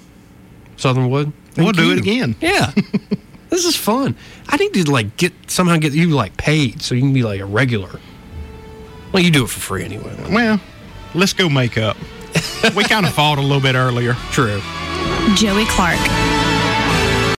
Southern 0.76 1.10
Wood. 1.10 1.32
we'll 1.58 1.72
do 1.72 1.86
you. 1.88 1.94
it 1.94 2.00
again. 2.00 2.36
Yeah. 2.42 2.72
this 3.50 3.66
is 3.66 3.76
fun. 3.76 4.16
I 4.48 4.58
need 4.58 4.74
to 4.74 4.92
like 4.92 5.16
get 5.18 5.34
somehow 5.50 5.78
get 5.78 5.94
you 5.94 6.10
like 6.10 6.36
paid 6.38 6.82
so 6.82 6.94
you 6.96 7.02
can 7.02 7.14
be 7.14 7.24
like 7.24 7.40
a 7.40 7.46
regular. 7.46 8.00
Well, 9.12 9.24
you 9.24 9.32
do 9.32 9.46
it 9.46 9.50
for 9.50 9.60
free 9.60 9.84
anyway. 9.86 10.14
Well, 10.30 10.60
let's 11.16 11.34
go 11.34 11.48
make 11.50 11.78
up. 11.78 11.96
we 12.76 12.84
kind 12.84 13.06
of 13.06 13.14
fought 13.16 13.38
a 13.38 13.42
little 13.42 13.62
bit 13.62 13.76
earlier. 13.76 14.14
True. 14.32 14.62
Joey 15.36 15.66
Clark. 15.66 15.98